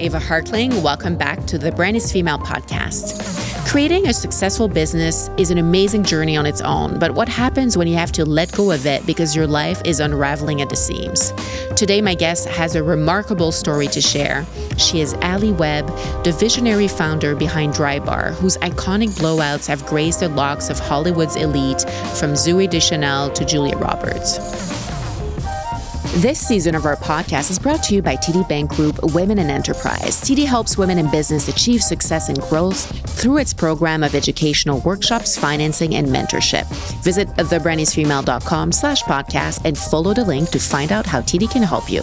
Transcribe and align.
Ava 0.00 0.18
Hartling. 0.18 0.82
Welcome 0.82 1.16
back 1.16 1.44
to 1.46 1.58
the 1.58 1.70
Brand 1.72 1.94
is 1.94 2.10
Female 2.10 2.38
podcast. 2.38 3.68
Creating 3.68 4.08
a 4.08 4.14
successful 4.14 4.66
business 4.66 5.28
is 5.36 5.50
an 5.50 5.58
amazing 5.58 6.04
journey 6.04 6.38
on 6.38 6.46
its 6.46 6.62
own, 6.62 6.98
but 6.98 7.10
what 7.12 7.28
happens 7.28 7.76
when 7.76 7.86
you 7.86 7.94
have 7.96 8.10
to 8.12 8.24
let 8.24 8.50
go 8.52 8.70
of 8.70 8.86
it 8.86 9.04
because 9.04 9.36
your 9.36 9.46
life 9.46 9.82
is 9.84 10.00
unraveling 10.00 10.62
at 10.62 10.70
the 10.70 10.74
seams? 10.74 11.34
Today, 11.76 12.00
my 12.00 12.14
guest 12.14 12.48
has 12.48 12.74
a 12.76 12.82
remarkable 12.82 13.52
story 13.52 13.88
to 13.88 14.00
share. 14.00 14.46
She 14.78 15.02
is 15.02 15.12
Alli 15.20 15.52
Webb, 15.52 15.86
the 16.24 16.32
visionary 16.32 16.88
founder 16.88 17.36
behind 17.36 17.74
Drybar, 17.74 18.32
whose 18.36 18.56
iconic 18.58 19.10
blowouts 19.10 19.66
have 19.66 19.84
graced 19.84 20.20
the 20.20 20.30
locks 20.30 20.70
of 20.70 20.78
Hollywood's 20.78 21.36
elite 21.36 21.82
from 22.16 22.32
Zooey 22.32 22.70
Deschanel 22.70 23.30
to 23.32 23.44
Julia 23.44 23.76
Roberts. 23.76 24.79
This 26.14 26.40
season 26.40 26.74
of 26.74 26.86
our 26.86 26.96
podcast 26.96 27.52
is 27.52 27.58
brought 27.60 27.84
to 27.84 27.94
you 27.94 28.02
by 28.02 28.16
TD 28.16 28.48
Bank 28.48 28.70
Group 28.72 28.98
Women 29.14 29.38
in 29.38 29.48
Enterprise. 29.48 30.20
TD 30.20 30.44
helps 30.44 30.76
women 30.76 30.98
in 30.98 31.08
business 31.08 31.46
achieve 31.46 31.84
success 31.84 32.28
and 32.28 32.40
growth 32.42 32.90
through 33.10 33.36
its 33.36 33.54
program 33.54 34.02
of 34.02 34.16
educational 34.16 34.80
workshops, 34.80 35.38
financing, 35.38 35.94
and 35.94 36.08
mentorship. 36.08 36.66
Visit 37.04 37.28
thebrandisfemale.com 37.28 38.72
slash 38.72 39.04
podcast 39.04 39.64
and 39.64 39.78
follow 39.78 40.12
the 40.12 40.24
link 40.24 40.48
to 40.50 40.58
find 40.58 40.90
out 40.90 41.06
how 41.06 41.20
TD 41.20 41.48
can 41.48 41.62
help 41.62 41.88
you. 41.88 42.02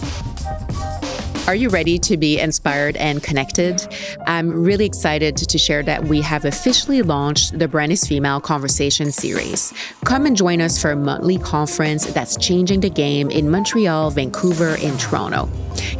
Are 1.46 1.54
you 1.54 1.68
ready 1.70 1.98
to 2.00 2.16
be 2.16 2.38
inspired 2.38 2.96
and 2.96 3.22
connected? 3.22 3.86
I'm 4.26 4.50
really 4.50 4.84
excited 4.84 5.36
to 5.36 5.58
share 5.58 5.82
that 5.82 6.04
we 6.04 6.20
have 6.20 6.44
officially 6.44 7.02
launched 7.02 7.58
the 7.58 7.68
Brand 7.68 7.92
is 7.92 8.06
Female 8.06 8.40
Conversation 8.40 9.12
Series. 9.12 9.72
Come 10.04 10.26
and 10.26 10.36
join 10.36 10.60
us 10.60 10.80
for 10.80 10.90
a 10.90 10.96
monthly 10.96 11.38
conference 11.38 12.04
that's 12.06 12.36
changing 12.36 12.80
the 12.80 12.90
game 12.90 13.30
in 13.30 13.50
Montreal, 13.50 14.10
Vancouver, 14.10 14.76
and 14.82 15.00
Toronto. 15.00 15.48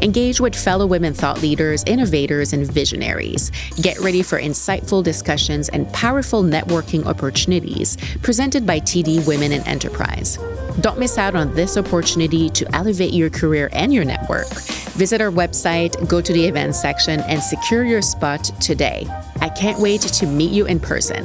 Engage 0.00 0.40
with 0.40 0.54
fellow 0.54 0.86
women 0.86 1.14
thought 1.14 1.40
leaders, 1.40 1.82
innovators, 1.86 2.52
and 2.52 2.70
visionaries. 2.70 3.50
Get 3.80 3.98
ready 4.00 4.22
for 4.22 4.40
insightful 4.40 5.02
discussions 5.02 5.68
and 5.70 5.90
powerful 5.92 6.42
networking 6.42 7.06
opportunities 7.06 7.96
presented 8.22 8.66
by 8.66 8.80
TD 8.80 9.26
Women 9.26 9.52
in 9.52 9.62
Enterprise. 9.66 10.38
Don't 10.80 10.98
miss 10.98 11.18
out 11.18 11.34
on 11.34 11.52
this 11.54 11.76
opportunity 11.76 12.48
to 12.50 12.74
elevate 12.74 13.12
your 13.12 13.30
career 13.30 13.68
and 13.72 13.92
your 13.92 14.04
network. 14.04 14.48
Visit 14.94 15.20
our 15.20 15.30
website, 15.38 15.92
go 16.08 16.20
to 16.20 16.32
the 16.32 16.44
events 16.44 16.80
section, 16.80 17.20
and 17.20 17.40
secure 17.40 17.84
your 17.84 18.02
spot 18.02 18.44
today. 18.60 19.06
I 19.40 19.48
can't 19.48 19.78
wait 19.78 20.00
to 20.00 20.26
meet 20.26 20.50
you 20.50 20.66
in 20.66 20.80
person. 20.80 21.24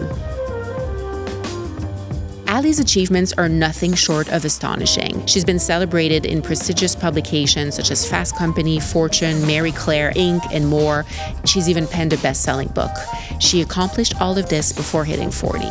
Alli's 2.54 2.78
achievements 2.78 3.34
are 3.34 3.50
nothing 3.50 3.96
short 3.96 4.30
of 4.30 4.46
astonishing. 4.46 5.26
She's 5.26 5.44
been 5.44 5.58
celebrated 5.58 6.24
in 6.24 6.44
prestigious 6.44 6.96
publications 6.96 7.74
such 7.74 7.90
as 7.90 8.08
Fast 8.08 8.36
Company, 8.36 8.80
Fortune, 8.80 9.42
Marie 9.48 9.72
Claire, 9.72 10.12
Inc., 10.12 10.40
and 10.54 10.68
more. 10.68 11.04
She's 11.46 11.68
even 11.68 11.88
penned 11.88 12.14
a 12.14 12.18
best 12.18 12.44
selling 12.44 12.68
book. 12.68 12.92
She 13.40 13.62
accomplished 13.62 14.22
all 14.22 14.38
of 14.38 14.50
this 14.50 14.72
before 14.72 15.04
hitting 15.04 15.32
40. 15.32 15.66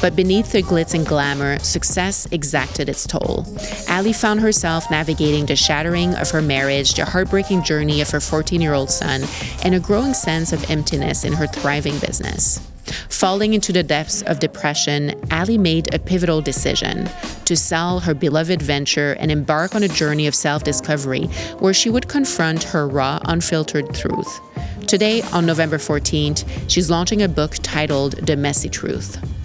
But 0.00 0.16
beneath 0.16 0.52
the 0.52 0.62
glitz 0.62 0.94
and 0.94 1.06
glamour, 1.06 1.58
success 1.58 2.26
exacted 2.30 2.88
its 2.88 3.06
toll. 3.06 3.44
Alli 3.88 4.14
found 4.14 4.40
herself 4.40 4.90
navigating 4.90 5.44
the 5.44 5.54
shattering 5.54 6.14
of 6.14 6.30
her 6.30 6.40
marriage, 6.40 6.94
the 6.94 7.04
heartbreaking 7.04 7.62
journey 7.62 8.00
of 8.00 8.08
her 8.08 8.20
14 8.20 8.58
year 8.58 8.72
old 8.72 8.90
son, 8.90 9.20
and 9.62 9.74
a 9.74 9.80
growing 9.80 10.14
sense 10.14 10.54
of 10.54 10.70
emptiness 10.70 11.24
in 11.24 11.34
her 11.34 11.46
thriving 11.46 11.98
business. 11.98 12.71
Falling 13.08 13.54
into 13.54 13.72
the 13.72 13.82
depths 13.82 14.22
of 14.22 14.40
depression, 14.40 15.14
Alli 15.30 15.58
made 15.58 15.94
a 15.94 15.98
pivotal 15.98 16.40
decision 16.40 17.08
to 17.44 17.56
sell 17.56 18.00
her 18.00 18.14
beloved 18.14 18.60
venture 18.60 19.12
and 19.20 19.30
embark 19.30 19.74
on 19.74 19.82
a 19.82 19.88
journey 19.88 20.26
of 20.26 20.34
self 20.34 20.64
discovery 20.64 21.26
where 21.58 21.74
she 21.74 21.90
would 21.90 22.08
confront 22.08 22.62
her 22.64 22.88
raw, 22.88 23.20
unfiltered 23.26 23.94
truth. 23.94 24.40
Today, 24.86 25.22
on 25.32 25.46
November 25.46 25.78
14th, 25.78 26.44
she's 26.68 26.90
launching 26.90 27.22
a 27.22 27.28
book 27.28 27.54
titled 27.62 28.26
The 28.26 28.36
Messy 28.36 28.68
Truth. 28.68 29.41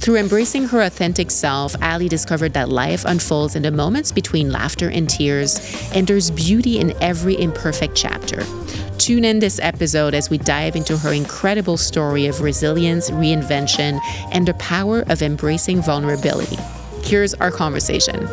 Through 0.00 0.16
embracing 0.16 0.68
her 0.68 0.82
authentic 0.82 1.30
self, 1.30 1.74
Alli 1.82 2.08
discovered 2.08 2.52
that 2.54 2.68
life 2.68 3.04
unfolds 3.04 3.56
in 3.56 3.62
the 3.62 3.70
moments 3.70 4.12
between 4.12 4.50
laughter 4.50 4.88
and 4.88 5.08
tears, 5.08 5.60
and 5.92 6.06
there's 6.06 6.30
beauty 6.30 6.78
in 6.78 6.94
every 7.02 7.40
imperfect 7.40 7.96
chapter. 7.96 8.44
Tune 8.98 9.24
in 9.24 9.40
this 9.40 9.60
episode 9.60 10.14
as 10.14 10.30
we 10.30 10.38
dive 10.38 10.76
into 10.76 10.96
her 10.96 11.12
incredible 11.12 11.76
story 11.76 12.26
of 12.26 12.40
resilience, 12.40 13.10
reinvention, 13.10 14.00
and 14.32 14.46
the 14.48 14.54
power 14.54 15.02
of 15.08 15.22
embracing 15.22 15.82
vulnerability. 15.82 16.58
Here's 17.02 17.34
our 17.34 17.50
conversation. 17.50 18.28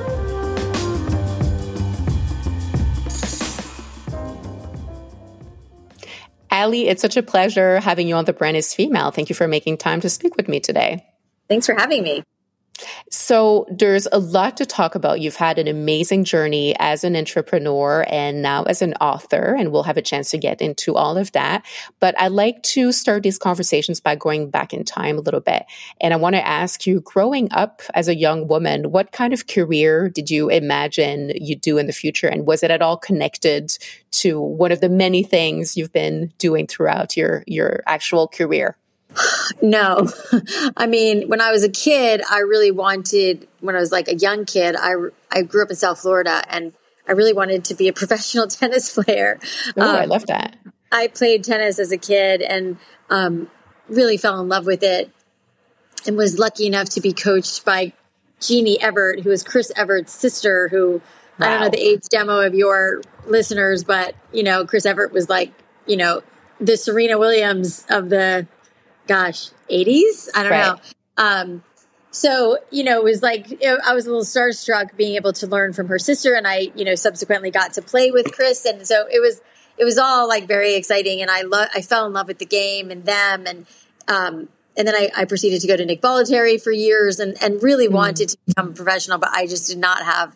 Alli, 6.50 6.88
it's 6.88 7.02
such 7.02 7.18
a 7.18 7.24
pleasure 7.24 7.80
having 7.80 8.08
you 8.08 8.16
on 8.16 8.26
The 8.26 8.34
Brand 8.34 8.58
is 8.58 8.74
Female. 8.74 9.12
Thank 9.12 9.30
you 9.30 9.36
for 9.36 9.48
making 9.48 9.78
time 9.78 10.02
to 10.02 10.10
speak 10.10 10.38
with 10.38 10.48
me 10.48 10.60
today. 10.60 11.04
Thanks 11.54 11.68
for 11.68 11.76
having 11.76 12.02
me. 12.02 12.24
So, 13.12 13.68
there's 13.70 14.08
a 14.12 14.18
lot 14.18 14.58
to 14.58 14.66
talk 14.66 14.96
about. 14.96 15.22
You've 15.22 15.36
had 15.36 15.60
an 15.60 15.68
amazing 15.68 16.24
journey 16.24 16.76
as 16.80 17.04
an 17.04 17.16
entrepreneur 17.16 18.04
and 18.10 18.42
now 18.42 18.64
as 18.64 18.82
an 18.82 18.96
author, 18.96 19.56
and 19.56 19.72
we'll 19.72 19.84
have 19.84 19.96
a 19.96 20.02
chance 20.02 20.32
to 20.32 20.40
get 20.40 20.62
into 20.62 20.96
all 20.96 21.16
of 21.16 21.32
that. 21.34 21.64
But 22.00 22.20
I'd 22.20 22.32
like 22.32 22.64
to 22.64 22.92
start 22.92 23.22
these 23.22 23.38
conversations 23.38 24.00
by 24.00 24.16
going 24.16 24.50
back 24.50 24.74
in 24.74 24.84
time 24.84 25.20
a 25.20 25.22
little 25.22 25.42
bit. 25.42 25.68
And 26.02 26.12
I 26.12 26.18
want 26.18 26.36
to 26.36 26.46
ask 26.46 26.88
you 26.88 27.02
growing 27.02 27.50
up 27.52 27.84
as 27.94 28.08
a 28.08 28.16
young 28.16 28.48
woman, 28.48 28.90
what 28.90 29.12
kind 29.12 29.32
of 29.32 29.46
career 29.46 30.10
did 30.10 30.32
you 30.32 30.50
imagine 30.50 31.34
you'd 31.36 31.62
do 31.62 31.78
in 31.78 31.86
the 31.86 31.94
future? 31.94 32.28
And 32.28 32.48
was 32.48 32.64
it 32.64 32.72
at 32.72 32.82
all 32.82 32.98
connected 32.98 33.78
to 34.14 34.42
one 34.42 34.72
of 34.72 34.82
the 34.82 34.90
many 34.90 35.22
things 35.22 35.78
you've 35.78 35.94
been 35.94 36.34
doing 36.40 36.66
throughout 36.66 37.16
your, 37.16 37.44
your 37.46 37.84
actual 37.86 38.28
career? 38.28 38.76
No. 39.62 40.10
I 40.78 40.88
mean, 40.88 41.28
when 41.28 41.42
I 41.42 41.52
was 41.52 41.64
a 41.64 41.70
kid, 41.70 42.22
I 42.30 42.40
really 42.40 42.72
wanted, 42.72 43.48
when 43.60 43.76
I 43.76 43.80
was 43.80 43.92
like 43.92 44.08
a 44.08 44.16
young 44.16 44.46
kid, 44.46 44.76
I, 44.78 44.94
I 45.32 45.44
grew 45.44 45.64
up 45.64 45.70
in 45.70 45.76
South 45.76 46.00
Florida 46.00 46.44
and 46.50 46.74
I 47.08 47.12
really 47.14 47.34
wanted 47.34 47.66
to 47.66 47.76
be 47.76 47.88
a 47.88 47.94
professional 48.02 48.48
tennis 48.48 48.94
player. 48.94 49.40
Oh, 49.78 49.82
um, 49.82 49.96
I 49.96 50.06
love 50.06 50.26
that. 50.28 50.58
I 50.92 51.08
played 51.08 51.44
tennis 51.44 51.80
as 51.80 51.92
a 51.92 51.98
kid 51.98 52.42
and 52.42 52.78
um, 53.10 53.50
really 53.88 54.18
fell 54.18 54.40
in 54.40 54.48
love 54.48 54.66
with 54.66 54.84
it 54.84 55.12
and 56.06 56.18
was 56.18 56.38
lucky 56.38 56.68
enough 56.68 56.90
to 56.90 57.02
be 57.02 57.14
coached 57.14 57.66
by 57.66 57.94
Jeanne 58.40 58.78
Evert, 58.82 59.22
who 59.22 59.32
is 59.32 59.44
Chris 59.44 59.72
Evert's 59.76 60.12
sister, 60.12 60.68
who 60.68 61.02
wow. 61.40 61.48
I 61.48 61.50
don't 61.50 61.62
know 61.62 61.70
the 61.70 61.82
age 61.82 62.04
demo 62.10 62.42
of 62.42 62.54
your 62.54 63.02
listeners, 63.26 63.84
but 63.84 64.16
you 64.32 64.44
know, 64.44 64.66
Chris 64.66 64.86
Evert 64.86 65.12
was 65.14 65.30
like, 65.30 65.52
you 65.86 65.98
know, 65.98 66.22
the 66.60 66.78
Serena 66.78 67.18
Williams 67.18 67.86
of 67.90 68.10
the 68.10 68.48
gosh, 69.08 69.50
80s? 69.70 70.30
I 70.36 70.44
don't 70.44 70.52
right. 70.52 70.68
know. 70.68 70.80
Um, 71.18 71.64
so, 72.12 72.60
you 72.70 72.84
know, 72.84 73.00
it 73.00 73.04
was 73.04 73.24
like, 73.24 73.52
it, 73.52 73.80
I 73.84 73.94
was 73.96 74.06
a 74.06 74.10
little 74.10 74.24
starstruck 74.24 74.96
being 74.96 75.16
able 75.16 75.34
to 75.34 75.48
learn 75.48 75.74
from 75.74 75.88
her 75.88 75.98
sister. 75.98 76.36
And 76.36 76.48
I, 76.48 76.72
you 76.76 76.86
know, 76.86 76.94
subsequently 76.94 77.50
got 77.50 77.74
to 77.74 77.82
play 77.82 78.12
with 78.12 78.32
Chris. 78.32 78.66
And 78.66 78.86
so 78.88 79.08
it 79.12 79.20
was, 79.20 79.42
it 79.80 79.84
was 79.84 79.98
all 79.98 80.28
like 80.28 80.48
very 80.48 80.76
exciting. 80.76 81.22
And 81.22 81.32
I 81.32 81.42
love, 81.42 81.70
I 81.74 81.82
fell 81.82 82.06
in 82.06 82.14
love 82.14 82.28
with 82.28 82.38
the 82.38 82.46
game 82.46 82.92
and 82.92 83.04
them. 83.04 83.46
And, 83.48 83.66
um, 84.08 84.50
and 84.78 84.88
then 84.88 84.94
I, 84.94 85.10
I 85.18 85.26
proceeded 85.26 85.62
to 85.62 85.68
go 85.68 85.76
to 85.76 85.86
Nick 85.86 86.02
Bollettieri 86.02 86.62
for 86.62 86.72
years 86.72 87.20
and, 87.20 87.36
and 87.42 87.62
really 87.64 87.88
mm. 87.88 87.94
wanted 87.94 88.30
to 88.30 88.38
become 88.46 88.70
a 88.70 88.74
professional, 88.74 89.18
but 89.18 89.30
I 89.34 89.48
just 89.48 89.68
did 89.68 89.80
not 89.80 90.04
have, 90.04 90.36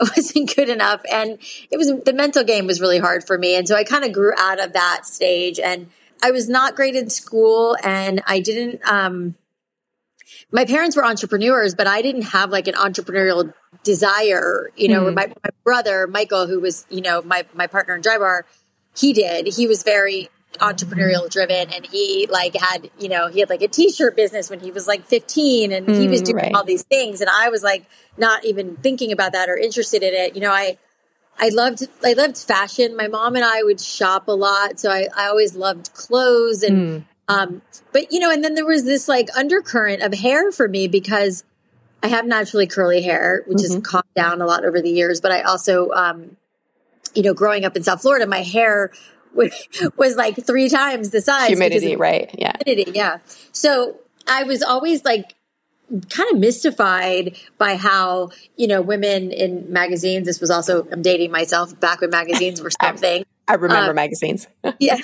I 0.00 0.04
wasn't 0.16 0.54
good 0.54 0.68
enough. 0.68 1.02
And 1.12 1.38
it 1.72 1.76
was, 1.76 1.92
the 2.04 2.12
mental 2.12 2.44
game 2.44 2.66
was 2.66 2.80
really 2.80 2.98
hard 2.98 3.26
for 3.26 3.36
me. 3.36 3.56
And 3.56 3.66
so 3.66 3.74
I 3.74 3.82
kind 3.82 4.04
of 4.04 4.12
grew 4.12 4.32
out 4.38 4.60
of 4.60 4.74
that 4.74 5.06
stage 5.06 5.58
and, 5.58 5.88
I 6.22 6.30
was 6.30 6.48
not 6.48 6.76
great 6.76 6.94
in 6.94 7.10
school 7.10 7.76
and 7.82 8.22
I 8.26 8.40
didn't, 8.40 8.86
um, 8.88 9.34
my 10.50 10.64
parents 10.64 10.96
were 10.96 11.04
entrepreneurs, 11.04 11.74
but 11.74 11.86
I 11.86 12.02
didn't 12.02 12.22
have 12.22 12.50
like 12.50 12.68
an 12.68 12.74
entrepreneurial 12.74 13.52
desire. 13.84 14.70
You 14.76 14.88
know, 14.88 15.04
mm. 15.04 15.14
my, 15.14 15.26
my 15.26 15.50
brother, 15.64 16.06
Michael, 16.06 16.46
who 16.46 16.60
was, 16.60 16.86
you 16.90 17.00
know, 17.00 17.22
my, 17.22 17.44
my 17.54 17.66
partner 17.66 17.94
in 17.94 18.02
Drybar, 18.02 18.42
he 18.96 19.12
did. 19.12 19.48
He 19.48 19.66
was 19.66 19.82
very 19.82 20.30
entrepreneurial 20.58 21.30
driven 21.30 21.70
and 21.72 21.86
he 21.86 22.26
like 22.30 22.56
had, 22.56 22.90
you 22.98 23.08
know, 23.08 23.28
he 23.28 23.40
had 23.40 23.50
like 23.50 23.62
a 23.62 23.68
t-shirt 23.68 24.16
business 24.16 24.48
when 24.48 24.60
he 24.60 24.70
was 24.70 24.86
like 24.86 25.04
15 25.04 25.72
and 25.72 25.86
mm, 25.86 26.00
he 26.00 26.08
was 26.08 26.22
mm, 26.22 26.26
doing 26.26 26.36
right. 26.36 26.54
all 26.54 26.64
these 26.64 26.82
things. 26.82 27.20
And 27.20 27.28
I 27.30 27.50
was 27.50 27.62
like 27.62 27.86
not 28.16 28.44
even 28.44 28.76
thinking 28.76 29.12
about 29.12 29.32
that 29.32 29.48
or 29.48 29.56
interested 29.56 30.02
in 30.02 30.14
it. 30.14 30.34
You 30.34 30.40
know, 30.40 30.52
I, 30.52 30.78
I 31.38 31.50
loved 31.50 31.86
I 32.04 32.14
loved 32.14 32.38
fashion. 32.38 32.96
My 32.96 33.08
mom 33.08 33.36
and 33.36 33.44
I 33.44 33.62
would 33.62 33.80
shop 33.80 34.28
a 34.28 34.32
lot, 34.32 34.80
so 34.80 34.90
I, 34.90 35.08
I 35.16 35.26
always 35.26 35.54
loved 35.54 35.92
clothes 35.94 36.62
and 36.62 36.76
mm. 36.76 37.04
um 37.28 37.62
but 37.92 38.12
you 38.12 38.20
know, 38.20 38.30
and 38.30 38.42
then 38.42 38.54
there 38.54 38.66
was 38.66 38.84
this 38.84 39.08
like 39.08 39.28
undercurrent 39.36 40.02
of 40.02 40.14
hair 40.14 40.50
for 40.52 40.68
me 40.68 40.88
because 40.88 41.44
I 42.02 42.08
have 42.08 42.26
naturally 42.26 42.66
curly 42.66 43.02
hair, 43.02 43.42
which 43.46 43.58
mm-hmm. 43.58 43.74
has 43.74 43.82
calmed 43.82 44.04
down 44.14 44.40
a 44.40 44.46
lot 44.46 44.64
over 44.64 44.80
the 44.80 44.90
years, 44.90 45.20
but 45.20 45.32
I 45.32 45.42
also 45.42 45.90
um 45.90 46.36
you 47.14 47.22
know, 47.22 47.34
growing 47.34 47.64
up 47.64 47.76
in 47.76 47.82
South 47.82 48.02
Florida, 48.02 48.26
my 48.26 48.42
hair 48.42 48.92
was 49.96 50.16
like 50.16 50.44
three 50.44 50.68
times 50.68 51.10
the 51.10 51.20
size. 51.20 51.48
Humidity, 51.48 51.96
right? 51.96 52.34
Yeah. 52.38 52.56
Humidity, 52.64 52.92
yeah. 52.96 53.18
So 53.52 54.00
I 54.26 54.44
was 54.44 54.62
always 54.62 55.04
like 55.04 55.34
kind 56.10 56.32
of 56.32 56.38
mystified 56.38 57.36
by 57.58 57.76
how 57.76 58.30
you 58.56 58.66
know 58.66 58.82
women 58.82 59.30
in 59.30 59.72
magazines 59.72 60.26
this 60.26 60.40
was 60.40 60.50
also 60.50 60.86
i'm 60.90 61.00
dating 61.00 61.30
myself 61.30 61.78
back 61.78 62.00
when 62.00 62.10
magazines 62.10 62.60
were 62.60 62.70
something 62.82 63.24
I 63.48 63.54
remember 63.54 63.90
um, 63.90 63.96
magazines. 63.96 64.46
yeah. 64.78 64.98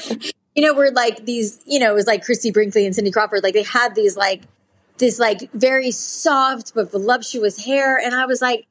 You 0.54 0.62
know, 0.62 0.74
we're 0.74 0.90
like 0.90 1.24
these, 1.24 1.60
you 1.64 1.78
know, 1.78 1.92
it 1.92 1.94
was 1.94 2.06
like 2.06 2.24
Christie 2.24 2.50
Brinkley 2.50 2.84
and 2.84 2.94
Cindy 2.94 3.10
Crawford, 3.10 3.42
like 3.42 3.54
they 3.54 3.62
had 3.62 3.94
these 3.94 4.16
like 4.16 4.42
this 4.98 5.18
like 5.18 5.50
very 5.52 5.90
soft 5.90 6.74
but 6.74 6.90
voluptuous 6.90 7.64
hair. 7.64 7.96
And 7.96 8.14
I 8.14 8.26
was 8.26 8.42
like, 8.42 8.66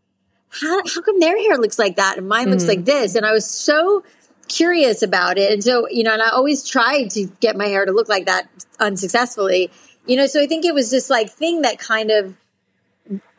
how, 0.49 0.81
how 0.85 1.01
come 1.01 1.19
their 1.19 1.37
hair 1.37 1.57
looks 1.57 1.79
like 1.79 1.95
that 1.95 2.17
and 2.17 2.27
mine 2.27 2.49
looks 2.49 2.65
mm. 2.65 2.69
like 2.69 2.85
this? 2.85 3.15
And 3.15 3.25
I 3.25 3.31
was 3.31 3.49
so 3.49 4.03
curious 4.47 5.01
about 5.01 5.37
it. 5.37 5.51
And 5.51 5.63
so, 5.63 5.87
you 5.89 6.03
know, 6.03 6.13
and 6.13 6.21
I 6.21 6.29
always 6.29 6.67
tried 6.67 7.09
to 7.11 7.25
get 7.39 7.55
my 7.55 7.67
hair 7.67 7.85
to 7.85 7.91
look 7.91 8.09
like 8.09 8.25
that 8.25 8.49
unsuccessfully, 8.79 9.71
you 10.05 10.15
know, 10.15 10.27
so 10.27 10.41
I 10.41 10.47
think 10.47 10.65
it 10.65 10.73
was 10.73 10.91
this 10.91 11.09
like 11.09 11.29
thing 11.29 11.61
that 11.61 11.79
kind 11.79 12.11
of 12.11 12.35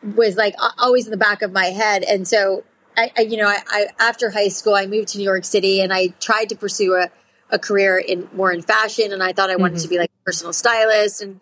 was 0.02 0.36
like 0.36 0.54
always 0.78 1.06
in 1.06 1.10
the 1.10 1.16
back 1.16 1.42
of 1.42 1.52
my 1.52 1.66
head. 1.66 2.02
And 2.02 2.26
so 2.26 2.64
I, 2.96 3.10
I 3.16 3.20
you 3.22 3.36
know, 3.36 3.48
I, 3.48 3.58
I, 3.68 3.86
after 3.98 4.30
high 4.30 4.48
school, 4.48 4.74
I 4.74 4.86
moved 4.86 5.08
to 5.08 5.18
New 5.18 5.24
York 5.24 5.44
City 5.44 5.80
and 5.80 5.92
I 5.92 6.08
tried 6.20 6.48
to 6.50 6.56
pursue 6.56 6.94
a, 6.94 7.10
a 7.50 7.58
career 7.58 7.98
in 7.98 8.28
more 8.34 8.52
in 8.52 8.62
fashion. 8.62 9.12
And 9.12 9.22
I 9.22 9.32
thought 9.32 9.50
I 9.50 9.56
wanted 9.56 9.76
mm-hmm. 9.76 9.82
to 9.82 9.88
be 9.88 9.98
like 9.98 10.10
a 10.10 10.24
personal 10.24 10.52
stylist. 10.52 11.22
And 11.22 11.40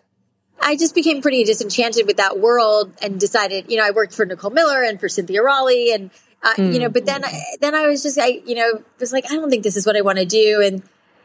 I 0.61 0.77
just 0.77 0.95
became 0.95 1.23
pretty 1.23 1.45
disenchanted 1.45 2.07
with 2.07 2.17
that 2.19 2.39
world 2.39 2.93
and 3.03 3.19
decided, 3.19 3.71
you 3.71 3.79
know, 3.79 3.87
I 3.87 3.91
worked 3.91 4.15
for 4.15 4.27
Nicole 4.27 4.51
Miller 4.51 4.83
and 4.83 5.01
for 5.01 5.09
Cynthia 5.09 5.43
Rowley 5.43 5.93
and, 5.93 6.11
uh, 6.43 6.55
mm. 6.55 6.73
you 6.73 6.79
know, 6.79 6.89
but 6.89 7.07
then, 7.07 7.25
then 7.61 7.75
I 7.75 7.87
was 7.87 8.03
just, 8.03 8.19
I, 8.19 8.41
you 8.45 8.55
know, 8.55 8.83
was 8.99 9.13
like, 9.13 9.31
I 9.31 9.37
don't 9.37 9.51
think 9.51 9.63
this 9.63 9.77
is 9.77 9.87
what 9.87 9.97
I 9.97 10.01
want 10.01 10.19
to 10.19 10.27
do. 10.27 10.63
And 10.63 10.83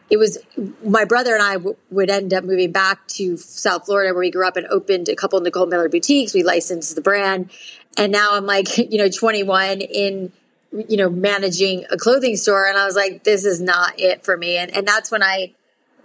it 0.10 0.18
was 0.18 0.38
my 0.84 1.04
brother 1.06 1.34
and 1.34 1.44
I 1.44 1.54
w- 1.54 1.76
would 1.90 2.10
end 2.10 2.34
up 2.34 2.44
moving 2.44 2.72
back 2.72 3.08
to 3.10 3.38
South 3.38 3.86
Florida 3.86 4.14
where 4.14 4.20
we 4.20 4.32
grew 4.32 4.48
up 4.48 4.56
and 4.56 4.68
opened 4.68 5.10
a 5.10 5.16
couple 5.16 5.40
Nicole 5.42 5.66
Miller 5.66 5.90
boutiques. 5.90 6.34
We 6.34 6.44
licensed 6.44 6.96
the 6.96 7.02
brand. 7.02 7.52
And 7.98 8.12
now 8.12 8.36
I'm 8.36 8.46
like, 8.46 8.78
you 8.78 8.98
know, 8.98 9.10
21 9.10 9.82
in, 9.82 10.32
you 10.88 10.98
know, 10.98 11.10
managing 11.10 11.86
a 11.90 11.98
clothing 11.98 12.36
store. 12.36 12.68
And 12.68 12.78
I 12.78 12.86
was 12.86 12.96
like, 12.96 13.24
this 13.24 13.46
is 13.46 13.60
not 13.60 14.00
it 14.00 14.24
for 14.24 14.38
me. 14.38 14.58
And, 14.58 14.76
and 14.76 14.88
that's 14.88 15.10
when 15.10 15.24
I 15.24 15.54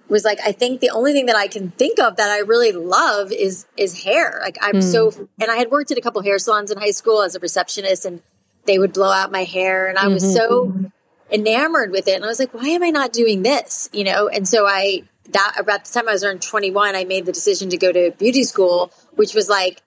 was 0.08 0.24
like, 0.24 0.38
I 0.44 0.52
think 0.52 0.80
the 0.80 0.90
only 0.90 1.12
thing 1.12 1.26
that 1.26 1.36
I 1.36 1.46
can 1.46 1.70
think 1.72 2.00
of 2.00 2.16
that 2.16 2.30
I 2.30 2.38
really 2.38 2.72
love 2.72 3.32
is, 3.32 3.66
is 3.76 4.02
hair. 4.02 4.40
Like 4.42 4.56
I'm 4.62 4.76
mm. 4.76 4.82
so, 4.82 5.28
and 5.40 5.50
I 5.50 5.56
had 5.56 5.70
worked 5.70 5.90
at 5.90 5.98
a 5.98 6.00
couple 6.00 6.22
hair 6.22 6.38
salons 6.38 6.70
in 6.70 6.78
high 6.78 6.90
school 6.90 7.22
as 7.22 7.34
a 7.34 7.38
receptionist 7.38 8.06
and 8.06 8.22
they 8.64 8.78
would 8.78 8.92
blow 8.92 9.10
out 9.10 9.30
my 9.30 9.44
hair. 9.44 9.88
And 9.88 9.98
I 9.98 10.08
was 10.08 10.24
mm-hmm. 10.24 10.32
so 10.32 10.90
enamored 11.30 11.90
with 11.90 12.08
it. 12.08 12.14
And 12.14 12.24
I 12.24 12.28
was 12.28 12.38
like, 12.38 12.52
why 12.54 12.68
am 12.68 12.82
I 12.82 12.90
not 12.90 13.12
doing 13.12 13.42
this? 13.42 13.88
You 13.92 14.04
know? 14.04 14.28
And 14.28 14.46
so 14.46 14.66
I, 14.66 15.04
that 15.30 15.54
about 15.58 15.84
the 15.84 15.92
time 15.92 16.08
I 16.08 16.12
was 16.12 16.24
around 16.24 16.42
21, 16.42 16.96
I 16.96 17.04
made 17.04 17.26
the 17.26 17.32
decision 17.32 17.70
to 17.70 17.76
go 17.76 17.92
to 17.92 18.10
beauty 18.12 18.44
school, 18.44 18.92
which 19.14 19.34
was 19.34 19.48
like, 19.48 19.82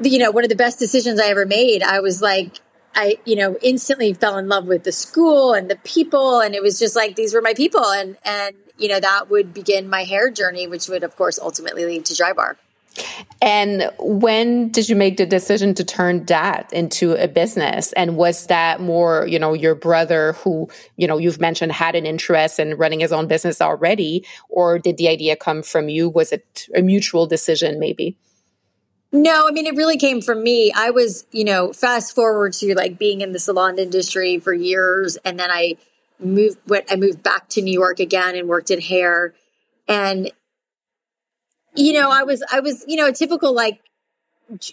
you 0.00 0.18
know, 0.18 0.30
one 0.30 0.44
of 0.44 0.50
the 0.50 0.56
best 0.56 0.78
decisions 0.78 1.20
I 1.20 1.28
ever 1.28 1.46
made. 1.46 1.82
I 1.82 2.00
was 2.00 2.20
like, 2.20 2.60
I, 2.94 3.18
you 3.24 3.36
know, 3.36 3.56
instantly 3.62 4.14
fell 4.14 4.38
in 4.38 4.48
love 4.48 4.66
with 4.66 4.84
the 4.84 4.92
school 4.92 5.52
and 5.52 5.70
the 5.70 5.76
people. 5.76 6.40
And 6.40 6.54
it 6.54 6.62
was 6.62 6.78
just 6.78 6.96
like, 6.96 7.14
these 7.14 7.34
were 7.34 7.42
my 7.42 7.54
people. 7.54 7.84
And, 7.84 8.16
and, 8.24 8.56
you 8.78 8.88
know, 8.88 9.00
that 9.00 9.30
would 9.30 9.54
begin 9.54 9.88
my 9.88 10.04
hair 10.04 10.30
journey, 10.30 10.66
which 10.66 10.88
would, 10.88 11.02
of 11.02 11.16
course, 11.16 11.38
ultimately 11.38 11.84
lead 11.84 12.06
to 12.06 12.14
Drybar. 12.14 12.56
And 13.42 13.90
when 13.98 14.70
did 14.70 14.88
you 14.88 14.96
make 14.96 15.16
the 15.16 15.26
decision 15.26 15.74
to 15.74 15.84
turn 15.84 16.24
that 16.26 16.72
into 16.72 17.12
a 17.12 17.28
business? 17.28 17.92
And 17.92 18.16
was 18.16 18.46
that 18.46 18.80
more, 18.80 19.26
you 19.26 19.38
know, 19.38 19.52
your 19.52 19.74
brother 19.74 20.32
who, 20.34 20.68
you 20.96 21.06
know, 21.06 21.18
you've 21.18 21.40
mentioned 21.40 21.72
had 21.72 21.94
an 21.94 22.06
interest 22.06 22.58
in 22.58 22.76
running 22.76 23.00
his 23.00 23.12
own 23.12 23.26
business 23.26 23.60
already? 23.60 24.24
Or 24.48 24.78
did 24.78 24.96
the 24.96 25.08
idea 25.08 25.36
come 25.36 25.62
from 25.62 25.88
you? 25.88 26.08
Was 26.08 26.32
it 26.32 26.68
a 26.74 26.82
mutual 26.82 27.26
decision, 27.26 27.78
maybe? 27.78 28.16
No, 29.12 29.46
I 29.48 29.50
mean, 29.52 29.66
it 29.66 29.76
really 29.76 29.98
came 29.98 30.20
from 30.20 30.42
me. 30.42 30.72
I 30.74 30.90
was, 30.90 31.26
you 31.30 31.44
know, 31.44 31.72
fast 31.72 32.14
forward 32.14 32.52
to 32.54 32.74
like 32.74 32.98
being 32.98 33.20
in 33.20 33.32
the 33.32 33.38
salon 33.38 33.78
industry 33.78 34.38
for 34.38 34.52
years. 34.52 35.16
And 35.24 35.38
then 35.38 35.50
I 35.50 35.76
moved, 36.18 36.58
went, 36.66 36.86
I 36.90 36.96
moved 36.96 37.22
back 37.22 37.48
to 37.50 37.62
New 37.62 37.72
York 37.72 38.00
again 38.00 38.34
and 38.34 38.48
worked 38.48 38.70
in 38.70 38.80
hair. 38.80 39.34
And 39.88 40.32
you 41.76 41.92
know, 41.92 42.10
I 42.10 42.22
was, 42.22 42.42
I 42.50 42.60
was, 42.60 42.84
you 42.86 42.96
know, 42.96 43.08
a 43.08 43.12
typical 43.12 43.54
like, 43.54 43.80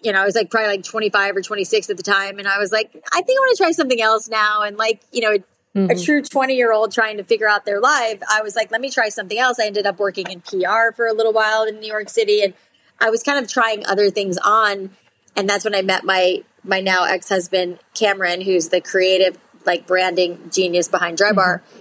you 0.01 0.11
know, 0.11 0.21
I 0.21 0.25
was 0.25 0.35
like 0.35 0.49
probably 0.49 0.69
like 0.77 0.83
25 0.83 1.37
or 1.37 1.41
26 1.41 1.89
at 1.89 1.97
the 1.97 2.03
time. 2.03 2.39
And 2.39 2.47
I 2.47 2.59
was 2.59 2.71
like, 2.71 2.93
I 3.13 3.21
think 3.21 3.37
I 3.37 3.41
want 3.41 3.57
to 3.57 3.63
try 3.63 3.71
something 3.71 4.01
else 4.01 4.29
now. 4.29 4.61
And 4.61 4.77
like, 4.77 5.01
you 5.11 5.21
know, 5.21 5.37
mm-hmm. 5.75 5.89
a 5.89 5.95
true 5.95 6.21
20 6.21 6.55
year 6.55 6.71
old 6.71 6.91
trying 6.91 7.17
to 7.17 7.23
figure 7.23 7.47
out 7.47 7.65
their 7.65 7.79
life, 7.79 8.21
I 8.29 8.41
was 8.41 8.55
like, 8.55 8.71
let 8.71 8.81
me 8.81 8.89
try 8.89 9.09
something 9.09 9.37
else. 9.37 9.59
I 9.59 9.65
ended 9.65 9.85
up 9.85 9.99
working 9.99 10.29
in 10.29 10.41
PR 10.41 10.93
for 10.95 11.07
a 11.07 11.13
little 11.13 11.33
while 11.33 11.63
in 11.63 11.79
New 11.79 11.87
York 11.87 12.09
City. 12.09 12.43
And 12.43 12.53
I 12.99 13.09
was 13.09 13.23
kind 13.23 13.43
of 13.43 13.51
trying 13.51 13.85
other 13.85 14.09
things 14.09 14.37
on. 14.37 14.91
And 15.35 15.49
that's 15.49 15.65
when 15.65 15.73
I 15.73 15.81
met 15.81 16.03
my, 16.03 16.43
my 16.63 16.79
now 16.79 17.05
ex 17.05 17.29
husband, 17.29 17.79
Cameron, 17.95 18.41
who's 18.41 18.69
the 18.69 18.79
creative, 18.79 19.37
like 19.65 19.87
branding 19.87 20.51
genius 20.51 20.87
behind 20.87 21.17
Drybar. 21.17 21.61
Mm-hmm. 21.61 21.79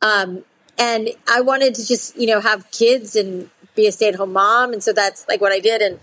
Um, 0.00 0.44
and 0.76 1.10
I 1.28 1.40
wanted 1.40 1.74
to 1.76 1.86
just, 1.86 2.16
you 2.16 2.26
know, 2.26 2.40
have 2.40 2.70
kids 2.70 3.16
and 3.16 3.50
be 3.78 3.86
a 3.86 3.92
stay 3.92 4.08
at 4.08 4.16
home 4.16 4.32
mom. 4.32 4.72
And 4.72 4.82
so 4.82 4.92
that's 4.92 5.26
like 5.28 5.40
what 5.40 5.52
I 5.52 5.60
did. 5.60 5.80
And 5.80 6.00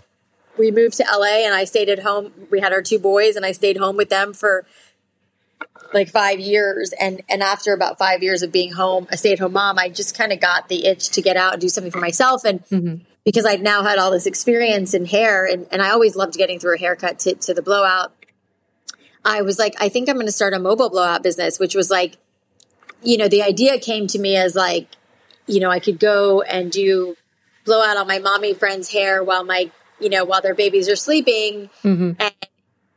we 0.58 0.70
moved 0.70 0.96
to 0.96 1.04
LA 1.04 1.44
and 1.44 1.54
I 1.54 1.64
stayed 1.64 1.88
at 1.88 2.00
home. 2.00 2.32
We 2.50 2.60
had 2.60 2.72
our 2.72 2.82
two 2.82 2.98
boys 2.98 3.36
and 3.36 3.44
I 3.44 3.52
stayed 3.52 3.76
home 3.76 3.96
with 3.96 4.08
them 4.08 4.32
for 4.32 4.66
like 5.92 6.08
five 6.08 6.40
years. 6.40 6.92
And, 6.98 7.22
and 7.28 7.42
after 7.42 7.74
about 7.74 7.98
five 7.98 8.22
years 8.22 8.42
of 8.42 8.50
being 8.50 8.72
home, 8.72 9.06
a 9.10 9.16
stay 9.16 9.32
at 9.32 9.38
home 9.38 9.52
mom, 9.52 9.78
I 9.78 9.90
just 9.90 10.16
kind 10.16 10.32
of 10.32 10.40
got 10.40 10.68
the 10.68 10.86
itch 10.86 11.10
to 11.10 11.22
get 11.22 11.36
out 11.36 11.52
and 11.52 11.60
do 11.60 11.68
something 11.68 11.92
for 11.92 12.00
myself. 12.00 12.44
And 12.44 12.64
mm-hmm. 12.64 13.04
because 13.24 13.44
I'd 13.44 13.62
now 13.62 13.82
had 13.82 13.98
all 13.98 14.10
this 14.10 14.26
experience 14.26 14.94
in 14.94 15.04
hair 15.04 15.44
and, 15.44 15.66
and 15.70 15.82
I 15.82 15.90
always 15.90 16.16
loved 16.16 16.34
getting 16.34 16.58
through 16.58 16.76
a 16.76 16.78
haircut 16.78 17.18
to, 17.20 17.34
to 17.34 17.54
the 17.54 17.62
blowout. 17.62 18.12
I 19.24 19.42
was 19.42 19.58
like, 19.58 19.74
I 19.80 19.90
think 19.90 20.08
I'm 20.08 20.14
going 20.14 20.26
to 20.26 20.32
start 20.32 20.54
a 20.54 20.58
mobile 20.58 20.88
blowout 20.88 21.22
business, 21.22 21.58
which 21.58 21.74
was 21.74 21.90
like, 21.90 22.16
you 23.02 23.18
know, 23.18 23.28
the 23.28 23.42
idea 23.42 23.78
came 23.78 24.06
to 24.06 24.18
me 24.18 24.36
as 24.36 24.54
like, 24.54 24.88
you 25.46 25.60
know, 25.60 25.70
I 25.70 25.80
could 25.80 25.98
go 25.98 26.42
and 26.42 26.72
do 26.72 27.16
blow 27.66 27.82
out 27.82 27.98
all 27.98 28.06
my 28.06 28.18
mommy 28.18 28.54
friends' 28.54 28.90
hair 28.90 29.22
while 29.22 29.44
my, 29.44 29.70
you 30.00 30.08
know, 30.08 30.24
while 30.24 30.40
their 30.40 30.54
babies 30.54 30.88
are 30.88 30.96
sleeping 30.96 31.68
mm-hmm. 31.84 32.12
and 32.18 32.34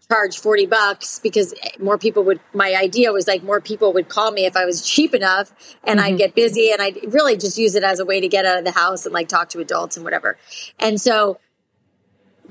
charge 0.09 0.39
40 0.39 0.65
bucks 0.67 1.19
because 1.19 1.53
more 1.79 1.97
people 1.97 2.23
would, 2.23 2.39
my 2.53 2.73
idea 2.75 3.11
was 3.11 3.27
like 3.27 3.43
more 3.43 3.59
people 3.59 3.91
would 3.93 4.07
call 4.07 4.31
me 4.31 4.45
if 4.45 4.55
I 4.55 4.65
was 4.65 4.81
cheap 4.87 5.13
enough 5.13 5.51
and 5.83 5.99
mm-hmm. 5.99 6.13
I'd 6.13 6.17
get 6.17 6.35
busy 6.35 6.71
and 6.71 6.81
I'd 6.81 7.13
really 7.13 7.35
just 7.35 7.57
use 7.57 7.75
it 7.75 7.83
as 7.83 7.99
a 7.99 8.05
way 8.05 8.21
to 8.21 8.27
get 8.27 8.45
out 8.45 8.57
of 8.57 8.63
the 8.63 8.71
house 8.71 9.05
and 9.05 9.13
like 9.13 9.27
talk 9.27 9.49
to 9.49 9.59
adults 9.59 9.97
and 9.97 10.03
whatever. 10.03 10.37
And 10.79 11.01
so, 11.01 11.39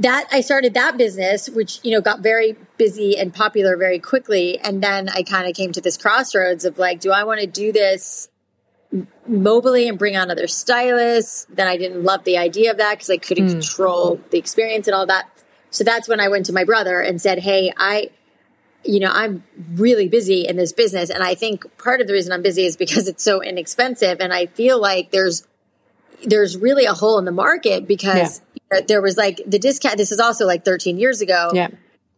that 0.00 0.28
I 0.30 0.42
started 0.42 0.74
that 0.74 0.96
business, 0.96 1.48
which, 1.48 1.80
you 1.82 1.90
know, 1.90 2.00
got 2.00 2.20
very 2.20 2.56
busy 2.76 3.18
and 3.18 3.34
popular 3.34 3.76
very 3.76 3.98
quickly. 3.98 4.58
And 4.60 4.82
then 4.82 5.08
I 5.08 5.22
kind 5.24 5.48
of 5.48 5.56
came 5.56 5.72
to 5.72 5.80
this 5.80 5.96
crossroads 5.96 6.64
of 6.64 6.78
like, 6.78 7.00
do 7.00 7.10
I 7.10 7.24
want 7.24 7.40
to 7.40 7.46
do 7.46 7.72
this 7.72 8.28
mobily 9.28 9.88
and 9.88 9.98
bring 9.98 10.16
on 10.16 10.30
other 10.30 10.46
stylists. 10.46 11.46
Then 11.50 11.66
I 11.66 11.76
didn't 11.76 12.02
love 12.02 12.24
the 12.24 12.38
idea 12.38 12.70
of 12.70 12.78
that 12.78 12.94
because 12.94 13.10
I 13.10 13.18
couldn't 13.18 13.48
mm. 13.48 13.52
control 13.52 14.20
the 14.30 14.38
experience 14.38 14.88
and 14.88 14.94
all 14.94 15.06
that. 15.06 15.28
So 15.70 15.84
that's 15.84 16.08
when 16.08 16.20
I 16.20 16.28
went 16.28 16.46
to 16.46 16.52
my 16.52 16.64
brother 16.64 17.00
and 17.00 17.20
said, 17.20 17.40
Hey, 17.40 17.72
I, 17.76 18.10
you 18.84 19.00
know, 19.00 19.10
I'm 19.12 19.44
really 19.74 20.08
busy 20.08 20.46
in 20.46 20.56
this 20.56 20.72
business. 20.72 21.10
And 21.10 21.22
I 21.22 21.34
think 21.34 21.76
part 21.76 22.00
of 22.00 22.06
the 22.06 22.14
reason 22.14 22.32
I'm 22.32 22.42
busy 22.42 22.64
is 22.64 22.76
because 22.76 23.08
it's 23.08 23.22
so 23.22 23.42
inexpensive. 23.42 24.18
And 24.20 24.32
I 24.32 24.46
feel 24.46 24.80
like 24.80 25.10
there's, 25.10 25.46
there's 26.24 26.56
really 26.56 26.86
a 26.86 26.94
hole 26.94 27.18
in 27.18 27.26
the 27.26 27.32
market 27.32 27.86
because 27.86 28.40
yeah. 28.72 28.80
there 28.88 29.02
was 29.02 29.18
like 29.18 29.42
the 29.46 29.58
discount. 29.58 29.98
This 29.98 30.10
is 30.10 30.18
also 30.18 30.46
like 30.46 30.64
13 30.64 30.98
years 30.98 31.20
ago. 31.20 31.50
Yeah. 31.52 31.68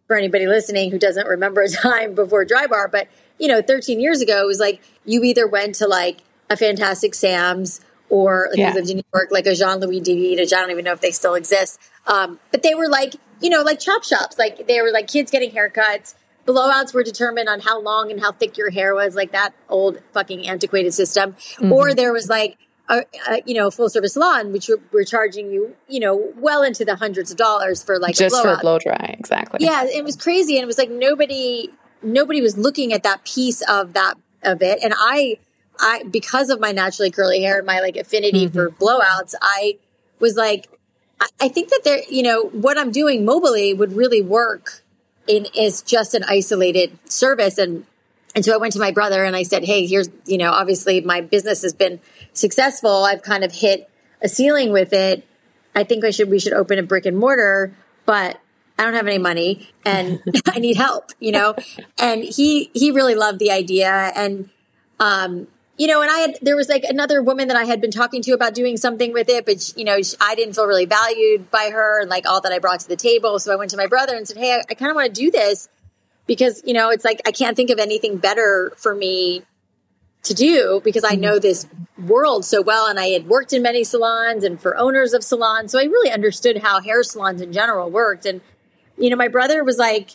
For 0.06 0.16
anybody 0.16 0.48
listening 0.48 0.90
who 0.90 0.98
doesn't 0.98 1.26
remember 1.26 1.62
a 1.62 1.68
time 1.68 2.14
before 2.14 2.44
Drybar, 2.44 2.90
but 2.90 3.08
you 3.38 3.48
know, 3.48 3.62
13 3.62 4.00
years 4.00 4.20
ago, 4.20 4.42
it 4.42 4.46
was 4.46 4.58
like 4.58 4.82
you 5.04 5.22
either 5.22 5.46
went 5.46 5.76
to 5.76 5.86
like 5.86 6.18
a 6.50 6.56
Fantastic 6.56 7.14
Sams 7.14 7.80
or 8.10 8.48
like 8.50 8.58
yeah. 8.58 8.74
lived 8.74 8.90
in 8.90 8.96
New 8.96 9.02
York, 9.14 9.28
like 9.30 9.46
a 9.46 9.54
Jean 9.54 9.78
Louis 9.78 10.00
David. 10.00 10.52
I 10.52 10.56
don't 10.60 10.70
even 10.70 10.84
know 10.84 10.92
if 10.92 11.00
they 11.00 11.12
still 11.12 11.34
exist. 11.34 11.80
Um, 12.06 12.40
but 12.50 12.62
they 12.62 12.74
were 12.74 12.88
like, 12.88 13.14
you 13.40 13.48
know, 13.48 13.62
like 13.62 13.78
chop 13.78 14.04
shops. 14.04 14.38
Like 14.38 14.66
they 14.66 14.82
were 14.82 14.90
like 14.90 15.06
kids 15.06 15.30
getting 15.30 15.52
haircuts. 15.52 16.14
Blowouts 16.46 16.92
were 16.92 17.04
determined 17.04 17.48
on 17.48 17.60
how 17.60 17.80
long 17.80 18.10
and 18.10 18.20
how 18.20 18.32
thick 18.32 18.58
your 18.58 18.70
hair 18.70 18.94
was, 18.94 19.14
like 19.14 19.32
that 19.32 19.54
old 19.68 20.00
fucking 20.12 20.48
antiquated 20.48 20.92
system. 20.92 21.32
Mm-hmm. 21.32 21.72
Or 21.72 21.94
there 21.94 22.12
was 22.12 22.28
like 22.28 22.58
a, 22.88 23.04
a, 23.28 23.42
you 23.46 23.54
know 23.54 23.70
full 23.70 23.88
service 23.88 24.14
salon, 24.14 24.50
which 24.50 24.68
were, 24.68 24.80
were, 24.90 25.04
charging 25.04 25.52
you, 25.52 25.76
you 25.86 26.00
know, 26.00 26.32
well 26.36 26.64
into 26.64 26.84
the 26.84 26.96
hundreds 26.96 27.30
of 27.30 27.36
dollars 27.36 27.84
for 27.84 27.98
like 27.98 28.16
just 28.16 28.42
for 28.42 28.58
blow 28.60 28.78
dry, 28.78 29.14
exactly. 29.18 29.64
Yeah, 29.64 29.84
it 29.84 30.02
was 30.02 30.16
crazy, 30.16 30.56
and 30.56 30.64
it 30.64 30.66
was 30.66 30.78
like 30.78 30.90
nobody 30.90 31.68
nobody 32.02 32.40
was 32.40 32.58
looking 32.58 32.92
at 32.92 33.04
that 33.04 33.24
piece 33.24 33.62
of 33.68 33.92
that 33.92 34.14
of 34.42 34.62
it, 34.62 34.80
and 34.82 34.92
I 34.96 35.38
I 35.80 36.04
because 36.04 36.50
of 36.50 36.60
my 36.60 36.72
naturally 36.72 37.10
curly 37.10 37.42
hair 37.42 37.58
and 37.58 37.66
my 37.66 37.80
like 37.80 37.96
affinity 37.96 38.46
mm-hmm. 38.46 38.54
for 38.54 38.70
blowouts, 38.70 39.34
I 39.40 39.78
was 40.18 40.36
like, 40.36 40.68
I, 41.20 41.28
I 41.40 41.48
think 41.48 41.70
that 41.70 41.80
there, 41.84 42.02
you 42.08 42.22
know, 42.22 42.44
what 42.44 42.78
I'm 42.78 42.92
doing 42.92 43.24
mobily 43.24 43.76
would 43.76 43.94
really 43.94 44.22
work 44.22 44.82
in 45.26 45.46
is 45.56 45.82
just 45.82 46.14
an 46.14 46.24
isolated 46.24 46.98
service 47.10 47.58
and 47.58 47.86
and 48.34 48.44
so 48.44 48.54
I 48.54 48.58
went 48.58 48.74
to 48.74 48.78
my 48.78 48.92
brother 48.92 49.24
and 49.24 49.34
I 49.34 49.42
said, 49.42 49.64
Hey, 49.64 49.86
here's, 49.86 50.08
you 50.26 50.38
know, 50.38 50.52
obviously 50.52 51.00
my 51.00 51.20
business 51.20 51.62
has 51.62 51.72
been 51.72 52.00
successful. 52.32 53.04
I've 53.04 53.22
kind 53.22 53.44
of 53.44 53.52
hit 53.52 53.90
a 54.22 54.28
ceiling 54.28 54.72
with 54.72 54.92
it. 54.92 55.26
I 55.74 55.84
think 55.84 56.04
I 56.04 56.10
should, 56.10 56.30
we 56.30 56.38
should 56.38 56.52
open 56.52 56.78
a 56.78 56.82
brick 56.82 57.06
and 57.06 57.16
mortar, 57.16 57.74
but 58.06 58.40
I 58.78 58.84
don't 58.84 58.94
have 58.94 59.06
any 59.06 59.18
money 59.18 59.68
and 59.84 60.22
I 60.46 60.60
need 60.60 60.76
help, 60.76 61.10
you 61.18 61.32
know? 61.32 61.56
And 61.98 62.22
he, 62.22 62.70
he 62.72 62.92
really 62.92 63.14
loved 63.14 63.38
the 63.40 63.50
idea. 63.50 63.90
And, 63.90 64.48
um, 65.00 65.48
you 65.80 65.86
know, 65.86 66.02
and 66.02 66.10
I 66.10 66.18
had, 66.18 66.38
there 66.42 66.56
was 66.56 66.68
like 66.68 66.84
another 66.84 67.22
woman 67.22 67.48
that 67.48 67.56
I 67.56 67.64
had 67.64 67.80
been 67.80 67.90
talking 67.90 68.20
to 68.24 68.32
about 68.32 68.52
doing 68.52 68.76
something 68.76 69.14
with 69.14 69.30
it, 69.30 69.46
but, 69.46 69.72
you 69.78 69.84
know, 69.84 69.98
I 70.20 70.34
didn't 70.34 70.52
feel 70.52 70.66
really 70.66 70.84
valued 70.84 71.50
by 71.50 71.70
her 71.72 72.02
and 72.02 72.10
like 72.10 72.28
all 72.28 72.42
that 72.42 72.52
I 72.52 72.58
brought 72.58 72.80
to 72.80 72.88
the 72.88 72.96
table. 72.96 73.38
So 73.38 73.50
I 73.50 73.56
went 73.56 73.70
to 73.70 73.78
my 73.78 73.86
brother 73.86 74.14
and 74.14 74.28
said, 74.28 74.36
Hey, 74.36 74.56
I, 74.56 74.62
I 74.68 74.74
kind 74.74 74.90
of 74.90 74.94
want 74.94 75.14
to 75.14 75.18
do 75.18 75.30
this 75.30 75.70
because, 76.26 76.62
you 76.66 76.74
know, 76.74 76.90
it's 76.90 77.02
like 77.02 77.22
I 77.26 77.32
can't 77.32 77.56
think 77.56 77.70
of 77.70 77.78
anything 77.78 78.18
better 78.18 78.74
for 78.76 78.94
me 78.94 79.44
to 80.24 80.34
do 80.34 80.82
because 80.84 81.02
I 81.02 81.12
mm-hmm. 81.12 81.22
know 81.22 81.38
this 81.38 81.66
world 81.96 82.44
so 82.44 82.60
well. 82.60 82.86
And 82.86 83.00
I 83.00 83.06
had 83.06 83.26
worked 83.26 83.54
in 83.54 83.62
many 83.62 83.82
salons 83.82 84.44
and 84.44 84.60
for 84.60 84.76
owners 84.76 85.14
of 85.14 85.24
salons. 85.24 85.72
So 85.72 85.78
I 85.78 85.84
really 85.84 86.10
understood 86.10 86.58
how 86.58 86.82
hair 86.82 87.02
salons 87.02 87.40
in 87.40 87.54
general 87.54 87.90
worked. 87.90 88.26
And, 88.26 88.42
you 88.98 89.08
know, 89.08 89.16
my 89.16 89.28
brother 89.28 89.64
was 89.64 89.78
like, 89.78 90.10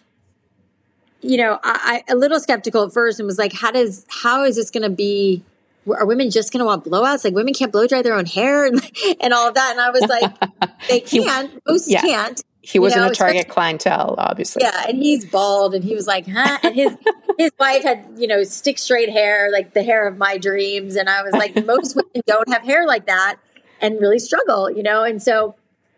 you 1.21 1.37
know, 1.37 1.59
I, 1.63 2.03
I 2.07 2.13
a 2.13 2.15
little 2.15 2.39
skeptical 2.39 2.83
at 2.83 2.93
first 2.93 3.19
and 3.19 3.25
was 3.25 3.39
like, 3.39 3.53
how 3.53 3.71
does, 3.71 4.05
how 4.21 4.43
is 4.43 4.57
this 4.57 4.69
going 4.69 4.83
to 4.83 4.95
be? 4.95 5.43
Are 5.87 6.05
women 6.05 6.31
just 6.31 6.51
going 6.51 6.59
to 6.59 6.65
want 6.65 6.83
blowouts? 6.83 7.23
Like 7.23 7.33
women 7.33 7.53
can't 7.53 7.71
blow 7.71 7.87
dry 7.87 8.01
their 8.01 8.15
own 8.15 8.25
hair 8.25 8.65
and, 8.65 8.81
and 9.21 9.33
all 9.33 9.47
of 9.47 9.55
that. 9.55 9.71
And 9.71 9.81
I 9.81 9.89
was 9.89 10.01
like, 10.01 10.79
they 10.89 10.99
can't, 10.99 11.61
most 11.67 11.89
yeah. 11.89 12.01
can't. 12.01 12.41
He 12.61 12.79
wasn't 12.79 13.03
know, 13.03 13.11
a 13.11 13.13
target 13.13 13.47
clientele, 13.47 14.15
obviously. 14.17 14.63
Yeah, 14.63 14.85
and 14.87 14.97
he's 14.97 15.23
bald, 15.23 15.75
and 15.75 15.83
he 15.83 15.93
was 15.93 16.07
like, 16.07 16.25
"Huh?" 16.27 16.57
And 16.63 16.73
his 16.73 16.97
his 17.37 17.51
wife 17.59 17.83
had, 17.83 18.07
you 18.17 18.25
know, 18.25 18.43
stick 18.43 18.79
straight 18.79 19.09
hair, 19.09 19.51
like 19.51 19.75
the 19.75 19.83
hair 19.83 20.07
of 20.07 20.17
my 20.17 20.39
dreams. 20.39 20.95
And 20.95 21.07
I 21.07 21.21
was 21.21 21.33
like, 21.33 21.63
most 21.63 21.95
women 21.95 22.23
don't 22.25 22.49
have 22.51 22.63
hair 22.63 22.87
like 22.87 23.05
that, 23.05 23.35
and 23.81 24.01
really 24.01 24.17
struggle, 24.17 24.71
you 24.71 24.81
know. 24.81 25.03
And 25.03 25.21
so 25.21 25.53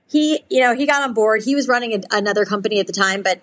he, 0.10 0.44
you 0.50 0.60
know, 0.60 0.76
he 0.76 0.86
got 0.86 1.04
on 1.04 1.14
board. 1.14 1.44
He 1.44 1.56
was 1.56 1.70
running 1.70 1.94
a, 1.94 2.02
another 2.12 2.44
company 2.44 2.82
at 2.82 2.88
the 2.88 2.94
time, 2.94 3.22
but 3.22 3.40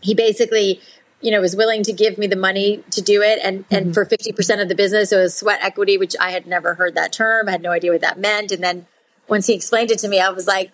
he 0.00 0.14
basically 0.14 0.80
you 1.24 1.30
know, 1.30 1.40
was 1.40 1.56
willing 1.56 1.82
to 1.82 1.92
give 1.92 2.18
me 2.18 2.26
the 2.26 2.36
money 2.36 2.84
to 2.90 3.00
do 3.00 3.22
it 3.22 3.38
and, 3.42 3.60
mm-hmm. 3.60 3.74
and 3.74 3.94
for 3.94 4.04
50% 4.04 4.60
of 4.60 4.68
the 4.68 4.74
business, 4.74 5.10
it 5.10 5.16
was 5.16 5.34
sweat 5.34 5.58
equity, 5.62 5.96
which 5.96 6.14
I 6.20 6.32
had 6.32 6.46
never 6.46 6.74
heard 6.74 6.94
that 6.96 7.14
term. 7.14 7.48
I 7.48 7.52
had 7.52 7.62
no 7.62 7.70
idea 7.70 7.92
what 7.92 8.02
that 8.02 8.18
meant. 8.18 8.52
And 8.52 8.62
then 8.62 8.86
once 9.26 9.46
he 9.46 9.54
explained 9.54 9.90
it 9.90 9.98
to 10.00 10.08
me, 10.08 10.20
I 10.20 10.28
was 10.28 10.46
like, 10.46 10.70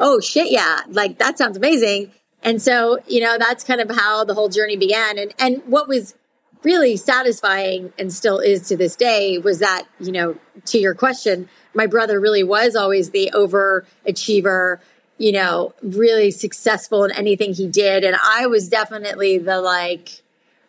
oh 0.00 0.18
shit, 0.18 0.50
yeah, 0.50 0.80
like 0.88 1.18
that 1.18 1.38
sounds 1.38 1.56
amazing. 1.56 2.10
And 2.42 2.60
so, 2.60 2.98
you 3.06 3.20
know, 3.20 3.38
that's 3.38 3.62
kind 3.62 3.80
of 3.80 3.96
how 3.96 4.24
the 4.24 4.34
whole 4.34 4.48
journey 4.48 4.76
began. 4.76 5.18
And, 5.18 5.32
and 5.38 5.62
what 5.66 5.86
was 5.86 6.16
really 6.64 6.96
satisfying 6.96 7.92
and 7.96 8.12
still 8.12 8.40
is 8.40 8.66
to 8.68 8.76
this 8.76 8.96
day 8.96 9.38
was 9.38 9.60
that, 9.60 9.84
you 10.00 10.10
know, 10.10 10.36
to 10.64 10.78
your 10.78 10.94
question, 10.94 11.48
my 11.74 11.86
brother 11.86 12.18
really 12.18 12.42
was 12.42 12.74
always 12.74 13.10
the 13.10 13.30
overachiever 13.32 14.80
you 15.22 15.30
know, 15.30 15.72
really 15.84 16.32
successful 16.32 17.04
in 17.04 17.12
anything 17.12 17.54
he 17.54 17.68
did. 17.68 18.02
And 18.02 18.16
I 18.24 18.48
was 18.48 18.68
definitely 18.68 19.38
the 19.38 19.60
like, 19.60 20.20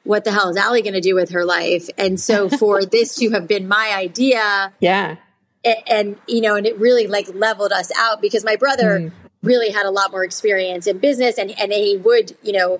what 0.04 0.26
the 0.26 0.32
hell 0.32 0.50
is 0.50 0.58
Alli 0.58 0.84
going 0.84 0.94
to 0.94 1.02
do 1.02 1.16
with 1.16 1.32
her 1.32 1.44
life? 1.44 1.90
And 1.98 2.20
so 2.20 2.50
for 2.60 2.86
this 2.86 3.16
to 3.16 3.32
have 3.32 3.48
been 3.48 3.68
my 3.68 3.92
idea. 3.96 4.72
Yeah. 4.80 5.16
And, 5.66 5.78
and, 5.88 6.18
you 6.28 6.42
know, 6.42 6.56
and 6.56 6.68
it 6.68 6.78
really 6.78 7.08
like 7.08 7.34
leveled 7.34 7.72
us 7.72 7.92
out 7.98 8.22
because 8.22 8.46
my 8.46 8.56
brother 8.56 9.00
mm. 9.00 9.12
really 9.42 9.72
had 9.72 9.88
a 9.88 9.90
lot 9.90 10.12
more 10.12 10.24
experience 10.24 10.86
in 10.86 11.00
business 11.00 11.40
and, 11.40 11.50
and 11.60 11.74
he 11.74 11.98
would, 11.98 12.38
you 12.44 12.54
know, 12.54 12.80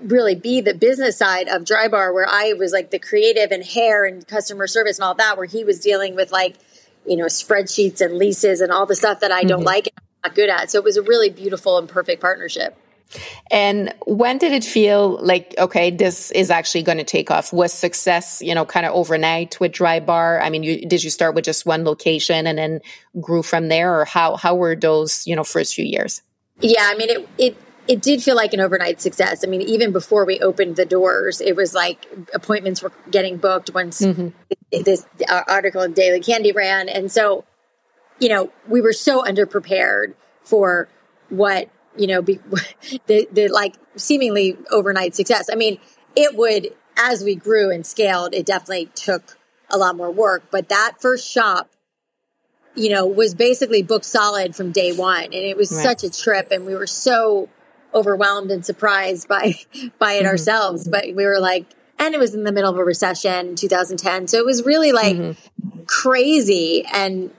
really 0.00 0.36
be 0.36 0.60
the 0.60 0.74
business 0.74 1.18
side 1.18 1.48
of 1.48 1.62
Drybar 1.62 2.14
where 2.14 2.28
I 2.28 2.52
was 2.52 2.70
like 2.70 2.92
the 2.92 3.00
creative 3.00 3.50
and 3.50 3.64
hair 3.64 4.04
and 4.04 4.24
customer 4.28 4.68
service 4.68 4.98
and 4.98 5.06
all 5.06 5.16
that, 5.16 5.36
where 5.36 5.46
he 5.46 5.64
was 5.64 5.80
dealing 5.80 6.14
with 6.14 6.30
like, 6.30 6.54
you 7.04 7.16
know, 7.16 7.24
spreadsheets 7.24 8.00
and 8.00 8.16
leases 8.16 8.60
and 8.60 8.70
all 8.70 8.86
the 8.86 8.94
stuff 8.94 9.18
that 9.20 9.32
I 9.32 9.42
don't 9.42 9.58
mm-hmm. 9.58 9.66
like 9.66 9.88
not 10.24 10.34
good 10.34 10.48
at. 10.48 10.70
So 10.70 10.78
it 10.78 10.84
was 10.84 10.96
a 10.96 11.02
really 11.02 11.30
beautiful 11.30 11.78
and 11.78 11.88
perfect 11.88 12.20
partnership. 12.20 12.76
And 13.50 13.94
when 14.06 14.38
did 14.38 14.52
it 14.52 14.64
feel 14.64 15.18
like, 15.22 15.54
okay, 15.58 15.90
this 15.90 16.30
is 16.32 16.50
actually 16.50 16.82
going 16.82 16.98
to 16.98 17.04
take 17.04 17.30
off? 17.30 17.52
Was 17.52 17.72
success, 17.72 18.42
you 18.42 18.54
know, 18.54 18.66
kind 18.66 18.84
of 18.84 18.92
overnight 18.92 19.58
with 19.60 19.72
Drybar? 19.72 20.42
I 20.42 20.50
mean, 20.50 20.62
you, 20.62 20.86
did 20.86 21.02
you 21.02 21.10
start 21.10 21.34
with 21.34 21.44
just 21.44 21.64
one 21.64 21.84
location 21.84 22.46
and 22.46 22.58
then 22.58 22.80
grew 23.20 23.42
from 23.42 23.68
there, 23.68 23.98
or 23.98 24.04
how 24.04 24.36
how 24.36 24.54
were 24.54 24.76
those, 24.76 25.26
you 25.26 25.34
know, 25.34 25.44
first 25.44 25.74
few 25.74 25.86
years? 25.86 26.22
Yeah, 26.60 26.82
I 26.84 26.96
mean, 26.96 27.08
it 27.08 27.28
it 27.38 27.56
it 27.86 28.02
did 28.02 28.22
feel 28.22 28.36
like 28.36 28.52
an 28.52 28.60
overnight 28.60 29.00
success. 29.00 29.42
I 29.42 29.46
mean, 29.46 29.62
even 29.62 29.92
before 29.92 30.26
we 30.26 30.38
opened 30.40 30.76
the 30.76 30.84
doors, 30.84 31.40
it 31.40 31.56
was 31.56 31.72
like 31.72 32.06
appointments 32.34 32.82
were 32.82 32.92
getting 33.10 33.38
booked 33.38 33.72
once 33.72 34.02
mm-hmm. 34.02 34.28
this 34.82 35.06
article 35.30 35.80
in 35.80 35.94
Daily 35.94 36.20
Candy 36.20 36.52
ran, 36.52 36.90
and 36.90 37.10
so 37.10 37.44
you 38.18 38.28
know, 38.28 38.50
we 38.66 38.80
were 38.80 38.92
so 38.92 39.22
underprepared 39.22 40.14
for 40.42 40.88
what, 41.28 41.68
you 41.96 42.06
know, 42.06 42.22
be, 42.22 42.40
the, 43.06 43.28
the 43.32 43.48
like 43.48 43.74
seemingly 43.96 44.56
overnight 44.70 45.14
success. 45.14 45.48
I 45.52 45.56
mean, 45.56 45.78
it 46.16 46.36
would, 46.36 46.74
as 46.96 47.22
we 47.22 47.34
grew 47.34 47.70
and 47.70 47.86
scaled, 47.86 48.34
it 48.34 48.46
definitely 48.46 48.90
took 48.94 49.38
a 49.70 49.78
lot 49.78 49.96
more 49.96 50.10
work. 50.10 50.44
But 50.50 50.68
that 50.68 51.00
first 51.00 51.30
shop, 51.30 51.70
you 52.74 52.90
know, 52.90 53.06
was 53.06 53.34
basically 53.34 53.82
booked 53.82 54.04
solid 54.04 54.54
from 54.54 54.72
day 54.72 54.92
one. 54.92 55.24
And 55.24 55.34
it 55.34 55.56
was 55.56 55.72
right. 55.72 55.82
such 55.82 56.04
a 56.04 56.10
trip. 56.10 56.48
And 56.50 56.66
we 56.66 56.74
were 56.74 56.86
so 56.86 57.48
overwhelmed 57.94 58.50
and 58.50 58.64
surprised 58.64 59.28
by, 59.28 59.54
by 59.98 60.14
it 60.14 60.18
mm-hmm. 60.20 60.26
ourselves. 60.26 60.88
But 60.88 61.06
we 61.14 61.24
were 61.24 61.40
like, 61.40 61.66
and 61.98 62.14
it 62.14 62.18
was 62.18 62.34
in 62.34 62.44
the 62.44 62.52
middle 62.52 62.70
of 62.70 62.78
a 62.78 62.84
recession 62.84 63.56
2010. 63.56 64.28
So 64.28 64.38
it 64.38 64.44
was 64.44 64.64
really 64.64 64.92
like 64.92 65.16
mm-hmm. 65.16 65.82
crazy. 65.86 66.84
And 66.92 67.32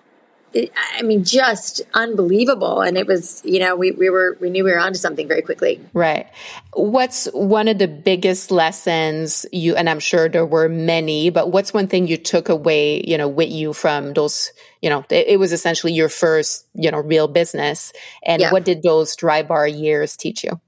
I 0.56 1.04
mean, 1.04 1.24
just 1.24 1.82
unbelievable. 1.94 2.82
And 2.82 2.98
it 2.98 3.06
was, 3.06 3.42
you 3.46 3.60
know, 3.60 3.76
we, 3.76 3.92
we 3.92 4.10
were, 4.10 4.38
we 4.40 4.50
knew 4.50 4.64
we 4.64 4.72
were 4.72 4.80
onto 4.80 4.98
something 4.98 5.28
very 5.28 5.42
quickly. 5.42 5.80
Right. 5.94 6.28
What's 6.74 7.26
one 7.34 7.68
of 7.68 7.78
the 7.78 7.88
biggest 7.88 8.50
lessons 8.50 9.46
you, 9.52 9.76
and 9.76 9.90
I'm 9.90 10.00
sure 10.00 10.28
there 10.28 10.46
were 10.46 10.68
many, 10.68 11.30
but 11.30 11.52
what's 11.52 11.74
one 11.74 11.88
thing 11.88 12.08
you 12.08 12.18
took 12.18 12.50
away, 12.50 13.04
you 13.06 13.18
know, 13.18 13.28
with 13.28 13.50
you 13.50 13.74
from 13.74 14.14
those, 14.14 14.52
you 14.82 14.90
know, 14.90 15.06
it, 15.10 15.28
it 15.28 15.40
was 15.40 15.54
essentially 15.54 15.94
your 15.94 16.10
first, 16.10 16.66
you 16.74 16.90
know, 16.90 17.00
real 17.00 17.28
business. 17.28 17.94
And 18.24 18.42
yeah. 18.42 18.52
what 18.52 18.66
did 18.66 18.82
those 18.82 19.16
Drybar 19.16 19.68
years 19.68 20.18
teach 20.18 20.44
you? 20.44 20.60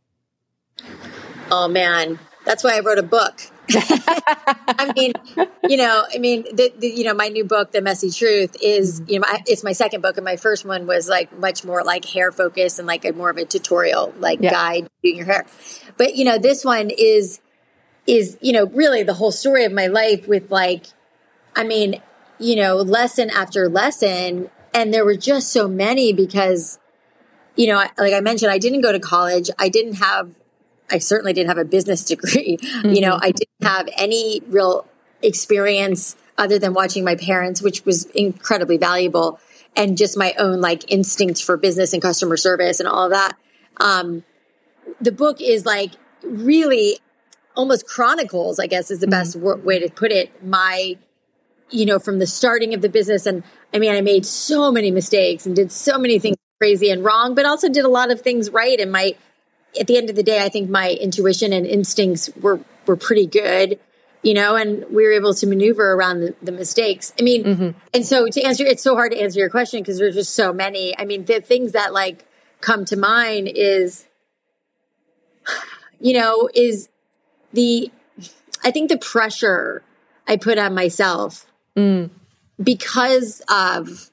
Oh 1.52 1.68
man, 1.68 2.20
that's 2.46 2.64
why 2.64 2.78
I 2.78 2.80
wrote 2.80 2.98
a 2.98 3.04
book. 3.04 3.42
I 3.70 4.92
mean, 4.96 5.14
you 5.68 5.78
know, 5.78 6.04
I 6.14 6.18
mean, 6.18 6.44
the, 6.54 6.74
the, 6.78 6.88
you 6.88 7.04
know, 7.04 7.14
my 7.14 7.28
new 7.28 7.44
book, 7.44 7.72
The 7.72 7.82
Messy 7.82 8.10
Truth, 8.10 8.58
is 8.62 9.02
mm-hmm. 9.02 9.12
you 9.12 9.20
know, 9.20 9.26
it's 9.46 9.64
my 9.64 9.72
second 9.72 10.02
book, 10.02 10.18
and 10.18 10.26
my 10.26 10.36
first 10.36 10.66
one 10.66 10.88
was 10.88 11.08
like 11.08 11.38
much 11.38 11.64
more 11.64 11.84
like 11.84 12.06
hair 12.06 12.32
focused 12.32 12.80
and 12.80 12.88
like 12.88 13.06
a 13.06 13.14
more 13.14 13.30
of 13.30 13.38
a 13.38 13.46
tutorial, 13.46 14.14
like 14.20 14.40
yeah. 14.42 14.52
guide 14.52 14.90
doing 15.04 15.18
your 15.18 15.26
hair. 15.26 15.46
But 15.98 16.16
you 16.16 16.26
know, 16.26 16.38
this 16.38 16.66
one 16.66 16.90
is 16.90 17.40
is 18.08 18.38
you 18.42 18.52
know 18.52 18.66
really 18.68 19.04
the 19.04 19.14
whole 19.14 19.32
story 19.32 19.64
of 19.66 19.72
my 19.72 19.88
life 19.88 20.28
with 20.28 20.52
like, 20.52 20.86
I 21.56 21.64
mean, 21.64 22.02
you 22.40 22.56
know, 22.56 22.78
lesson 22.78 23.30
after 23.30 23.70
lesson, 23.70 24.50
and 24.74 24.94
there 24.94 25.06
were 25.06 25.18
just 25.18 25.52
so 25.52 25.68
many 25.68 26.14
because, 26.14 26.80
you 27.56 27.68
know, 27.68 27.76
like 27.98 28.14
I 28.14 28.22
mentioned, 28.22 28.52
I 28.52 28.58
didn't 28.58 28.82
go 28.82 28.92
to 28.92 29.00
college, 29.00 29.50
I 29.60 29.70
didn't 29.70 29.96
have 29.96 30.32
I 30.92 31.00
certainly 31.00 31.34
didn't 31.34 31.50
have 31.50 31.58
a 31.58 31.66
business 31.66 32.04
degree. 32.06 32.58
Mm-hmm. 32.58 32.90
You 32.90 33.02
know, 33.02 33.14
mm-hmm. 33.14 33.26
I 33.26 33.32
didn't 33.32 33.64
have 33.64 33.90
any 33.98 34.42
real 34.48 34.88
experience 35.22 36.16
other 36.38 36.58
than 36.58 36.74
watching 36.74 37.04
my 37.04 37.16
parents, 37.16 37.62
which 37.62 37.86
was 37.86 38.06
incredibly 38.06 38.78
valuable, 38.78 39.40
and 39.76 39.98
just 39.98 40.18
my 40.18 40.34
own 40.38 40.60
like 40.62 40.92
instinct 40.92 41.44
for 41.44 41.58
business 41.58 41.94
and 41.94 42.02
customer 42.02 42.38
service 42.38 42.80
and 42.80 42.90
all 42.90 43.06
of 43.06 43.12
that. 43.12 43.38
Um, 43.78 44.24
the 45.00 45.12
book 45.12 45.40
is 45.42 45.66
like 45.66 45.92
really 46.24 47.00
almost 47.56 47.88
chronicles, 47.88 48.60
I 48.60 48.68
guess 48.68 48.92
is 48.92 49.00
the 49.00 49.08
best 49.08 49.38
mm-hmm. 49.38 49.66
way 49.66 49.80
to 49.80 49.90
put 49.90 50.12
it. 50.12 50.44
My, 50.44 50.98
you 51.70 51.86
know, 51.86 52.00
from 52.00 52.20
the 52.20 52.28
starting 52.28 52.74
of 52.74 52.82
the 52.82 52.90
business. 52.90 53.26
And 53.26 53.44
I 53.74 53.80
mean, 53.80 53.92
I 53.92 54.02
made 54.02 54.26
so 54.26 54.72
many 54.72 54.92
mistakes 54.92 55.46
and 55.46 55.56
did 55.56 55.72
so 55.72 55.98
many 55.98 56.20
things 56.20 56.38
crazy 56.60 56.90
and 56.90 57.04
wrong, 57.04 57.34
but 57.34 57.46
also 57.46 57.70
did 57.70 57.86
a 57.86 57.90
lot 57.90 58.12
of 58.12 58.22
things 58.22 58.50
right. 58.50 58.80
And 58.80 58.92
my, 58.92 59.16
at 59.80 59.88
the 59.88 59.98
end 59.98 60.10
of 60.10 60.16
the 60.16 60.24
day, 60.24 60.44
I 60.44 60.50
think 60.50 60.70
my 60.70 60.92
intuition 60.92 61.54
and 61.54 61.66
instincts 61.66 62.30
were 62.40 62.60
were 62.86 62.96
pretty 62.96 63.26
good, 63.26 63.80
you 64.24 64.34
know, 64.34 64.56
and 64.56 64.86
we 64.90 65.04
were 65.04 65.12
able 65.12 65.34
to 65.34 65.48
maneuver 65.48 65.94
around 65.94 66.20
the, 66.20 66.36
the 66.42 66.52
mistakes. 66.52 67.14
I 67.20 67.24
mean, 67.24 67.44
mm-hmm. 67.44 67.70
and 67.94 68.06
so 68.06 68.28
to 68.28 68.42
answer, 68.42 68.66
it's 68.66 68.84
so 68.84 68.96
hard 68.96 69.12
to 69.12 69.20
answer 69.20 69.40
your 69.40 69.50
question 69.50 69.82
because 69.82 69.98
there's 69.98 70.16
just 70.16 70.36
so 70.36 70.52
many. 70.54 70.98
I 70.98 71.06
mean, 71.06 71.26
the 71.26 71.42
things 71.42 71.72
that 71.74 71.94
like 71.94 72.26
come 72.60 72.86
to 72.86 72.98
mind 72.98 73.50
is, 73.54 74.06
you 76.00 76.14
know, 76.14 76.50
is 76.54 76.90
the, 77.54 77.92
I 78.64 78.72
think 78.72 78.90
the 78.90 78.98
pressure 78.98 79.84
I 80.28 80.38
put 80.38 80.58
on 80.58 80.74
myself 80.74 81.46
mm. 81.76 82.10
because 82.62 83.42
of, 83.50 84.10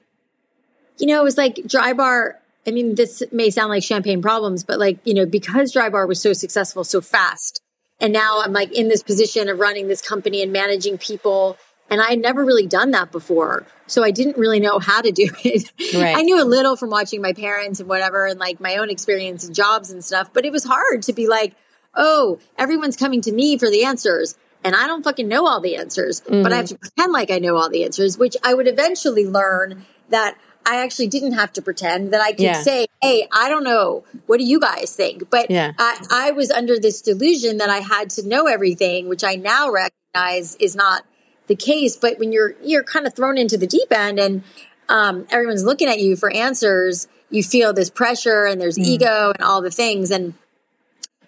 you 0.99 1.07
know, 1.07 1.21
it 1.21 1.25
was 1.25 1.39
like 1.39 1.57
Drybar 1.57 2.35
I 2.67 2.71
mean, 2.71 2.95
this 2.95 3.23
may 3.33 3.51
sound 3.51 3.71
like 3.71 3.83
champagne 3.83 4.21
problems, 4.21 4.65
but 4.65 4.79
like, 4.79 4.99
you 5.05 5.15
know, 5.15 5.27
because 5.27 5.73
Drybar 5.73 6.07
was 6.07 6.21
so 6.21 6.33
successful 6.33 6.85
so 6.85 7.01
fast, 7.01 7.63
and 8.01 8.13
now 8.13 8.43
I'm 8.43 8.53
like 8.53 8.73
in 8.73 8.89
this 8.89 9.03
position 9.03 9.49
of 9.49 9.59
running 9.59 9.89
this 9.89 10.01
company 10.01 10.43
and 10.43 10.53
managing 10.53 10.99
people. 10.99 11.57
And 11.91 12.03
I 12.03 12.11
had 12.11 12.19
never 12.19 12.45
really 12.45 12.67
done 12.67 12.91
that 12.91 13.11
before. 13.11 13.67
So 13.87 14.05
I 14.05 14.11
didn't 14.11 14.37
really 14.37 14.61
know 14.61 14.79
how 14.79 15.01
to 15.01 15.11
do 15.11 15.31
it. 15.45 15.73
Right. 15.95 16.17
I 16.17 16.21
knew 16.21 16.41
a 16.41 16.45
little 16.45 16.77
from 16.77 16.91
watching 16.91 17.23
my 17.23 17.33
parents 17.33 17.81
and 17.81 17.89
whatever, 17.89 18.27
and 18.27 18.39
like 18.39 18.61
my 18.61 18.77
own 18.77 18.91
experience 18.91 19.49
in 19.49 19.55
jobs 19.55 19.91
and 19.91 20.05
stuff, 20.05 20.31
but 20.35 20.45
it 20.45 20.53
was 20.53 20.65
hard 20.65 21.03
to 21.05 21.15
be 21.15 21.27
like, 21.27 21.55
oh, 21.95 22.39
everyone's 22.57 22.97
coming 22.97 23.21
to 23.23 23.33
me 23.33 23.59
for 23.59 23.71
the 23.71 23.85
answers. 23.85 24.37
and 24.65 24.75
I 24.75 24.87
don't 24.87 25.05
fucking 25.05 25.29
know 25.29 25.47
all 25.47 25.61
the 25.61 25.77
answers, 25.77 26.21
mm. 26.23 26.43
but 26.43 26.53
I 26.53 26.57
have 26.57 26.67
to 26.67 26.79
pretend 26.79 27.13
like 27.13 27.31
I 27.31 27.39
know 27.39 27.57
all 27.57 27.71
the 27.71 27.85
answers, 27.85 28.19
which 28.19 28.37
I 28.43 28.55
would 28.55 28.69
eventually 28.69 29.25
learn 29.25 29.87
that 30.11 30.37
I 30.67 30.83
actually 30.83 31.09
didn't 31.09 31.33
have 31.33 31.53
to 31.55 31.63
pretend 31.63 32.13
that 32.13 32.21
I 32.21 32.33
could 32.33 32.41
yeah. 32.41 32.63
say, 32.63 32.87
Hey, 33.03 33.27
I 33.33 33.49
don't 33.49 33.65
know. 33.65 34.05
What 34.27 34.39
do 34.39 34.45
you 34.45 34.61
guys 34.61 34.95
think? 34.95 35.31
But 35.31 35.51
yeah. 35.51 35.73
I, 35.79 36.07
I 36.11 36.31
was 36.33 36.51
under 36.51 36.79
this 36.79 37.01
delusion 37.01 37.59
that 37.59 37.71
I 37.71 37.79
had 37.79 38.11
to 38.11 38.27
know 38.27 38.47
everything, 38.47 39.09
which 39.09 39.25
I 39.25 39.35
now 39.35 39.71
recognize 39.71 40.57
is 40.57 40.77
not 40.77 41.05
the 41.47 41.57
case. 41.57 41.97
But 41.97 42.19
when 42.19 42.33
you're, 42.33 42.55
you're 42.63 42.85
kind 42.85 43.07
of 43.07 43.15
thrown 43.15 43.39
into 43.39 43.57
the 43.57 43.67
deep 43.67 43.91
end 43.91 44.19
and, 44.19 44.43
um, 44.91 45.27
everyone's 45.31 45.65
looking 45.65 45.89
at 45.89 46.01
you 46.01 46.17
for 46.17 46.31
answers, 46.31 47.09
you 47.31 47.43
feel 47.43 47.73
this 47.73 47.91
pressure 47.91 48.47
and 48.47 48.61
there's 48.61 48.79
mm. 48.79 48.85
ego 48.85 49.33
and 49.35 49.43
all 49.43 49.63
the 49.63 49.71
things. 49.71 50.11
And, 50.11 50.35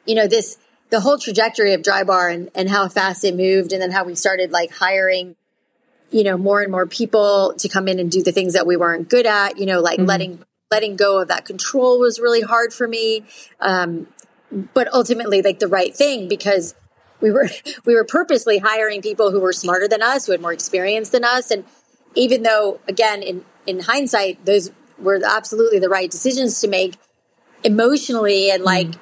you 0.07 0.15
know, 0.15 0.27
this, 0.27 0.59
the 0.91 1.01
whole 1.01 1.19
trajectory 1.19 1.73
of 1.73 1.83
Drybar 1.83 2.33
and, 2.33 2.51
and 2.55 2.69
how 2.69 2.89
fast 2.89 3.25
it 3.25 3.37
moved 3.37 3.73
and 3.73 3.81
then 3.81 3.91
how 3.91 4.05
we 4.05 4.15
started 4.15 4.51
like 4.51 4.71
hiring 4.73 5.37
you 6.11 6.25
know 6.25 6.37
more 6.37 6.61
and 6.61 6.71
more 6.71 6.87
people 6.87 7.55
to 7.59 7.69
come 7.69 7.88
in 7.88 7.99
and 7.99 8.11
do 8.11 8.23
the 8.23 8.33
things 8.33 8.52
that 8.55 8.67
we 8.67 8.76
weren't 8.76 9.09
good 9.09 9.26
at 9.26 9.59
you 9.59 9.67
know 9.67 9.81
like 9.81 9.99
mm-hmm. 9.99 10.09
letting 10.09 10.45
letting 10.71 10.97
go 10.97 11.21
of 11.21 11.29
that 11.29 11.45
control 11.45 11.99
was 11.99 12.21
really 12.21 12.43
hard 12.43 12.73
for 12.73 12.87
me 12.87 13.25
um, 13.61 14.07
but 14.75 14.93
ultimately 14.93 15.43
like 15.43 15.59
the 15.59 15.69
right 15.69 15.95
thing 15.95 16.29
because 16.29 16.75
we 17.21 17.31
were 17.31 17.49
we 17.85 17.95
were 17.95 18.05
purposely 18.05 18.59
hiring 18.59 19.02
people 19.02 19.31
who 19.31 19.40
were 19.40 19.52
smarter 19.52 19.88
than 19.88 20.02
us 20.02 20.26
who 20.26 20.33
had 20.33 20.40
more 20.40 20.52
experience 20.52 21.11
than 21.11 21.25
us 21.25 21.50
and 21.50 21.64
even 22.14 22.43
though 22.43 22.81
again 22.88 23.23
in 23.23 23.45
in 23.67 23.81
hindsight 23.81 24.45
those 24.45 24.71
were 24.99 25.21
absolutely 25.25 25.79
the 25.79 25.88
right 25.88 26.11
decisions 26.11 26.61
to 26.61 26.69
make 26.69 26.97
emotionally 27.64 28.50
and 28.50 28.64
like 28.64 28.88
mm. 28.88 28.99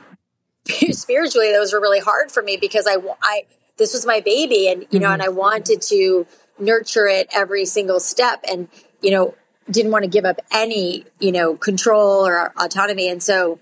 spiritually 0.94 1.52
those 1.52 1.72
were 1.72 1.80
really 1.80 2.00
hard 2.00 2.30
for 2.30 2.42
me 2.42 2.56
because 2.56 2.86
i 2.86 2.96
i 3.22 3.42
this 3.78 3.92
was 3.92 4.04
my 4.04 4.20
baby 4.20 4.68
and 4.68 4.86
you 4.90 4.98
know 4.98 5.06
mm-hmm. 5.06 5.14
and 5.14 5.22
i 5.22 5.28
wanted 5.28 5.80
to 5.80 6.26
nurture 6.60 7.06
it 7.06 7.28
every 7.32 7.64
single 7.64 8.00
step 8.00 8.44
and, 8.50 8.68
you 9.00 9.10
know, 9.10 9.34
didn't 9.70 9.92
want 9.92 10.04
to 10.04 10.10
give 10.10 10.24
up 10.24 10.40
any, 10.50 11.04
you 11.20 11.32
know, 11.32 11.54
control 11.54 12.26
or 12.26 12.52
autonomy. 12.56 13.08
And 13.08 13.22
so 13.22 13.60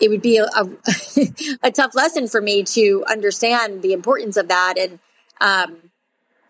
it 0.00 0.08
would 0.10 0.22
be 0.22 0.38
a, 0.38 0.44
a, 0.44 0.68
a 1.68 1.70
tough 1.70 1.94
lesson 1.94 2.28
for 2.28 2.40
me 2.40 2.62
to 2.64 3.04
understand 3.08 3.82
the 3.82 3.92
importance 3.92 4.36
of 4.36 4.48
that 4.48 4.74
and 4.78 4.98
um, 5.40 5.90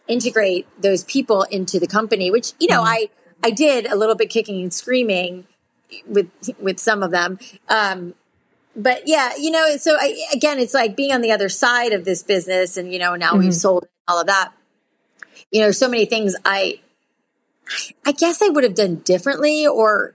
integrate 0.08 0.66
those 0.80 1.04
people 1.04 1.42
into 1.44 1.78
the 1.78 1.86
company, 1.86 2.30
which, 2.30 2.52
you 2.58 2.68
know, 2.68 2.82
mm-hmm. 2.82 3.08
I, 3.44 3.48
I 3.48 3.50
did 3.50 3.86
a 3.86 3.96
little 3.96 4.14
bit 4.14 4.30
kicking 4.30 4.62
and 4.62 4.72
screaming 4.72 5.46
with, 6.06 6.30
with 6.58 6.80
some 6.80 7.02
of 7.02 7.10
them. 7.10 7.38
Um, 7.68 8.14
but 8.74 9.02
yeah, 9.06 9.32
you 9.38 9.50
know, 9.50 9.76
so 9.76 9.96
I, 9.98 10.26
again, 10.34 10.58
it's 10.58 10.74
like 10.74 10.96
being 10.96 11.12
on 11.12 11.22
the 11.22 11.32
other 11.32 11.48
side 11.48 11.92
of 11.92 12.04
this 12.04 12.22
business 12.22 12.76
and, 12.76 12.92
you 12.92 12.98
know, 12.98 13.14
now 13.14 13.30
mm-hmm. 13.30 13.40
we've 13.40 13.54
sold 13.54 13.86
all 14.08 14.20
of 14.20 14.26
that 14.26 14.52
you 15.50 15.60
know, 15.60 15.70
so 15.70 15.88
many 15.88 16.04
things 16.04 16.36
I, 16.44 16.80
I 18.04 18.12
guess 18.12 18.42
I 18.42 18.48
would 18.48 18.64
have 18.64 18.74
done 18.74 18.96
differently 18.96 19.66
or 19.66 20.14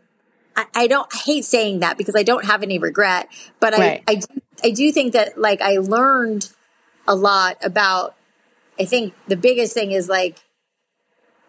I, 0.55 0.65
I 0.75 0.87
don't 0.87 1.07
I 1.13 1.17
hate 1.17 1.45
saying 1.45 1.79
that 1.79 1.97
because 1.97 2.15
I 2.15 2.23
don't 2.23 2.45
have 2.45 2.63
any 2.63 2.79
regret, 2.79 3.29
but 3.59 3.77
right. 3.77 4.03
I, 4.07 4.11
I, 4.11 4.15
do, 4.15 4.27
I 4.63 4.69
do 4.71 4.91
think 4.91 5.13
that 5.13 5.39
like 5.39 5.61
I 5.61 5.77
learned 5.77 6.51
a 7.07 7.15
lot 7.15 7.57
about, 7.63 8.15
I 8.79 8.85
think 8.85 9.13
the 9.27 9.35
biggest 9.35 9.73
thing 9.73 9.91
is 9.91 10.07
like, 10.07 10.39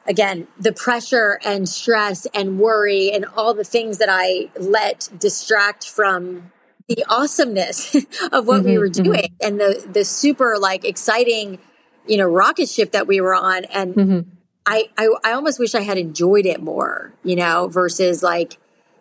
again, 0.07 0.49
the 0.59 0.73
pressure 0.73 1.39
and 1.45 1.69
stress 1.69 2.27
and 2.35 2.59
worry 2.59 3.11
and 3.13 3.25
all 3.37 3.55
the 3.55 3.65
things 3.65 3.99
that 3.99 4.09
I 4.11 4.51
let 4.59 5.09
distract 5.19 5.89
from 5.89 6.53
the 6.89 7.05
awesomeness 7.09 7.95
of 8.33 8.47
what 8.47 8.61
mm-hmm, 8.61 8.67
we 8.67 8.79
were 8.79 8.89
mm-hmm. 8.89 9.03
doing 9.03 9.21
mm-hmm. 9.21 9.47
and 9.47 9.61
the 9.61 9.89
the 9.93 10.05
super 10.05 10.57
like 10.59 10.85
exciting 10.85 11.59
you 12.07 12.17
know, 12.17 12.27
rocket 12.27 12.69
ship 12.69 12.93
that 12.93 13.07
we 13.07 13.21
were 13.21 13.35
on. 13.35 13.65
And 13.67 13.95
mm-hmm. 13.95 14.31
I, 14.67 14.89
I, 14.97 15.09
I 15.25 15.33
almost 15.33 15.59
wish 15.59 15.75
I 15.75 15.81
had 15.83 15.99
enjoyed 15.99 16.47
it 16.47 16.63
more, 16.63 17.13
you 17.25 17.37
know, 17.37 17.69
versus 17.69 18.23
like 18.23 18.59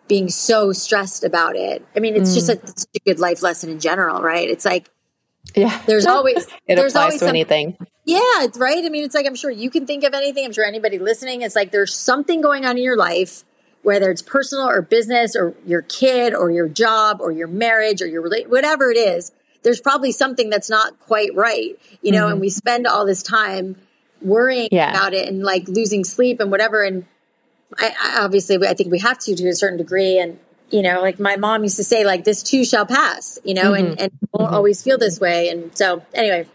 being 0.08 0.28
so 0.28 0.72
stressed 0.72 1.24
about 1.24 1.56
it. 1.56 1.86
I 1.96 2.00
mean, 2.00 2.16
it's 2.16 2.32
mm. 2.32 2.34
just 2.34 2.48
a, 2.48 2.52
it's 2.52 2.86
a 2.94 2.98
good 3.00 3.18
life 3.18 3.42
lesson 3.42 3.70
in 3.70 3.80
general, 3.80 4.20
right? 4.20 4.48
It's 4.48 4.64
like, 4.64 4.90
yeah, 5.54 5.80
there's 5.86 6.06
always, 6.08 6.46
it 6.66 6.76
there's 6.76 6.92
applies 6.92 7.04
always 7.04 7.20
to 7.20 7.26
some, 7.26 7.28
anything. 7.28 7.76
Yeah, 8.04 8.20
it's 8.42 8.58
right. 8.58 8.84
I 8.84 8.88
mean, 8.88 9.04
it's 9.04 9.14
like, 9.14 9.26
I'm 9.26 9.36
sure 9.36 9.50
you 9.50 9.70
can 9.70 9.86
think 9.86 10.04
of 10.04 10.12
anything. 10.12 10.44
I'm 10.44 10.52
sure 10.52 10.64
anybody 10.64 10.98
listening, 10.98 11.42
it's 11.42 11.54
like, 11.54 11.70
there's 11.70 11.94
something 11.94 12.40
going 12.40 12.64
on 12.64 12.76
in 12.76 12.82
your 12.82 12.96
life, 12.96 13.44
whether 13.82 14.10
it's 14.10 14.22
personal 14.22 14.68
or 14.68 14.82
business 14.82 15.36
or 15.36 15.54
your 15.64 15.82
kid 15.82 16.34
or 16.34 16.50
your 16.50 16.68
job 16.68 17.20
or 17.20 17.30
your 17.30 17.48
marriage 17.48 18.02
or 18.02 18.06
your 18.06 18.22
relate, 18.22 18.50
whatever 18.50 18.90
it 18.90 18.96
is 18.96 19.32
there's 19.62 19.80
probably 19.80 20.12
something 20.12 20.50
that's 20.50 20.70
not 20.70 20.98
quite 21.00 21.34
right, 21.34 21.78
you 22.02 22.12
know, 22.12 22.24
mm-hmm. 22.24 22.32
and 22.32 22.40
we 22.40 22.50
spend 22.50 22.86
all 22.86 23.06
this 23.06 23.22
time 23.22 23.76
worrying 24.20 24.68
yeah. 24.70 24.90
about 24.90 25.14
it 25.14 25.28
and 25.28 25.42
like 25.42 25.68
losing 25.68 26.04
sleep 26.04 26.40
and 26.40 26.50
whatever. 26.50 26.82
And 26.82 27.06
I, 27.78 27.94
I 28.00 28.24
obviously, 28.24 28.56
I 28.66 28.74
think 28.74 28.90
we 28.90 28.98
have 29.00 29.18
to 29.20 29.34
to 29.34 29.48
a 29.48 29.54
certain 29.54 29.78
degree. 29.78 30.18
And, 30.18 30.38
you 30.70 30.82
know, 30.82 31.00
like 31.00 31.18
my 31.18 31.36
mom 31.36 31.62
used 31.62 31.76
to 31.76 31.84
say, 31.84 32.04
like, 32.04 32.24
this 32.24 32.42
too 32.42 32.64
shall 32.64 32.86
pass, 32.86 33.38
you 33.44 33.54
know, 33.54 33.72
mm-hmm. 33.72 33.90
and, 33.92 34.00
and 34.00 34.12
won't 34.32 34.46
mm-hmm. 34.46 34.54
always 34.54 34.82
feel 34.82 34.98
this 34.98 35.20
way. 35.20 35.48
And 35.48 35.76
so, 35.76 36.02
anyway, 36.14 36.46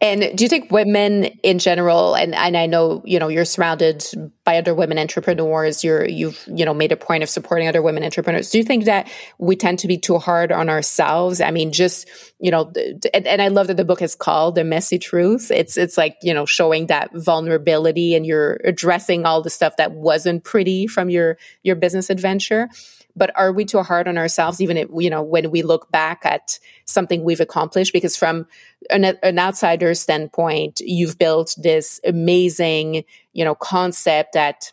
and 0.00 0.36
do 0.36 0.44
you 0.44 0.48
think 0.48 0.70
women 0.70 1.24
in 1.42 1.58
general, 1.58 2.14
and, 2.14 2.34
and 2.34 2.56
I 2.56 2.66
know, 2.66 3.02
you 3.06 3.18
know, 3.18 3.28
you're 3.28 3.44
surrounded 3.44 4.04
by 4.44 4.58
other 4.58 4.74
women 4.74 4.98
entrepreneurs, 4.98 5.82
you're, 5.82 6.04
you've, 6.04 6.42
you 6.46 6.64
know, 6.64 6.74
made 6.74 6.92
a 6.92 6.96
point 6.96 7.22
of 7.22 7.30
supporting 7.30 7.68
other 7.68 7.80
women 7.80 8.04
entrepreneurs. 8.04 8.50
Do 8.50 8.58
you 8.58 8.64
think 8.64 8.84
that 8.84 9.10
we 9.38 9.56
tend 9.56 9.78
to 9.80 9.88
be 9.88 9.96
too 9.96 10.18
hard 10.18 10.52
on 10.52 10.68
ourselves? 10.68 11.40
I 11.40 11.50
mean, 11.50 11.72
just, 11.72 12.08
you 12.38 12.50
know, 12.50 12.70
and, 13.14 13.26
and 13.26 13.40
I 13.40 13.48
love 13.48 13.68
that 13.68 13.76
the 13.76 13.84
book 13.84 14.02
is 14.02 14.14
called 14.14 14.56
The 14.56 14.64
Messy 14.64 14.98
Truth. 14.98 15.50
It's, 15.50 15.76
it's 15.76 15.96
like, 15.96 16.18
you 16.22 16.34
know, 16.34 16.44
showing 16.44 16.88
that 16.88 17.10
vulnerability 17.14 18.14
and 18.14 18.26
you're 18.26 18.60
addressing 18.64 19.24
all 19.24 19.42
the 19.42 19.50
stuff 19.50 19.78
that 19.78 19.92
wasn't 19.92 20.44
pretty 20.44 20.86
from 20.86 21.08
your, 21.08 21.38
your 21.62 21.76
business 21.76 22.10
adventure 22.10 22.68
but 23.16 23.30
are 23.36 23.52
we 23.52 23.64
too 23.64 23.82
hard 23.82 24.08
on 24.08 24.18
ourselves 24.18 24.60
even 24.60 24.76
if, 24.76 24.88
you 24.98 25.10
know 25.10 25.22
when 25.22 25.50
we 25.50 25.62
look 25.62 25.90
back 25.90 26.24
at 26.24 26.58
something 26.84 27.22
we've 27.22 27.40
accomplished 27.40 27.92
because 27.92 28.16
from 28.16 28.46
an, 28.90 29.04
an 29.04 29.38
outsider 29.38 29.94
standpoint 29.94 30.80
you've 30.80 31.18
built 31.18 31.54
this 31.62 32.00
amazing 32.04 33.04
you 33.32 33.44
know 33.44 33.54
concept 33.54 34.34
that 34.34 34.72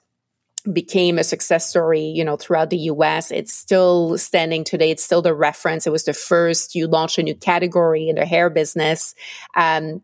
became 0.72 1.18
a 1.18 1.24
success 1.24 1.68
story, 1.68 2.02
you 2.02 2.24
know, 2.24 2.38
throughout 2.38 2.70
the 2.70 2.78
US. 2.78 3.32
It's 3.32 3.54
still 3.54 4.18
standing 4.18 4.64
today. 4.64 4.92
It's 4.92 5.04
still 5.04 5.22
the 5.22 5.34
reference. 5.34 5.88
It 5.88 5.92
was 5.92 6.06
the 6.06 6.14
first 6.14 6.76
you 6.76 6.88
launched 6.88 7.18
a 7.18 7.24
new 7.24 7.36
category 7.36 8.10
in 8.10 8.16
the 8.16 8.26
hair 8.26 8.50
business. 8.50 9.16
Um, 9.56 10.04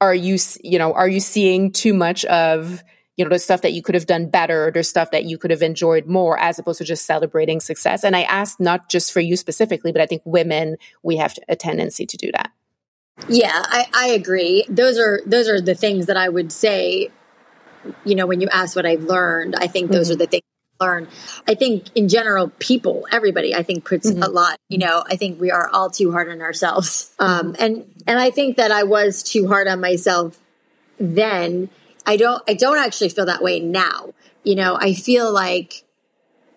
are 0.00 0.14
you, 0.14 0.38
you 0.62 0.78
know, 0.78 0.92
are 0.92 1.08
you 1.08 1.20
seeing 1.20 1.72
too 1.72 1.94
much 1.94 2.24
of 2.26 2.82
you 3.16 3.24
know, 3.24 3.30
there's 3.30 3.44
stuff 3.44 3.62
that 3.62 3.72
you 3.72 3.82
could 3.82 3.94
have 3.94 4.06
done 4.06 4.28
better, 4.28 4.70
there's 4.72 4.88
stuff 4.88 5.10
that 5.10 5.24
you 5.24 5.38
could 5.38 5.50
have 5.50 5.62
enjoyed 5.62 6.06
more 6.06 6.38
as 6.38 6.58
opposed 6.58 6.78
to 6.78 6.84
just 6.84 7.06
celebrating 7.06 7.60
success. 7.60 8.04
And 8.04 8.14
I 8.14 8.22
asked 8.22 8.60
not 8.60 8.88
just 8.88 9.12
for 9.12 9.20
you 9.20 9.36
specifically, 9.36 9.92
but 9.92 10.00
I 10.00 10.06
think 10.06 10.22
women, 10.24 10.76
we 11.02 11.16
have 11.16 11.34
a 11.48 11.56
tendency 11.56 12.04
to 12.06 12.16
do 12.16 12.30
that. 12.32 12.52
Yeah, 13.28 13.50
I, 13.54 13.86
I 13.94 14.06
agree. 14.08 14.66
Those 14.68 14.98
are 14.98 15.22
those 15.24 15.48
are 15.48 15.60
the 15.60 15.74
things 15.74 16.06
that 16.06 16.18
I 16.18 16.28
would 16.28 16.52
say, 16.52 17.08
you 18.04 18.14
know, 18.14 18.26
when 18.26 18.42
you 18.42 18.48
ask 18.52 18.76
what 18.76 18.84
I've 18.84 19.04
learned, 19.04 19.56
I 19.56 19.68
think 19.68 19.90
those 19.90 20.08
mm-hmm. 20.08 20.14
are 20.14 20.18
the 20.18 20.26
things 20.26 20.42
learn. 20.78 21.08
I 21.48 21.54
think 21.54 21.84
in 21.94 22.08
general, 22.08 22.52
people, 22.58 23.06
everybody, 23.10 23.54
I 23.54 23.62
think 23.62 23.86
puts 23.86 24.10
mm-hmm. 24.10 24.22
a 24.22 24.28
lot. 24.28 24.58
You 24.68 24.76
know, 24.76 25.02
I 25.08 25.16
think 25.16 25.40
we 25.40 25.50
are 25.50 25.70
all 25.70 25.88
too 25.88 26.12
hard 26.12 26.28
on 26.28 26.42
ourselves, 26.42 27.10
um, 27.18 27.56
and 27.58 27.90
and 28.06 28.18
I 28.18 28.28
think 28.28 28.58
that 28.58 28.70
I 28.70 28.82
was 28.82 29.22
too 29.22 29.48
hard 29.48 29.66
on 29.66 29.80
myself 29.80 30.38
then 30.98 31.70
I 32.06 32.16
don't 32.16 32.42
I 32.48 32.54
don't 32.54 32.78
actually 32.78 33.08
feel 33.08 33.26
that 33.26 33.42
way 33.42 33.60
now. 33.60 34.14
You 34.44 34.54
know, 34.54 34.76
I 34.80 34.94
feel 34.94 35.32
like 35.32 35.82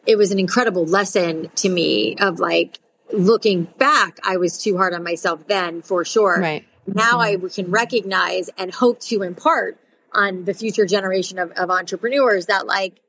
it 0.05 0.17
was 0.17 0.31
an 0.31 0.39
incredible 0.39 0.85
lesson 0.85 1.49
to 1.55 1.69
me 1.69 2.15
of 2.17 2.39
like 2.39 2.79
looking 3.11 3.63
back, 3.63 4.19
I 4.23 4.37
was 4.37 4.61
too 4.61 4.77
hard 4.77 4.93
on 4.93 5.03
myself 5.03 5.47
then 5.47 5.81
for 5.81 6.05
sure. 6.05 6.39
Right. 6.39 6.65
Now 6.85 7.19
mm-hmm. 7.19 7.45
I 7.45 7.49
can 7.49 7.71
recognize 7.71 8.49
and 8.57 8.73
hope 8.73 8.99
to 9.01 9.23
impart 9.23 9.79
on 10.13 10.45
the 10.45 10.53
future 10.53 10.85
generation 10.85 11.39
of, 11.39 11.51
of 11.51 11.69
entrepreneurs 11.69 12.47
that 12.47 12.65
like 12.65 13.01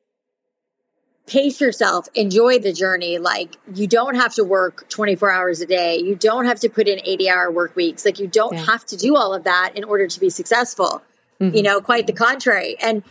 pace 1.26 1.60
yourself, 1.60 2.08
enjoy 2.14 2.58
the 2.58 2.72
journey. 2.72 3.18
Like 3.18 3.56
you 3.72 3.86
don't 3.86 4.16
have 4.16 4.34
to 4.34 4.44
work 4.44 4.88
24 4.88 5.30
hours 5.30 5.60
a 5.60 5.66
day. 5.66 5.98
You 5.98 6.14
don't 6.14 6.46
have 6.46 6.60
to 6.60 6.68
put 6.68 6.88
in 6.88 7.00
80 7.04 7.30
hour 7.30 7.50
work 7.50 7.76
weeks. 7.76 8.04
Like 8.04 8.18
you 8.18 8.26
don't 8.26 8.54
yeah. 8.54 8.64
have 8.64 8.84
to 8.86 8.96
do 8.96 9.16
all 9.16 9.32
of 9.32 9.44
that 9.44 9.72
in 9.74 9.84
order 9.84 10.06
to 10.06 10.20
be 10.20 10.30
successful 10.30 11.02
mm-hmm. 11.40 11.56
you 11.56 11.62
know, 11.62 11.80
quite 11.80 12.06
the 12.06 12.12
contrary. 12.12 12.76
And 12.80 13.02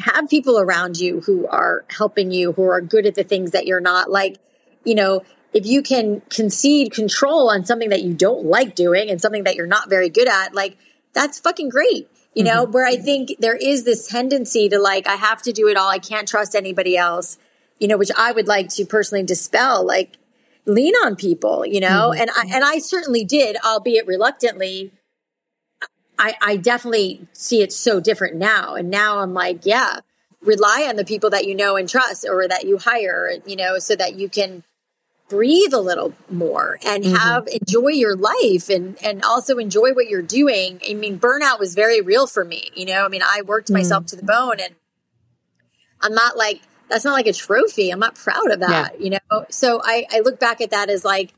have 0.00 0.28
people 0.28 0.58
around 0.58 0.98
you 0.98 1.20
who 1.20 1.46
are 1.46 1.84
helping 1.88 2.32
you, 2.32 2.52
who 2.52 2.64
are 2.64 2.80
good 2.80 3.06
at 3.06 3.14
the 3.14 3.22
things 3.22 3.52
that 3.52 3.66
you're 3.66 3.80
not. 3.80 4.10
Like, 4.10 4.38
you 4.84 4.94
know, 4.94 5.22
if 5.52 5.64
you 5.64 5.82
can 5.82 6.22
concede 6.28 6.92
control 6.92 7.50
on 7.50 7.64
something 7.64 7.90
that 7.90 8.02
you 8.02 8.12
don't 8.12 8.44
like 8.44 8.74
doing 8.74 9.10
and 9.10 9.20
something 9.20 9.44
that 9.44 9.54
you're 9.54 9.66
not 9.66 9.88
very 9.88 10.08
good 10.08 10.28
at, 10.28 10.54
like, 10.54 10.76
that's 11.12 11.38
fucking 11.38 11.68
great. 11.68 12.10
You 12.34 12.44
know, 12.44 12.62
mm-hmm. 12.62 12.72
where 12.72 12.86
I 12.86 12.96
think 12.96 13.36
there 13.40 13.56
is 13.56 13.82
this 13.82 14.06
tendency 14.06 14.68
to 14.68 14.78
like, 14.78 15.08
I 15.08 15.16
have 15.16 15.42
to 15.42 15.52
do 15.52 15.66
it 15.66 15.76
all. 15.76 15.88
I 15.88 15.98
can't 15.98 16.28
trust 16.28 16.54
anybody 16.54 16.96
else, 16.96 17.38
you 17.80 17.88
know, 17.88 17.96
which 17.96 18.12
I 18.16 18.30
would 18.30 18.46
like 18.46 18.68
to 18.70 18.84
personally 18.84 19.24
dispel. 19.24 19.84
Like, 19.84 20.16
lean 20.64 20.94
on 21.04 21.16
people, 21.16 21.66
you 21.66 21.80
know, 21.80 22.12
mm-hmm. 22.12 22.20
and 22.20 22.30
I, 22.30 22.54
and 22.54 22.64
I 22.64 22.78
certainly 22.78 23.24
did, 23.24 23.56
albeit 23.64 24.06
reluctantly, 24.06 24.92
I, 26.20 26.34
I 26.42 26.56
definitely 26.56 27.26
see 27.32 27.62
it 27.62 27.72
so 27.72 27.98
different 27.98 28.36
now. 28.36 28.74
And 28.74 28.90
now 28.90 29.20
I'm 29.20 29.32
like, 29.32 29.64
yeah, 29.64 30.00
rely 30.42 30.86
on 30.86 30.96
the 30.96 31.04
people 31.04 31.30
that 31.30 31.46
you 31.46 31.54
know 31.54 31.76
and 31.76 31.88
trust 31.88 32.26
or 32.28 32.46
that 32.46 32.66
you 32.66 32.76
hire, 32.76 33.36
you 33.46 33.56
know, 33.56 33.78
so 33.78 33.96
that 33.96 34.16
you 34.16 34.28
can 34.28 34.62
breathe 35.30 35.72
a 35.72 35.80
little 35.80 36.12
more 36.28 36.78
and 36.84 37.04
mm-hmm. 37.04 37.14
have 37.14 37.48
enjoy 37.48 37.88
your 37.88 38.16
life 38.16 38.68
and 38.68 39.02
and 39.02 39.22
also 39.24 39.56
enjoy 39.56 39.94
what 39.94 40.08
you're 40.08 40.20
doing. 40.20 40.80
I 40.88 40.92
mean, 40.92 41.18
burnout 41.18 41.58
was 41.58 41.74
very 41.74 42.02
real 42.02 42.26
for 42.26 42.44
me, 42.44 42.68
you 42.74 42.84
know. 42.84 43.06
I 43.06 43.08
mean, 43.08 43.22
I 43.24 43.40
worked 43.42 43.68
mm-hmm. 43.68 43.78
myself 43.78 44.06
to 44.06 44.16
the 44.16 44.22
bone 44.22 44.60
and 44.60 44.74
I'm 46.02 46.14
not 46.14 46.36
like 46.36 46.60
that's 46.90 47.04
not 47.04 47.12
like 47.12 47.28
a 47.28 47.32
trophy. 47.32 47.90
I'm 47.90 48.00
not 48.00 48.14
proud 48.14 48.50
of 48.50 48.60
that, 48.60 48.98
yeah. 48.98 49.04
you 49.04 49.10
know. 49.10 49.46
So 49.48 49.80
I 49.82 50.04
I 50.12 50.20
look 50.20 50.38
back 50.38 50.60
at 50.60 50.70
that 50.70 50.90
as 50.90 51.02
like 51.02 51.32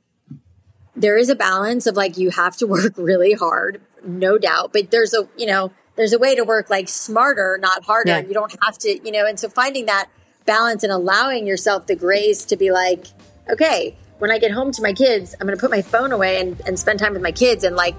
there 0.97 1.17
is 1.17 1.29
a 1.29 1.37
balance 1.37 1.87
of 1.87 1.97
like 1.97 2.17
you 2.17 2.31
have 2.31 2.57
to 2.57 2.67
work 2.77 2.95
really 2.97 3.35
hard, 3.35 3.81
no 4.05 4.39
doubt, 4.39 4.73
but 4.73 4.91
there's 4.91 5.15
a, 5.15 5.29
you 5.37 5.47
know, 5.47 5.73
there's 5.97 6.13
a 6.13 6.19
way 6.19 6.35
to 6.35 6.45
work 6.45 6.71
like 6.71 6.89
smarter, 6.89 7.59
not 7.61 7.85
harder. 7.85 8.11
Yeah. 8.11 8.21
You 8.21 8.35
don't 8.35 8.55
have 8.65 8.79
to, 8.79 9.05
you 9.05 9.13
know, 9.13 9.27
and 9.27 9.39
so 9.39 9.49
finding 9.49 9.87
that 9.87 10.09
balance 10.47 10.83
and 10.83 10.93
allowing 10.93 11.47
yourself 11.47 11.87
the 11.87 11.95
grace 11.95 12.45
to 12.47 12.57
be 12.57 12.71
like, 12.71 13.07
okay, 13.51 13.97
when 14.19 14.31
I 14.31 14.39
get 14.39 14.53
home 14.53 14.71
to 14.73 14.83
my 14.83 14.93
kids, 14.93 15.35
I'm 15.41 15.47
going 15.47 15.57
to 15.57 15.61
put 15.61 15.71
my 15.71 15.83
phone 15.83 16.13
away 16.13 16.41
and, 16.41 16.61
and 16.67 16.79
spend 16.79 16.99
time 16.99 17.13
with 17.13 17.23
my 17.23 17.33
kids 17.33 17.65
and 17.65 17.77
like 17.77 17.97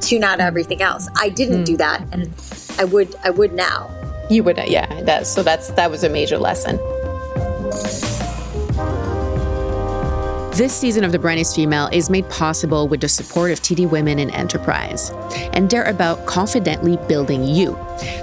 tune 0.00 0.22
out 0.24 0.40
everything 0.40 0.82
else. 0.82 1.08
I 1.16 1.30
didn't 1.30 1.62
mm. 1.62 1.66
do 1.66 1.76
that, 1.78 2.06
and 2.12 2.28
I 2.78 2.84
would 2.84 3.14
I 3.24 3.30
would 3.30 3.54
now. 3.54 3.90
You 4.28 4.44
would, 4.44 4.58
yeah. 4.66 5.02
That 5.02 5.26
so 5.26 5.42
that's 5.42 5.68
that 5.70 5.90
was 5.90 6.04
a 6.04 6.08
major 6.08 6.38
lesson. 6.38 6.78
This 10.54 10.74
season 10.74 11.02
of 11.02 11.12
The 11.12 11.18
Brand 11.18 11.40
is 11.40 11.54
Female 11.54 11.88
is 11.92 12.10
made 12.10 12.28
possible 12.28 12.86
with 12.86 13.00
the 13.00 13.08
support 13.08 13.52
of 13.52 13.60
TD 13.60 13.88
Women 13.90 14.18
in 14.18 14.28
Enterprise, 14.28 15.10
and 15.54 15.70
they're 15.70 15.84
about 15.84 16.26
confidently 16.26 16.98
building 17.08 17.42
you. 17.42 17.74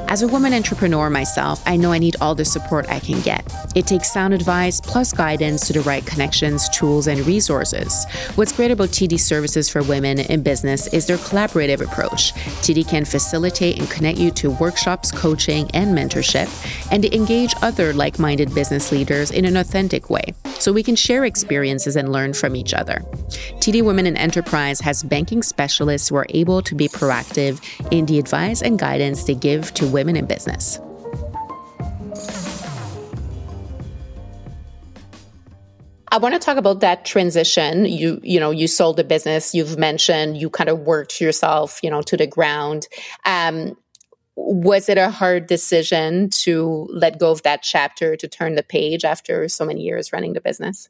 As 0.10 0.22
a 0.22 0.28
woman 0.28 0.54
entrepreneur 0.54 1.10
myself, 1.10 1.62
I 1.66 1.76
know 1.76 1.92
I 1.92 2.00
need 2.00 2.16
all 2.20 2.36
the 2.36 2.46
support 2.46 2.90
I 2.90 3.00
can 3.00 3.22
get. 3.22 3.46
It 3.76 3.86
takes 3.86 4.12
sound 4.12 4.34
advice 4.34 4.82
plus 4.82 5.14
guidance 5.14 5.68
to 5.68 5.74
the 5.74 5.82
right 5.82 6.06
connections, 6.06 6.68
tools, 6.70 7.08
and 7.08 7.26
resources. 7.28 8.06
What's 8.36 8.52
great 8.52 8.72
about 8.72 8.90
TD 8.90 9.20
Services 9.20 9.70
for 9.70 9.84
Women 9.84 10.20
in 10.20 10.42
Business 10.42 10.92
is 10.94 11.06
their 11.06 11.18
collaborative 11.18 11.82
approach. 11.82 12.34
TD 12.64 12.88
can 12.88 13.06
facilitate 13.06 13.80
and 13.80 13.90
connect 13.90 14.18
you 14.18 14.32
to 14.32 14.52
workshops, 14.52 15.12
coaching, 15.12 15.70
and 15.74 15.98
mentorship, 15.98 16.50
and 16.92 17.06
engage 17.06 17.54
other 17.62 17.94
like 17.94 18.20
minded 18.20 18.54
business 18.56 18.92
leaders 18.92 19.32
in 19.32 19.46
an 19.46 19.58
authentic 19.58 20.10
way 20.10 20.34
so 20.60 20.74
we 20.74 20.84
can 20.84 20.96
share 20.96 21.26
experiences 21.26 21.96
and 21.96 22.12
learn 22.12 22.34
from 22.34 22.56
each 22.56 22.74
other. 22.74 23.00
TD 23.60 23.82
Women 23.84 24.06
in 24.06 24.18
Enterprise 24.18 24.80
has 24.82 25.04
banking 25.04 25.42
specialists 25.42 26.10
who 26.10 26.16
are 26.16 26.28
able 26.30 26.62
to 26.62 26.76
be 26.76 26.88
proactive 26.88 27.62
in 27.92 28.06
the 28.06 28.20
advice 28.20 28.62
and 28.62 28.78
guidance 28.78 29.24
they 29.24 29.36
give 29.36 29.69
to 29.76 29.88
women 29.88 30.16
in 30.16 30.26
business. 30.26 30.80
I 36.12 36.18
want 36.18 36.34
to 36.34 36.40
talk 36.40 36.58
about 36.58 36.80
that 36.80 37.06
transition. 37.06 37.86
You, 37.86 38.20
you 38.24 38.40
know, 38.40 38.52
you 38.52 38.68
sold 38.68 38.98
the 38.98 39.04
business. 39.04 39.54
You've 39.54 39.78
mentioned 39.78 40.38
you 40.38 40.50
kind 40.50 40.70
of 40.70 40.80
worked 40.80 41.22
yourself, 41.22 41.80
you 41.84 41.90
know, 41.90 42.02
to 42.04 42.18
the 42.18 42.26
ground. 42.26 42.88
Um, 43.26 43.78
was 44.36 44.90
it 44.90 44.98
a 44.98 45.10
hard 45.10 45.48
decision 45.48 46.30
to 46.30 46.88
let 46.92 47.20
go 47.20 47.32
of 47.32 47.44
that 47.44 47.62
chapter 47.62 48.16
to 48.16 48.28
turn 48.28 48.56
the 48.56 48.64
page 48.64 49.04
after 49.04 49.48
so 49.50 49.66
many 49.66 49.82
years 49.82 50.12
running 50.12 50.34
the 50.34 50.42
business? 50.42 50.90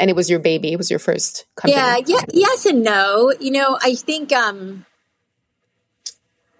And 0.00 0.10
it 0.10 0.16
was 0.16 0.28
your 0.28 0.40
baby. 0.40 0.72
It 0.72 0.78
was 0.78 0.90
your 0.90 0.98
first 0.98 1.46
company. 1.54 1.80
Yeah, 1.80 1.98
yeah, 2.04 2.24
yes 2.32 2.66
and 2.66 2.82
no. 2.82 3.32
You 3.38 3.52
know, 3.52 3.78
I 3.80 3.94
think 3.94 4.32
um, 4.32 4.86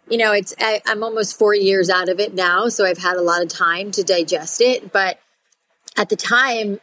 you 0.08 0.18
know, 0.18 0.32
it's 0.32 0.54
I, 0.58 0.82
I'm 0.86 1.02
almost 1.02 1.38
four 1.38 1.54
years 1.54 1.88
out 1.88 2.08
of 2.08 2.20
it 2.20 2.34
now, 2.34 2.68
so 2.68 2.84
I've 2.84 2.98
had 2.98 3.16
a 3.16 3.22
lot 3.22 3.42
of 3.42 3.48
time 3.48 3.90
to 3.92 4.02
digest 4.02 4.60
it. 4.60 4.92
But 4.92 5.18
at 5.96 6.08
the 6.08 6.16
time, 6.16 6.80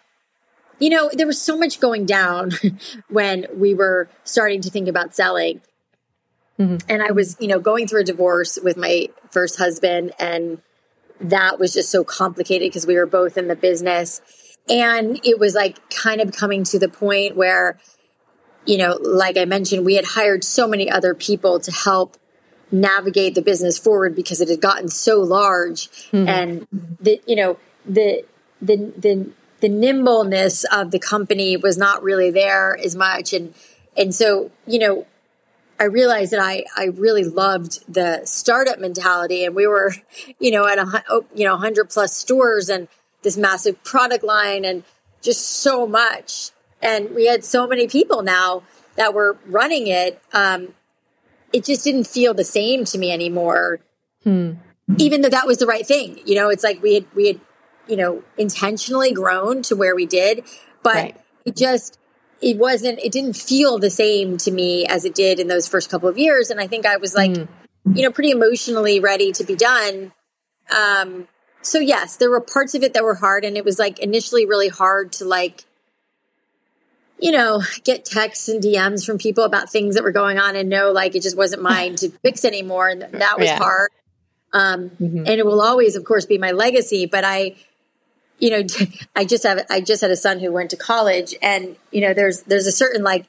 you 0.80 0.90
know, 0.90 1.10
there 1.14 1.28
was 1.28 1.40
so 1.40 1.58
much 1.58 1.80
going 1.80 2.06
down 2.06 2.52
when 3.10 3.46
we 3.56 3.74
were 3.74 4.10
starting 4.24 4.62
to 4.62 4.70
think 4.70 4.88
about 4.88 5.16
selling. 5.16 5.62
Mm-hmm. 6.60 6.78
And 6.90 7.04
I 7.04 7.12
was, 7.12 7.38
you 7.40 7.48
know, 7.48 7.60
going 7.60 7.88
through 7.88 8.02
a 8.02 8.06
divorce 8.06 8.58
with 8.62 8.78
my 8.78 9.10
first 9.30 9.58
husband, 9.58 10.14
and 10.20 10.62
that 11.20 11.60
was 11.60 11.74
just 11.74 11.90
so 11.90 12.04
complicated 12.04 12.70
because 12.70 12.88
we 12.88 12.96
were 12.96 13.06
both 13.06 13.38
in 13.38 13.48
the 13.48 13.56
business. 13.56 14.22
And 14.68 15.20
it 15.24 15.40
was 15.40 15.54
like 15.54 15.90
kind 15.90 16.22
of 16.22 16.32
coming 16.32 16.64
to 16.66 16.80
the 16.80 16.90
point 16.90 17.36
where, 17.36 17.80
you 18.66 18.78
know, 18.78 18.98
like 19.02 19.38
I 19.38 19.46
mentioned, 19.46 19.86
we 19.86 19.96
had 19.96 20.06
hired 20.06 20.44
so 20.44 20.68
many 20.68 20.90
other 20.90 21.14
people 21.14 21.60
to 21.60 21.72
help 21.72 22.18
navigate 22.72 23.36
the 23.36 23.42
business 23.42 23.78
forward 23.78 24.16
because 24.16 24.42
it 24.42 24.50
had 24.50 24.62
gotten 24.62 24.88
so 24.88 25.20
large. 25.20 25.90
Mm-hmm. 26.12 26.28
and 26.28 26.68
the 27.00 27.22
you 27.26 27.36
know 27.36 27.58
the 27.86 28.24
the 28.62 28.78
the 28.98 29.30
the 29.60 29.70
nimbleness 29.70 30.64
of 30.66 30.92
the 30.92 31.00
company 31.00 31.58
was 31.58 31.78
not 31.78 32.04
really 32.04 32.32
there 32.32 32.78
as 32.78 32.96
much. 32.96 33.34
And 33.34 33.54
and 33.98 34.14
so 34.14 34.52
you 34.66 34.80
know 34.80 35.06
I 35.80 35.86
realized 35.86 36.32
that 36.32 36.40
I 36.40 36.66
I 36.76 36.86
really 36.86 37.24
loved 37.24 37.84
the 37.92 38.22
startup 38.26 38.80
mentality. 38.80 39.46
And 39.46 39.56
we 39.56 39.68
were 39.68 39.94
you 40.40 40.52
know 40.52 40.68
at 40.68 40.78
a 40.78 41.04
oh, 41.10 41.26
you 41.34 41.46
know 41.46 41.54
100 41.54 41.90
plus 41.90 42.16
stores 42.16 42.70
and 42.70 42.88
this 43.24 43.38
massive 43.38 43.84
product 43.84 44.24
line 44.24 44.66
and 44.66 44.84
just 45.22 45.46
so 45.46 45.86
much. 45.86 46.52
And 46.82 47.12
we 47.12 47.28
had 47.28 47.46
so 47.46 47.68
many 47.68 47.88
people 47.88 48.24
now 48.24 48.64
that 48.96 49.14
were 49.14 49.38
running 49.46 49.88
it. 49.88 50.20
Um, 50.34 50.74
it 51.54 51.66
just 51.66 51.84
didn't 51.84 52.06
feel 52.06 52.34
the 52.34 52.44
same 52.44 52.86
to 52.86 52.98
me 52.98 53.12
anymore. 53.12 53.80
Hmm. 54.24 54.54
Even 54.98 55.22
though 55.22 55.30
that 55.30 55.48
was 55.48 55.58
the 55.58 55.66
right 55.66 55.86
thing. 55.86 56.20
You 56.26 56.36
know, 56.36 56.50
it's 56.50 56.64
like 56.64 56.82
we 56.82 56.96
had, 56.96 57.06
we 57.16 57.28
had, 57.28 57.40
you 57.88 57.96
know, 57.96 58.24
intentionally 58.38 59.12
grown 59.12 59.62
to 59.64 59.76
where 59.76 59.96
we 59.96 60.06
did, 60.06 60.44
but 60.84 60.96
right. 60.96 61.18
it 61.46 61.56
just, 61.56 61.98
it 62.42 62.58
wasn't, 62.58 63.00
it 63.00 63.12
didn't 63.12 63.36
feel 63.36 63.80
the 63.80 63.90
same 63.90 64.38
to 64.38 64.52
me 64.52 64.86
as 64.86 65.06
it 65.06 65.16
did 65.16 65.40
in 65.40 65.48
those 65.48 65.68
first 65.68 65.90
couple 65.90 66.10
of 66.10 66.18
years. 66.18 66.50
And 66.50 66.60
I 66.60 66.68
think 66.68 66.86
I 66.86 66.98
was 66.98 67.16
like, 67.16 67.36
hmm. 67.36 67.96
you 67.96 68.04
know, 68.04 68.12
pretty 68.12 68.32
emotionally 68.32 69.00
ready 69.00 69.32
to 69.34 69.44
be 69.44 69.56
done. 69.56 70.12
Um, 70.76 71.28
so 71.62 71.80
yes, 71.80 72.18
there 72.18 72.30
were 72.30 72.42
parts 72.42 72.76
of 72.76 72.84
it 72.84 72.94
that 72.94 73.04
were 73.04 73.16
hard 73.16 73.46
and 73.46 73.56
it 73.58 73.66
was 73.66 73.78
like 73.78 74.00
initially 74.00 74.46
really 74.46 74.70
hard 74.70 75.12
to 75.14 75.26
like 75.26 75.66
you 77.22 77.32
know, 77.32 77.62
get 77.84 78.04
texts 78.04 78.50
and 78.50 78.62
DMs 78.62 79.06
from 79.06 79.20
people 79.20 79.44
about 79.44 79.70
things 79.70 79.94
that 79.96 80.04
were 80.04 80.12
going 80.12 80.40
on 80.40 80.56
and 80.56 80.70
know 80.70 80.92
like 80.92 81.16
it 81.16 81.22
just 81.22 81.38
wasn't 81.38 81.62
mine 81.72 81.96
to 81.98 82.10
fix 82.10 82.44
anymore. 82.44 82.90
And 82.90 83.02
that 83.02 83.40
was 83.40 83.48
yeah. 83.48 83.58
hard. 83.58 83.92
Um, 84.54 84.90
mm-hmm. 84.90 85.20
and 85.20 85.30
it 85.30 85.46
will 85.46 85.62
always, 85.62 85.96
of 85.96 86.04
course, 86.04 86.26
be 86.26 86.38
my 86.38 86.52
legacy. 86.52 87.06
But 87.06 87.24
I, 87.24 87.56
you 88.40 88.50
know, 88.50 88.64
I 89.16 89.24
just 89.24 89.44
have, 89.44 89.66
I 89.70 89.80
just 89.80 90.02
had 90.02 90.12
a 90.12 90.18
son 90.18 90.40
who 90.40 90.52
went 90.52 90.72
to 90.72 90.78
college 90.78 91.36
and, 91.42 91.78
you 91.92 92.02
know, 92.02 92.14
there's, 92.14 92.42
there's 92.42 92.68
a 92.68 92.72
certain 92.72 93.04
like 93.04 93.28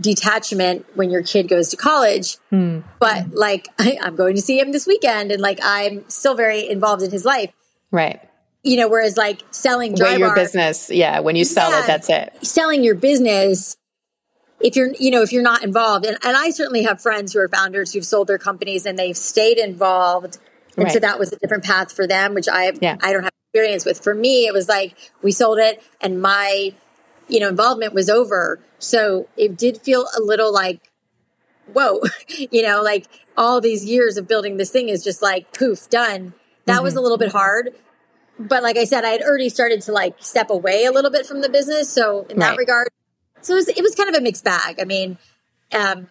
detachment 0.00 0.86
when 0.94 1.10
your 1.10 1.22
kid 1.22 1.48
goes 1.48 1.70
to 1.70 1.76
college. 1.76 2.36
Mm. 2.52 2.84
But 3.00 3.32
like, 3.32 3.68
I, 3.78 3.98
I'm 4.02 4.14
going 4.14 4.36
to 4.36 4.42
see 4.42 4.60
him 4.60 4.72
this 4.72 4.86
weekend 4.86 5.32
and 5.32 5.40
like, 5.40 5.58
I'm 5.62 6.08
still 6.10 6.34
very 6.34 6.68
involved 6.68 7.02
in 7.02 7.10
his 7.10 7.24
life. 7.24 7.50
Right 7.90 8.28
you 8.62 8.76
know, 8.76 8.88
whereas 8.88 9.16
like 9.16 9.42
selling 9.50 9.94
dry 9.94 10.16
your 10.16 10.34
business, 10.34 10.88
yeah, 10.90 11.20
when 11.20 11.36
you 11.36 11.44
sell 11.44 11.70
yeah, 11.70 11.82
it, 11.82 11.86
that's 11.86 12.08
it. 12.08 12.46
Selling 12.46 12.84
your 12.84 12.94
business, 12.94 13.76
if 14.60 14.76
you're, 14.76 14.92
you 14.98 15.10
know, 15.10 15.22
if 15.22 15.32
you're 15.32 15.42
not 15.42 15.64
involved, 15.64 16.06
and, 16.06 16.16
and 16.24 16.36
I 16.36 16.50
certainly 16.50 16.84
have 16.84 17.00
friends 17.00 17.32
who 17.32 17.40
are 17.40 17.48
founders 17.48 17.92
who've 17.92 18.04
sold 18.04 18.28
their 18.28 18.38
companies 18.38 18.86
and 18.86 18.96
they've 18.96 19.16
stayed 19.16 19.58
involved, 19.58 20.38
and 20.76 20.84
right. 20.84 20.92
so 20.92 21.00
that 21.00 21.18
was 21.18 21.32
a 21.32 21.36
different 21.36 21.64
path 21.64 21.92
for 21.92 22.06
them, 22.06 22.34
which 22.34 22.48
I 22.48 22.72
yeah. 22.80 22.96
I 23.02 23.12
don't 23.12 23.24
have 23.24 23.32
experience 23.48 23.84
with. 23.84 24.02
For 24.02 24.14
me, 24.14 24.46
it 24.46 24.52
was 24.52 24.68
like 24.68 24.96
we 25.22 25.32
sold 25.32 25.58
it, 25.58 25.82
and 26.00 26.22
my, 26.22 26.72
you 27.28 27.40
know, 27.40 27.48
involvement 27.48 27.94
was 27.94 28.08
over. 28.08 28.60
So 28.78 29.28
it 29.36 29.56
did 29.56 29.78
feel 29.78 30.06
a 30.16 30.20
little 30.20 30.52
like, 30.52 30.88
whoa, 31.72 32.00
you 32.28 32.62
know, 32.62 32.80
like 32.80 33.06
all 33.36 33.60
these 33.60 33.84
years 33.84 34.16
of 34.16 34.28
building 34.28 34.56
this 34.56 34.70
thing 34.70 34.88
is 34.88 35.02
just 35.02 35.20
like 35.20 35.52
poof, 35.52 35.90
done. 35.90 36.34
That 36.66 36.76
mm-hmm. 36.76 36.84
was 36.84 36.94
a 36.94 37.00
little 37.00 37.18
bit 37.18 37.32
hard 37.32 37.74
but 38.48 38.62
like 38.62 38.76
I 38.76 38.84
said, 38.84 39.04
I 39.04 39.10
had 39.10 39.22
already 39.22 39.48
started 39.48 39.82
to 39.82 39.92
like 39.92 40.16
step 40.20 40.50
away 40.50 40.84
a 40.84 40.92
little 40.92 41.10
bit 41.10 41.26
from 41.26 41.40
the 41.40 41.48
business. 41.48 41.90
So 41.90 42.26
in 42.28 42.38
that 42.38 42.50
right. 42.50 42.58
regard, 42.58 42.88
so 43.40 43.54
it 43.54 43.56
was, 43.56 43.68
it 43.68 43.82
was 43.82 43.94
kind 43.94 44.08
of 44.08 44.14
a 44.14 44.20
mixed 44.20 44.44
bag. 44.44 44.78
I 44.80 44.84
mean, 44.84 45.18
um, 45.72 46.08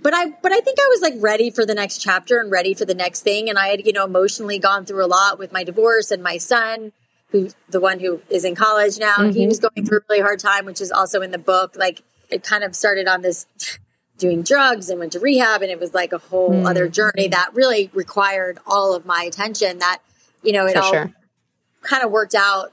but 0.00 0.14
I, 0.14 0.26
but 0.42 0.52
I 0.52 0.60
think 0.60 0.78
I 0.78 0.86
was 0.90 1.02
like 1.02 1.14
ready 1.18 1.50
for 1.50 1.66
the 1.66 1.74
next 1.74 1.98
chapter 1.98 2.38
and 2.38 2.50
ready 2.50 2.74
for 2.74 2.84
the 2.84 2.94
next 2.94 3.22
thing. 3.22 3.48
And 3.48 3.58
I 3.58 3.68
had, 3.68 3.86
you 3.86 3.92
know, 3.92 4.04
emotionally 4.04 4.58
gone 4.58 4.84
through 4.84 5.04
a 5.04 5.08
lot 5.08 5.38
with 5.38 5.52
my 5.52 5.64
divorce 5.64 6.10
and 6.10 6.22
my 6.22 6.36
son, 6.36 6.92
who 7.30 7.50
the 7.68 7.80
one 7.80 7.98
who 7.98 8.22
is 8.30 8.44
in 8.44 8.54
college 8.54 8.98
now. 8.98 9.16
Mm-hmm. 9.16 9.38
He 9.38 9.46
was 9.46 9.58
going 9.58 9.84
through 9.84 9.98
a 9.98 10.02
really 10.08 10.22
hard 10.22 10.38
time, 10.38 10.66
which 10.66 10.80
is 10.80 10.92
also 10.92 11.20
in 11.20 11.30
the 11.30 11.38
book. 11.38 11.74
Like 11.76 12.02
it 12.30 12.44
kind 12.44 12.62
of 12.62 12.76
started 12.76 13.08
on 13.08 13.22
this 13.22 13.46
doing 14.18 14.42
drugs 14.42 14.88
and 14.88 15.00
went 15.00 15.12
to 15.12 15.20
rehab. 15.20 15.62
And 15.62 15.70
it 15.70 15.80
was 15.80 15.94
like 15.94 16.12
a 16.12 16.18
whole 16.18 16.50
mm-hmm. 16.50 16.66
other 16.66 16.88
journey 16.88 17.28
that 17.28 17.50
really 17.54 17.90
required 17.92 18.58
all 18.66 18.94
of 18.94 19.04
my 19.04 19.24
attention 19.24 19.78
that, 19.78 19.98
you 20.42 20.52
know, 20.52 20.66
it 20.66 20.74
for 20.74 20.82
all 20.82 20.92
sure 20.92 21.14
kind 21.82 22.04
of 22.04 22.10
worked 22.10 22.34
out 22.34 22.72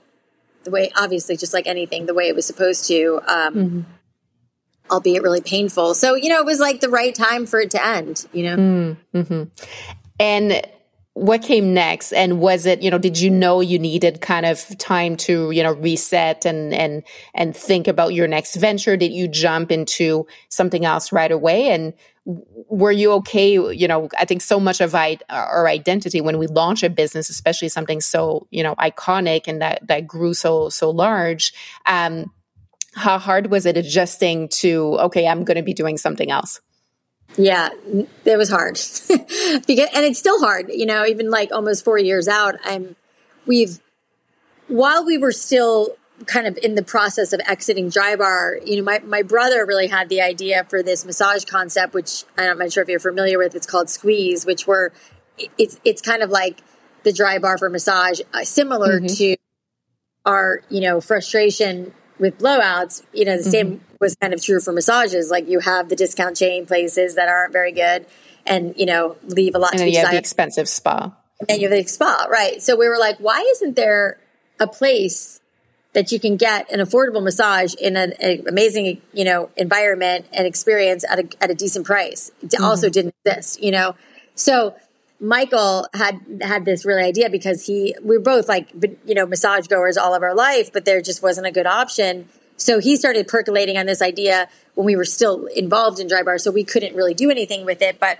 the 0.64 0.72
way, 0.72 0.92
obviously, 0.98 1.38
just 1.38 1.54
like 1.54 1.68
anything, 1.68 2.06
the 2.06 2.14
way 2.14 2.28
it 2.28 2.36
was 2.36 2.46
supposed 2.46 2.88
to. 2.88 3.22
Um, 3.28 3.54
mm-hmm. 3.54 3.82
albeit 4.92 5.24
really 5.24 5.42
painful. 5.42 5.94
So, 5.94 6.16
you 6.16 6.30
know, 6.30 6.40
it 6.40 6.46
was 6.46 6.60
like 6.60 6.82
the 6.82 6.90
right 6.90 7.14
time 7.14 7.46
for 7.46 7.60
it 7.60 7.72
to 7.72 7.86
end, 7.86 8.28
you 8.34 8.44
know? 8.44 8.98
Mm-hmm. 9.14 9.44
And 10.20 10.62
what 11.16 11.42
came 11.42 11.74
next 11.74 12.12
and 12.12 12.42
was 12.42 12.66
it 12.66 12.82
you 12.82 12.92
know 12.92 12.98
did 12.98 13.18
you 13.18 13.30
know 13.30 13.62
you 13.62 13.80
needed 13.80 14.20
kind 14.20 14.46
of 14.46 14.78
time 14.78 15.16
to 15.16 15.50
you 15.50 15.64
know 15.64 15.72
reset 15.72 16.46
and 16.46 16.74
and 16.74 17.04
and 17.34 17.56
think 17.56 17.88
about 17.88 18.14
your 18.14 18.28
next 18.28 18.58
venture 18.58 18.98
did 18.98 19.14
you 19.14 19.26
jump 19.26 19.72
into 19.72 20.28
something 20.50 20.84
else 20.84 21.14
right 21.14 21.32
away 21.32 21.70
and 21.70 21.94
were 22.26 22.92
you 22.92 23.12
okay 23.12 23.52
you 23.54 23.88
know 23.88 24.10
i 24.18 24.26
think 24.26 24.42
so 24.42 24.60
much 24.60 24.82
of 24.82 24.96
I, 24.96 25.20
our 25.30 25.68
identity 25.68 26.22
when 26.22 26.40
we 26.40 26.48
launch 26.48 26.82
a 26.82 26.90
business 26.90 27.30
especially 27.30 27.70
something 27.70 28.02
so 28.02 28.48
you 28.50 28.64
know 28.64 28.74
iconic 28.76 29.44
and 29.48 29.62
that 29.62 29.88
that 29.88 30.08
grew 30.08 30.34
so 30.34 30.70
so 30.70 30.90
large 30.90 31.54
um 31.86 32.32
how 32.96 33.20
hard 33.20 33.52
was 33.52 33.68
it 33.68 33.78
adjusting 33.78 34.50
to 34.50 34.98
okay 35.02 35.28
i'm 35.28 35.44
going 35.44 35.58
to 35.58 35.64
be 35.64 35.74
doing 35.74 35.98
something 35.98 36.32
else? 36.32 36.62
Yeah, 37.38 37.70
it 38.24 38.38
was 38.38 38.50
hard. 38.50 38.80
Because, 39.68 39.90
and 39.94 40.06
it's 40.06 40.20
still 40.20 40.40
hard, 40.40 40.70
you 40.70 40.86
know, 40.86 41.06
even 41.06 41.30
like 41.30 41.52
almost 41.52 41.84
four 41.84 41.98
years 41.98 42.28
out, 42.28 42.56
I'm, 42.64 42.96
we've, 43.46 43.80
while 44.68 45.06
we 45.06 45.18
were 45.18 45.32
still 45.32 45.96
kind 46.26 46.48
of 46.48 46.58
in 46.64 46.76
the 46.76 46.84
process 46.84 47.34
of 47.34 47.42
exiting 47.46 47.90
Drybar, 47.90 48.66
you 48.66 48.78
know, 48.78 48.84
my, 48.84 49.00
my 49.00 49.22
brother 49.22 49.66
really 49.66 49.88
had 49.88 50.10
the 50.10 50.22
idea 50.22 50.64
for 50.70 50.82
this 50.82 51.06
massage 51.06 51.46
concept, 51.46 51.94
which 51.94 52.24
I'm 52.38 52.58
not 52.58 52.72
sure 52.72 52.84
if 52.84 52.90
you're 52.90 53.00
familiar 53.00 53.38
with. 53.38 53.54
It's 53.56 53.68
called 53.68 53.90
Squeeze, 53.90 54.46
which 54.46 54.66
were, 54.66 54.94
it's, 55.58 55.80
it's 55.84 56.02
kind 56.02 56.24
of 56.24 56.30
like 56.30 56.62
the 57.04 57.12
Drybar 57.12 57.60
for 57.60 57.70
massage, 57.70 58.22
uh, 58.34 58.44
similar 58.44 59.00
mm-hmm. 59.00 59.14
to 59.16 59.36
our, 60.26 60.62
you 60.70 60.82
know, 60.82 61.02
frustration 61.02 61.94
with 62.18 62.40
blowouts, 62.40 63.04
you 63.14 63.26
know, 63.26 63.36
the 63.36 63.44
mm-hmm. 63.44 63.52
same 63.52 63.82
was 64.00 64.16
kind 64.16 64.34
of 64.34 64.42
true 64.42 64.60
for 64.60 64.72
massages. 64.72 65.30
Like 65.30 65.48
you 65.48 65.60
have 65.60 65.90
the 65.90 65.96
discount 65.96 66.38
chain 66.38 66.66
places 66.66 67.16
that 67.16 67.28
aren't 67.28 67.52
very 67.52 67.72
good 67.72 68.06
and, 68.46 68.74
you 68.78 68.86
know, 68.86 69.18
leave 69.24 69.56
a 69.56 69.60
lot 69.60 69.72
and 69.72 69.80
to 69.80 69.86
be 69.86 69.92
you 69.92 70.00
have 70.00 70.12
the 70.12 70.18
expensive 70.18 70.70
spa. 70.70 71.16
And 71.50 71.62
you 71.62 71.70
have 71.70 71.78
the 71.78 71.88
spa, 71.90 72.28
right. 72.30 72.62
So 72.62 72.78
we 72.78 72.88
were 72.88 72.98
like, 72.98 73.18
why 73.18 73.42
isn't 73.42 73.76
there 73.76 74.18
a 74.60 74.68
place 74.68 75.42
that 75.96 76.12
you 76.12 76.20
can 76.20 76.36
get 76.36 76.70
an 76.72 76.80
affordable 76.80 77.24
massage 77.24 77.74
in 77.74 77.96
an, 77.96 78.14
an 78.20 78.44
amazing, 78.48 79.02
you 79.14 79.24
know, 79.24 79.50
environment 79.56 80.26
and 80.34 80.46
experience 80.46 81.06
at 81.10 81.20
a, 81.20 81.28
at 81.42 81.50
a 81.50 81.56
decent 81.56 81.86
price? 81.86 82.32
It 82.44 82.52
mm-hmm. 82.52 82.64
also 82.64 82.90
didn't 82.90 83.16
exist, 83.26 83.64
you 83.64 83.72
know? 83.72 83.96
So 84.36 84.76
Michael 85.20 85.88
had 85.94 86.20
had 86.42 86.66
this 86.66 86.86
really 86.86 87.02
idea 87.02 87.30
because 87.30 87.66
he 87.66 87.96
we 88.04 88.18
are 88.18 88.20
both 88.20 88.50
like 88.50 88.70
you 89.06 89.16
know 89.16 89.26
massage 89.26 89.68
goers 89.68 89.98
all 89.98 90.14
of 90.14 90.22
our 90.22 90.36
life, 90.36 90.74
but 90.74 90.84
there 90.84 91.02
just 91.02 91.24
wasn't 91.24 91.48
a 91.48 91.52
good 91.52 91.66
option. 91.66 92.28
So 92.58 92.80
he 92.80 92.98
started 92.98 93.28
percolating 93.28 93.78
on 93.78 93.86
this 93.86 94.02
idea 94.02 94.50
when 94.76 94.86
we 94.86 94.96
were 94.96 95.06
still 95.06 95.46
involved 95.46 96.00
in 96.00 96.08
Drybar, 96.08 96.40
so 96.40 96.52
we 96.52 96.64
couldn't 96.64 96.96
really 96.96 97.14
do 97.14 97.32
anything 97.32 97.66
with 97.66 97.82
it. 97.82 98.00
But 98.00 98.20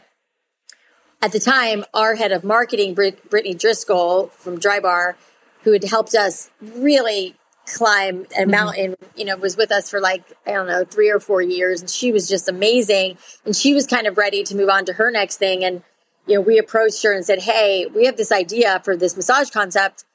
at 1.22 1.32
the 1.34 1.40
time, 1.40 1.84
our 1.94 2.16
head 2.16 2.32
of 2.32 2.44
marketing, 2.44 2.94
Brittany 2.94 3.54
Driscoll 3.54 4.28
from 4.28 4.60
Drybar, 4.60 5.16
who 5.64 5.74
had 5.74 5.84
helped 5.84 6.16
us 6.16 6.50
really 6.62 7.36
climb 7.68 8.22
a 8.38 8.42
mm-hmm. 8.42 8.52
mountain, 8.52 8.92
mm-hmm. 8.92 9.20
you 9.20 9.26
know, 9.26 9.38
was 9.38 9.58
with 9.58 9.72
us 9.72 9.90
for 9.90 10.00
like, 10.00 10.24
I 10.46 10.52
don't 10.52 10.68
know, 10.68 10.84
three 10.84 11.10
or 11.10 11.20
four 11.20 11.42
years. 11.42 11.82
And 11.82 11.90
she 11.90 12.12
was 12.12 12.28
just 12.28 12.48
amazing. 12.48 13.18
And 13.46 13.56
she 13.56 13.74
was 13.74 13.88
kind 13.88 14.08
of 14.08 14.18
ready 14.18 14.44
to 14.44 14.56
move 14.56 14.70
on 14.70 14.86
to 14.86 14.94
her 14.94 15.12
next 15.12 15.38
thing. 15.38 15.64
And 15.64 15.84
you 16.28 16.36
know, 16.36 16.42
we 16.42 16.58
approached 16.58 17.04
her 17.04 17.14
and 17.14 17.26
said, 17.26 17.40
Hey, 17.40 17.86
we 17.86 18.06
have 18.06 18.18
this 18.18 18.32
idea 18.32 18.82
for 18.84 18.96
this 18.96 19.16
massage 19.16 19.50
concept, 19.50 20.06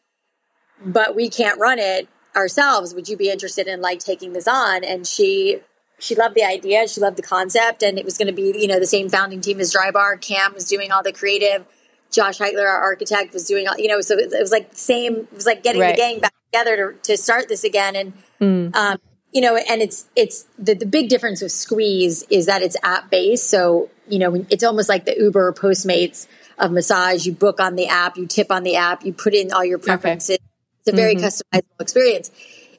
but 0.85 1.15
we 1.15 1.29
can't 1.29 1.59
run 1.59 1.79
it 1.79 2.09
ourselves. 2.37 2.95
Would 2.95 3.09
you 3.09 3.17
be 3.17 3.31
interested 3.31 3.67
in 3.67 3.81
like 3.81 3.99
taking 4.01 4.33
this 4.33 4.49
on? 4.49 4.85
And 4.85 5.07
she, 5.07 5.61
she 5.99 6.15
loved 6.15 6.35
the 6.35 6.45
idea. 6.45 6.89
She 6.89 7.01
loved 7.01 7.17
the 7.17 7.23
concept. 7.23 7.83
And 7.83 7.99
it 7.99 8.05
was 8.05 8.17
going 8.17 8.29
to 8.29 8.33
be, 8.33 8.53
you 8.59 8.67
know, 8.67 8.81
the 8.81 8.87
same 8.87 9.09
founding 9.09 9.41
team 9.41 9.61
as 9.61 9.73
Drybar. 9.73 10.21
Cam 10.21 10.55
was 10.55 10.67
doing 10.67 10.91
all 10.91 11.03
the 11.03 11.13
creative. 11.13 11.65
Josh 12.11 12.39
Heitler, 12.39 12.67
our 12.67 12.83
architect, 12.83 13.33
was 13.33 13.45
doing 13.45 13.69
all, 13.69 13.79
you 13.79 13.89
know, 13.89 14.01
so 14.01 14.17
it 14.19 14.31
was 14.39 14.51
like 14.51 14.71
same, 14.73 15.17
it 15.17 15.33
was 15.33 15.47
like 15.47 15.63
getting 15.63 15.81
right. 15.81 15.95
the 15.95 16.01
gang 16.01 16.21
back 16.21 16.35
together 16.53 16.93
to, 16.93 16.99
to 17.03 17.17
start 17.17 17.49
this 17.49 17.65
again. 17.65 17.97
And, 17.97 18.13
mm. 18.41 18.77
um, 18.77 18.99
you 19.33 19.41
know, 19.41 19.57
and 19.57 19.81
it's, 19.81 20.09
it's 20.17 20.47
the, 20.59 20.75
the 20.75 20.87
big 20.87 21.09
difference 21.09 21.41
with 21.41 21.53
Squeeze 21.53 22.25
is 22.31 22.47
that 22.47 22.63
it's 22.63 22.77
app 22.83 23.11
based. 23.11 23.49
So 23.49 23.91
you 24.11 24.19
know, 24.19 24.45
it's 24.51 24.65
almost 24.65 24.89
like 24.89 25.05
the 25.05 25.17
Uber 25.17 25.47
or 25.47 25.53
Postmates 25.53 26.27
of 26.59 26.73
massage. 26.73 27.27
You 27.27 27.33
book 27.33 27.61
on 27.61 27.77
the 27.77 27.87
app, 27.87 28.17
you 28.17 28.27
tip 28.27 28.51
on 28.51 28.65
the 28.65 28.77
app, 28.77 29.05
you 29.05 29.13
put 29.13 29.35
in 29.35 29.53
all 29.53 29.65
your 29.65 29.79
preferences. 29.79 30.37
Okay. 30.37 30.45
It's 30.81 30.93
a 30.93 30.97
very 30.97 31.15
mm-hmm. 31.15 31.25
customizable 31.25 31.81
experience. 31.81 32.31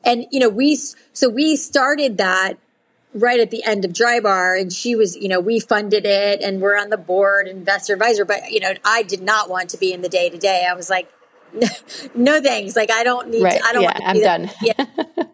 And, 0.04 0.26
you 0.32 0.40
know, 0.40 0.50
we, 0.50 0.76
so 0.76 1.30
we 1.30 1.56
started 1.56 2.18
that 2.18 2.58
right 3.14 3.40
at 3.40 3.52
the 3.52 3.64
end 3.64 3.86
of 3.86 3.92
Drybar 3.92 4.60
and 4.60 4.72
she 4.72 4.96
was, 4.96 5.18
you 5.18 5.28
know, 5.28 5.40
we 5.40 5.60
funded 5.60 6.06
it 6.06 6.42
and 6.42 6.62
we're 6.62 6.78
on 6.78 6.90
the 6.90 6.98
board, 6.98 7.48
investor 7.48 7.94
advisor. 7.94 8.26
But, 8.26 8.52
you 8.52 8.60
know, 8.60 8.74
I 8.86 9.04
did 9.04 9.22
not 9.22 9.50
want 9.50 9.70
to 9.72 9.78
be 9.78 9.94
in 9.94 10.02
the 10.02 10.10
day 10.10 10.30
to 10.30 10.38
day. 10.38 10.66
I 10.70 10.74
was 10.74 10.90
like, 10.90 11.12
no 12.16 12.42
thanks. 12.42 12.76
Like, 12.76 12.92
I 12.92 13.04
don't 13.04 13.30
need 13.30 13.44
right. 13.44 13.60
to, 13.62 13.68
I 13.68 13.74
don't 13.74 13.84
yeah, 13.84 13.88
want 13.88 13.98
to 13.98 14.08
I'm 14.08 14.20
done. 14.22 14.52
yeah. 14.62 14.86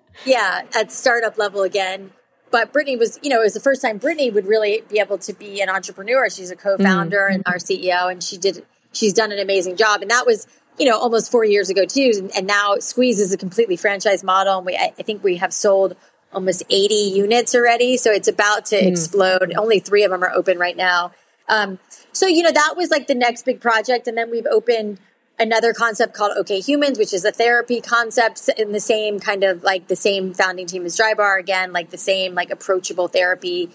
yeah. 0.26 0.62
At 0.76 0.92
startup 0.92 1.38
level 1.38 1.62
again 1.62 2.12
but 2.52 2.72
Brittany 2.72 2.98
was, 2.98 3.20
you 3.22 3.30
know, 3.30 3.42
it 3.42 3.44
was 3.44 3.54
the 3.54 3.60
first 3.60 3.82
time 3.82 3.98
Brittany 3.98 4.30
would 4.30 4.48
really 4.48 4.84
be 4.90 5.00
able 5.00 5.18
to 5.20 5.34
be 5.34 5.62
an 5.62 5.70
entrepreneur. 5.70 6.30
She's 6.30 6.52
a 6.52 6.56
co-founder 6.56 7.18
mm-hmm. 7.18 7.36
and 7.36 7.44
our 7.46 7.56
CEO, 7.58 8.12
and 8.12 8.24
she 8.24 8.38
did, 8.38 8.66
she's 8.94 9.14
done 9.14 9.32
an 9.32 9.40
amazing 9.40 9.76
job. 9.76 10.02
And 10.02 10.12
that 10.12 10.26
was, 10.26 10.48
you 10.78 10.88
know, 10.88 10.98
almost 10.98 11.32
four 11.32 11.44
years 11.44 11.70
ago 11.70 11.86
too. 11.86 12.12
And, 12.16 12.32
and 12.36 12.48
now 12.48 12.76
Squeeze 12.80 13.20
is 13.20 13.34
a 13.34 13.38
completely 13.38 13.76
franchise 13.76 14.24
model, 14.24 14.58
and 14.58 14.66
we, 14.66 14.78
I 14.78 14.90
think 15.04 15.24
we 15.24 15.38
have 15.38 15.54
sold 15.54 15.96
almost 16.34 16.64
80 16.70 16.94
units 16.94 17.56
already. 17.56 17.98
So 17.98 18.12
it's 18.12 18.28
about 18.28 18.66
to 18.68 18.76
mm-hmm. 18.78 18.88
explode. 18.88 19.54
Only 19.58 19.80
three 19.80 20.04
of 20.04 20.12
them 20.12 20.24
are 20.24 20.32
open 20.32 20.58
right 20.58 20.78
now. 20.78 21.12
Um, 21.48 21.80
so 22.12 22.28
you 22.28 22.44
know, 22.44 22.52
that 22.52 22.74
was 22.76 22.90
like 22.90 23.08
the 23.08 23.16
next 23.16 23.46
big 23.46 23.62
project, 23.62 24.08
and 24.08 24.18
then 24.18 24.30
we've 24.30 24.46
opened 24.46 25.00
another 25.40 25.74
concept 25.74 26.14
called 26.14 26.34
OK 26.38 26.60
Humans, 26.60 26.98
which 26.98 27.14
is 27.14 27.24
a 27.24 27.32
therapy 27.32 27.80
concept 27.80 28.50
in 28.58 28.72
the 28.72 28.80
same 28.80 29.20
kind 29.20 29.44
of 29.44 29.64
like 29.64 29.88
the 29.88 29.96
same 29.96 30.34
founding 30.34 30.66
team 30.66 30.86
as 30.86 30.98
Drybar 30.98 31.40
again, 31.40 31.72
like 31.72 31.90
the 31.90 31.98
same 31.98 32.34
like 32.34 32.50
approachable 32.50 33.08
therapy. 33.08 33.70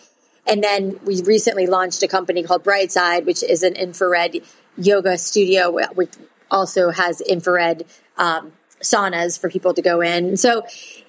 And 0.46 0.62
then 0.62 0.98
we 1.04 1.22
recently 1.22 1.66
launched 1.66 2.02
a 2.02 2.08
company 2.08 2.42
called 2.42 2.64
Brightside, 2.64 3.24
which 3.24 3.42
is 3.42 3.62
an 3.62 3.76
infrared 3.76 4.40
yoga 4.76 5.16
studio, 5.16 5.72
which 5.94 6.12
also 6.50 6.90
has 6.90 7.20
infrared 7.20 7.84
um, 8.18 8.52
saunas 8.80 9.40
for 9.40 9.48
people 9.48 9.72
to 9.74 9.82
go 9.82 10.00
in. 10.00 10.36
So, 10.36 10.64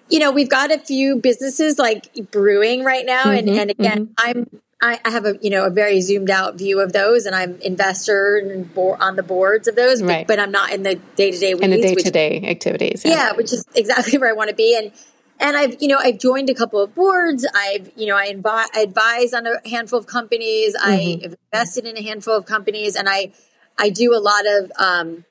you 0.09 0.19
know, 0.19 0.31
we've 0.31 0.49
got 0.49 0.71
a 0.71 0.79
few 0.79 1.15
businesses 1.15 1.79
like 1.79 2.31
brewing 2.31 2.83
right 2.83 3.05
now, 3.05 3.23
mm-hmm, 3.23 3.47
and, 3.47 3.49
and 3.49 3.71
again, 3.71 4.07
mm-hmm. 4.07 4.13
I'm 4.17 4.61
I, 4.83 4.99
I, 5.05 5.11
have 5.11 5.25
a 5.25 5.37
you 5.41 5.49
know 5.49 5.65
a 5.65 5.69
very 5.69 6.01
zoomed 6.01 6.29
out 6.29 6.55
view 6.55 6.81
of 6.81 6.91
those, 6.91 7.25
and 7.25 7.33
I'm 7.33 7.59
investor 7.61 8.35
and 8.35 8.71
bo- 8.73 8.97
on 8.99 9.15
the 9.15 9.23
boards 9.23 9.69
of 9.69 9.75
those, 9.77 10.01
but, 10.01 10.07
right. 10.07 10.27
but 10.27 10.39
I'm 10.39 10.51
not 10.51 10.73
in 10.73 10.83
the 10.83 10.95
day 11.15 11.31
to 11.31 11.37
day 11.37 11.51
in 11.51 11.71
the 11.71 11.81
day 11.81 11.95
to 11.95 12.11
day 12.11 12.43
activities. 12.45 13.05
Yeah. 13.05 13.11
yeah, 13.11 13.31
which 13.33 13.53
is 13.53 13.65
exactly 13.75 14.17
where 14.19 14.29
I 14.29 14.33
want 14.33 14.49
to 14.49 14.55
be, 14.55 14.77
and 14.77 14.91
and 15.39 15.55
I've 15.55 15.81
you 15.81 15.87
know 15.87 15.97
I've 15.97 16.19
joined 16.19 16.49
a 16.49 16.53
couple 16.53 16.81
of 16.81 16.93
boards. 16.93 17.47
I've 17.55 17.91
you 17.95 18.07
know 18.07 18.17
I, 18.17 18.33
invi- 18.33 18.67
I 18.75 18.81
advise 18.81 19.33
on 19.33 19.47
a 19.47 19.67
handful 19.67 19.99
of 19.99 20.05
companies. 20.05 20.75
Mm-hmm. 20.75 20.89
I 20.89 21.19
have 21.23 21.35
invested 21.53 21.85
in 21.85 21.97
a 21.97 22.03
handful 22.03 22.35
of 22.35 22.45
companies, 22.45 22.97
and 22.97 23.07
I 23.07 23.31
I 23.77 23.89
do 23.89 24.13
a 24.13 24.19
lot 24.19 24.45
of 24.45 24.71
um, 24.77 25.23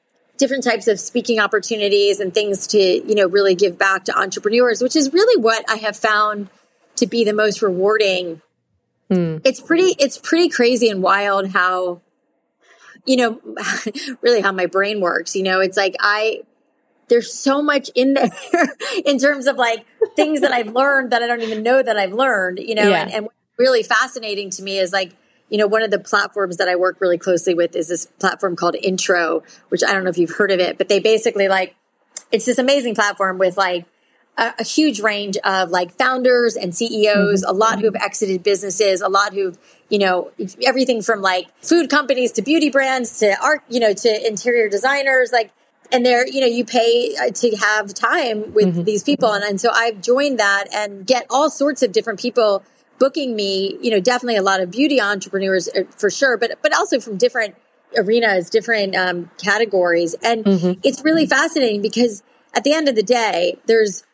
different 0.42 0.64
types 0.64 0.88
of 0.88 0.98
speaking 0.98 1.38
opportunities 1.38 2.20
and 2.20 2.34
things 2.34 2.66
to 2.66 2.78
you 2.78 3.14
know 3.14 3.28
really 3.28 3.54
give 3.54 3.78
back 3.78 4.04
to 4.04 4.18
entrepreneurs, 4.18 4.82
which 4.82 4.96
is 4.96 5.12
really 5.12 5.40
what 5.40 5.64
I 5.70 5.76
have 5.76 5.96
found 5.96 6.50
to 6.96 7.06
be 7.06 7.24
the 7.24 7.32
most 7.32 7.62
rewarding 7.62 8.42
Hmm. 9.12 9.38
It's 9.44 9.60
pretty 9.60 9.94
it's 9.98 10.16
pretty 10.16 10.48
crazy 10.48 10.88
and 10.88 11.02
wild 11.02 11.50
how 11.50 12.00
you 13.04 13.16
know 13.16 13.40
really 14.22 14.40
how 14.40 14.52
my 14.52 14.66
brain 14.66 15.00
works, 15.02 15.36
you 15.36 15.42
know, 15.42 15.60
it's 15.60 15.76
like 15.76 15.96
I 16.00 16.44
there's 17.08 17.32
so 17.32 17.60
much 17.60 17.90
in 17.94 18.14
there 18.14 18.30
in 19.04 19.18
terms 19.18 19.46
of 19.46 19.56
like 19.56 19.84
things 20.16 20.40
that 20.40 20.52
I've 20.52 20.68
learned 20.68 21.12
that 21.12 21.22
I 21.22 21.26
don't 21.26 21.42
even 21.42 21.62
know 21.62 21.82
that 21.82 21.98
I've 21.98 22.14
learned, 22.14 22.58
you 22.60 22.74
know, 22.74 22.88
yeah. 22.88 23.02
and, 23.02 23.12
and 23.12 23.28
really 23.58 23.82
fascinating 23.82 24.48
to 24.50 24.62
me 24.62 24.78
is 24.78 24.94
like 24.94 25.12
you 25.52 25.58
know, 25.58 25.66
one 25.66 25.82
of 25.82 25.90
the 25.90 25.98
platforms 25.98 26.56
that 26.56 26.66
I 26.66 26.76
work 26.76 26.96
really 26.98 27.18
closely 27.18 27.52
with 27.52 27.76
is 27.76 27.88
this 27.88 28.06
platform 28.06 28.56
called 28.56 28.74
Intro, 28.74 29.42
which 29.68 29.84
I 29.86 29.92
don't 29.92 30.02
know 30.02 30.08
if 30.08 30.16
you've 30.16 30.36
heard 30.36 30.50
of 30.50 30.58
it, 30.58 30.78
but 30.78 30.88
they 30.88 30.98
basically 30.98 31.46
like, 31.46 31.76
it's 32.32 32.46
this 32.46 32.56
amazing 32.56 32.94
platform 32.94 33.36
with 33.36 33.58
like 33.58 33.84
a, 34.38 34.54
a, 34.60 34.64
huge 34.64 35.00
range 35.00 35.36
of 35.44 35.68
like 35.68 35.92
founders 35.98 36.56
and 36.56 36.74
CEOs, 36.74 37.42
mm-hmm. 37.42 37.50
a 37.50 37.52
lot 37.52 37.80
who 37.80 37.84
have 37.84 37.96
exited 37.96 38.42
businesses, 38.42 39.02
a 39.02 39.10
lot 39.10 39.34
who've, 39.34 39.58
you 39.90 39.98
know, 39.98 40.32
everything 40.64 41.02
from 41.02 41.20
like 41.20 41.48
food 41.60 41.90
companies 41.90 42.32
to 42.32 42.40
beauty 42.40 42.70
brands 42.70 43.18
to 43.18 43.36
art, 43.42 43.62
you 43.68 43.78
know, 43.78 43.92
to 43.92 44.26
interior 44.26 44.70
designers, 44.70 45.32
like, 45.32 45.52
and 45.92 46.06
they're, 46.06 46.26
you 46.26 46.40
know, 46.40 46.46
you 46.46 46.64
pay 46.64 47.14
uh, 47.20 47.28
to 47.28 47.54
have 47.56 47.92
time 47.92 48.54
with 48.54 48.68
mm-hmm. 48.68 48.84
these 48.84 49.02
people. 49.02 49.30
And, 49.30 49.44
and 49.44 49.60
so 49.60 49.68
I've 49.70 50.00
joined 50.00 50.38
that 50.38 50.68
and 50.72 51.06
get 51.06 51.26
all 51.28 51.50
sorts 51.50 51.82
of 51.82 51.92
different 51.92 52.18
people 52.18 52.62
booking 52.98 53.34
me, 53.34 53.78
you 53.80 53.90
know, 53.90 54.00
definitely 54.00 54.36
a 54.36 54.42
lot 54.42 54.60
of 54.60 54.70
beauty 54.70 55.00
entrepreneurs 55.00 55.68
uh, 55.68 55.82
for 55.96 56.10
sure, 56.10 56.36
but, 56.36 56.58
but 56.62 56.74
also 56.74 57.00
from 57.00 57.16
different 57.16 57.56
arenas, 57.96 58.48
different 58.50 58.94
um, 58.94 59.30
categories. 59.38 60.14
And 60.22 60.44
mm-hmm. 60.44 60.80
it's 60.82 61.02
really 61.04 61.26
fascinating 61.26 61.82
because 61.82 62.22
at 62.54 62.64
the 62.64 62.72
end 62.72 62.88
of 62.88 62.94
the 62.94 63.02
day, 63.02 63.58
there's 63.66 64.04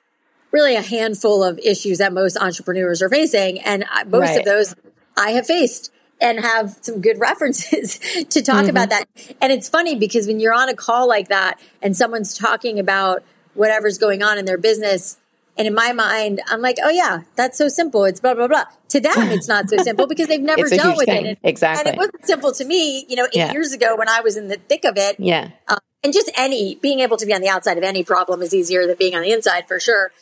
really 0.50 0.76
a 0.76 0.82
handful 0.82 1.44
of 1.44 1.58
issues 1.58 1.98
that 1.98 2.12
most 2.12 2.36
entrepreneurs 2.36 3.02
are 3.02 3.08
facing. 3.08 3.60
And 3.60 3.84
most 4.06 4.28
right. 4.28 4.38
of 4.38 4.44
those 4.44 4.74
I 5.16 5.30
have 5.30 5.46
faced 5.46 5.92
and 6.20 6.40
have 6.40 6.78
some 6.80 7.00
good 7.00 7.18
references 7.20 7.98
to 7.98 8.42
talk 8.42 8.62
mm-hmm. 8.62 8.70
about 8.70 8.90
that. 8.90 9.08
And 9.40 9.52
it's 9.52 9.68
funny 9.68 9.94
because 9.94 10.26
when 10.26 10.40
you're 10.40 10.54
on 10.54 10.68
a 10.68 10.74
call 10.74 11.08
like 11.08 11.28
that 11.28 11.60
and 11.82 11.96
someone's 11.96 12.34
talking 12.34 12.78
about 12.78 13.22
whatever's 13.54 13.98
going 13.98 14.22
on 14.22 14.38
in 14.38 14.44
their 14.44 14.58
business, 14.58 15.18
and 15.58 15.66
in 15.66 15.74
my 15.74 15.92
mind, 15.92 16.40
I'm 16.46 16.60
like, 16.60 16.78
oh 16.82 16.88
yeah, 16.88 17.22
that's 17.34 17.58
so 17.58 17.68
simple. 17.68 18.04
It's 18.04 18.20
blah 18.20 18.34
blah 18.34 18.46
blah. 18.46 18.64
To 18.90 19.00
them, 19.00 19.30
it's 19.30 19.48
not 19.48 19.68
so 19.68 19.76
simple 19.78 20.06
because 20.06 20.28
they've 20.28 20.40
never 20.54 20.68
dealt 20.68 20.96
with 20.96 21.06
thing. 21.06 21.26
it. 21.26 21.38
exactly. 21.42 21.90
And 21.90 21.94
it 21.94 21.98
wasn't 21.98 22.24
simple 22.24 22.52
to 22.52 22.64
me, 22.64 23.04
you 23.08 23.16
know, 23.16 23.24
eight 23.24 23.34
yeah. 23.34 23.52
years 23.52 23.72
ago 23.72 23.96
when 23.96 24.08
I 24.08 24.20
was 24.20 24.36
in 24.36 24.46
the 24.46 24.56
thick 24.56 24.84
of 24.84 24.96
it. 24.96 25.16
Yeah. 25.18 25.50
Um, 25.66 25.78
and 26.04 26.12
just 26.12 26.30
any 26.36 26.76
being 26.76 27.00
able 27.00 27.16
to 27.16 27.26
be 27.26 27.34
on 27.34 27.40
the 27.40 27.48
outside 27.48 27.76
of 27.76 27.82
any 27.82 28.04
problem 28.04 28.40
is 28.40 28.54
easier 28.54 28.86
than 28.86 28.96
being 28.96 29.16
on 29.16 29.22
the 29.22 29.32
inside 29.32 29.66
for 29.66 29.80
sure. 29.80 30.12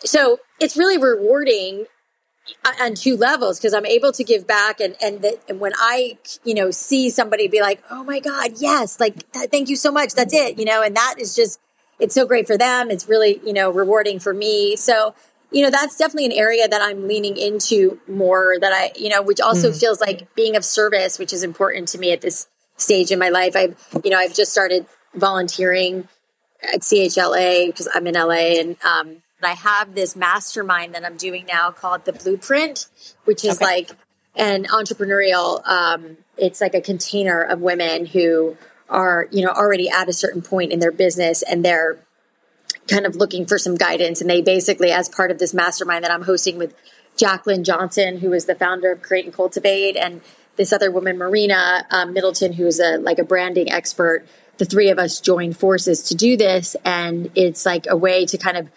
So 0.00 0.38
it's 0.60 0.76
really 0.76 0.98
rewarding 0.98 1.86
on 2.80 2.94
two 2.94 3.16
levels 3.16 3.58
because 3.58 3.72
I'm 3.72 3.86
able 3.86 4.12
to 4.12 4.22
give 4.22 4.46
back 4.46 4.80
and 4.80 4.96
and, 5.02 5.22
the, 5.22 5.38
and 5.48 5.60
when 5.60 5.72
I 5.78 6.18
you 6.44 6.52
know 6.52 6.70
see 6.70 7.08
somebody 7.08 7.48
be 7.48 7.62
like 7.62 7.82
oh 7.90 8.04
my 8.04 8.20
god 8.20 8.52
yes 8.58 9.00
like 9.00 9.26
thank 9.32 9.70
you 9.70 9.76
so 9.76 9.90
much 9.90 10.12
that's 10.12 10.34
it 10.34 10.58
you 10.58 10.66
know 10.66 10.82
and 10.82 10.94
that 10.94 11.14
is 11.18 11.34
just 11.34 11.58
it's 11.98 12.14
so 12.14 12.26
great 12.26 12.46
for 12.46 12.56
them. 12.56 12.90
It's 12.90 13.08
really, 13.08 13.40
you 13.44 13.52
know, 13.52 13.70
rewarding 13.70 14.18
for 14.18 14.34
me. 14.34 14.76
So, 14.76 15.14
you 15.50 15.62
know, 15.62 15.70
that's 15.70 15.96
definitely 15.96 16.26
an 16.26 16.32
area 16.32 16.66
that 16.66 16.82
I'm 16.82 17.06
leaning 17.06 17.36
into 17.36 18.00
more 18.08 18.56
that 18.60 18.72
I, 18.72 18.92
you 18.96 19.08
know, 19.08 19.22
which 19.22 19.40
also 19.40 19.70
mm. 19.70 19.78
feels 19.78 20.00
like 20.00 20.34
being 20.34 20.56
of 20.56 20.64
service, 20.64 21.18
which 21.18 21.32
is 21.32 21.42
important 21.42 21.88
to 21.88 21.98
me 21.98 22.12
at 22.12 22.20
this 22.20 22.48
stage 22.76 23.10
in 23.10 23.18
my 23.18 23.28
life. 23.28 23.54
I've, 23.54 23.76
you 24.04 24.10
know, 24.10 24.18
I've 24.18 24.34
just 24.34 24.50
started 24.50 24.86
volunteering 25.14 26.08
at 26.62 26.80
CHLA 26.80 27.66
because 27.66 27.88
I'm 27.94 28.06
in 28.06 28.14
LA 28.14 28.58
and, 28.60 28.76
um, 28.84 29.22
I 29.44 29.52
have 29.52 29.94
this 29.94 30.16
mastermind 30.16 30.94
that 30.94 31.04
I'm 31.04 31.16
doing 31.16 31.44
now 31.46 31.70
called 31.70 32.04
the 32.04 32.12
Blueprint, 32.12 32.86
which 33.24 33.44
is 33.44 33.56
okay. 33.56 33.64
like 33.64 33.90
an 34.34 34.64
entrepreneurial, 34.64 35.66
um, 35.66 36.16
it's 36.36 36.60
like 36.60 36.74
a 36.74 36.80
container 36.80 37.42
of 37.42 37.60
women 37.60 38.06
who 38.06 38.56
are, 38.88 39.28
you 39.30 39.44
know, 39.44 39.50
already 39.50 39.88
at 39.88 40.08
a 40.08 40.12
certain 40.12 40.42
point 40.42 40.72
in 40.72 40.78
their 40.78 40.92
business 40.92 41.42
and 41.42 41.64
they're 41.64 41.98
kind 42.88 43.06
of 43.06 43.16
looking 43.16 43.46
for 43.46 43.58
some 43.58 43.76
guidance. 43.76 44.20
And 44.20 44.28
they 44.28 44.42
basically, 44.42 44.90
as 44.90 45.08
part 45.08 45.30
of 45.30 45.38
this 45.38 45.54
mastermind 45.54 46.04
that 46.04 46.10
I'm 46.10 46.22
hosting 46.22 46.58
with 46.58 46.74
Jaclyn 47.16 47.64
Johnson, 47.64 48.18
who 48.18 48.32
is 48.32 48.46
the 48.46 48.54
founder 48.54 48.92
of 48.92 49.02
Create 49.02 49.24
and 49.24 49.34
Cultivate, 49.34 49.96
and 49.96 50.20
this 50.56 50.72
other 50.72 50.90
woman, 50.90 51.18
Marina 51.18 51.86
um, 51.90 52.12
Middleton, 52.12 52.52
who's 52.52 52.80
a 52.80 52.98
like 52.98 53.18
a 53.18 53.24
branding 53.24 53.70
expert. 53.70 54.26
The 54.58 54.64
three 54.64 54.90
of 54.90 54.98
us 54.98 55.20
joined 55.20 55.56
forces 55.56 56.02
to 56.04 56.14
do 56.14 56.36
this, 56.36 56.76
and 56.84 57.30
it's 57.34 57.66
like 57.66 57.86
a 57.88 57.96
way 57.96 58.24
to 58.26 58.38
kind 58.38 58.56
of, 58.56 58.68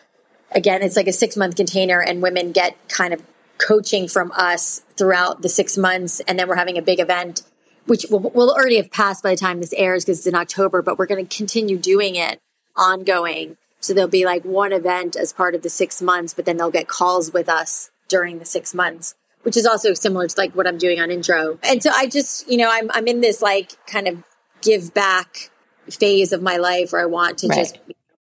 again, 0.51 0.81
it's 0.81 0.95
like 0.95 1.07
a 1.07 1.13
six 1.13 1.35
month 1.35 1.55
container, 1.55 2.01
and 2.01 2.21
women 2.21 2.51
get 2.51 2.75
kind 2.89 3.13
of 3.13 3.21
coaching 3.57 4.07
from 4.07 4.31
us 4.33 4.81
throughout 4.95 5.41
the 5.41 5.49
six 5.49 5.77
months, 5.77 6.19
and 6.21 6.39
then 6.39 6.47
we're 6.47 6.55
having 6.55 6.77
a 6.77 6.81
big 6.81 6.99
event 6.99 7.41
which 7.87 8.05
will, 8.09 8.19
will 8.19 8.51
already 8.51 8.77
have 8.77 8.91
passed 8.91 9.23
by 9.23 9.31
the 9.31 9.37
time 9.37 9.59
this 9.59 9.73
airs 9.73 10.05
because 10.05 10.19
it's 10.19 10.27
in 10.27 10.35
October, 10.35 10.81
but 10.81 10.99
we're 10.99 11.07
going 11.07 11.25
to 11.25 11.35
continue 11.35 11.77
doing 11.77 12.15
it 12.15 12.39
ongoing. 12.75 13.57
So 13.79 13.93
there'll 13.93 14.09
be 14.09 14.25
like 14.25 14.43
one 14.43 14.73
event 14.73 15.15
as 15.15 15.33
part 15.33 15.55
of 15.55 15.61
the 15.61 15.69
six 15.69 16.01
months, 16.01 16.33
but 16.33 16.45
then 16.45 16.57
they'll 16.57 16.71
get 16.71 16.87
calls 16.87 17.31
with 17.33 17.49
us 17.49 17.89
during 18.07 18.39
the 18.39 18.45
six 18.45 18.73
months, 18.73 19.15
which 19.43 19.57
is 19.57 19.65
also 19.65 19.93
similar 19.93 20.27
to 20.27 20.35
like 20.37 20.53
what 20.53 20.67
I'm 20.67 20.77
doing 20.77 20.99
on 20.99 21.11
intro. 21.11 21.59
And 21.63 21.81
so 21.81 21.89
I 21.93 22.07
just, 22.07 22.49
you 22.49 22.57
know, 22.57 22.69
I'm, 22.71 22.91
I'm 22.91 23.07
in 23.07 23.21
this 23.21 23.41
like 23.41 23.73
kind 23.85 24.07
of 24.07 24.23
give 24.61 24.93
back 24.93 25.49
phase 25.89 26.33
of 26.33 26.41
my 26.41 26.57
life 26.57 26.91
where 26.91 27.01
I 27.01 27.05
want 27.05 27.39
to 27.39 27.47
right. 27.47 27.57
just 27.57 27.77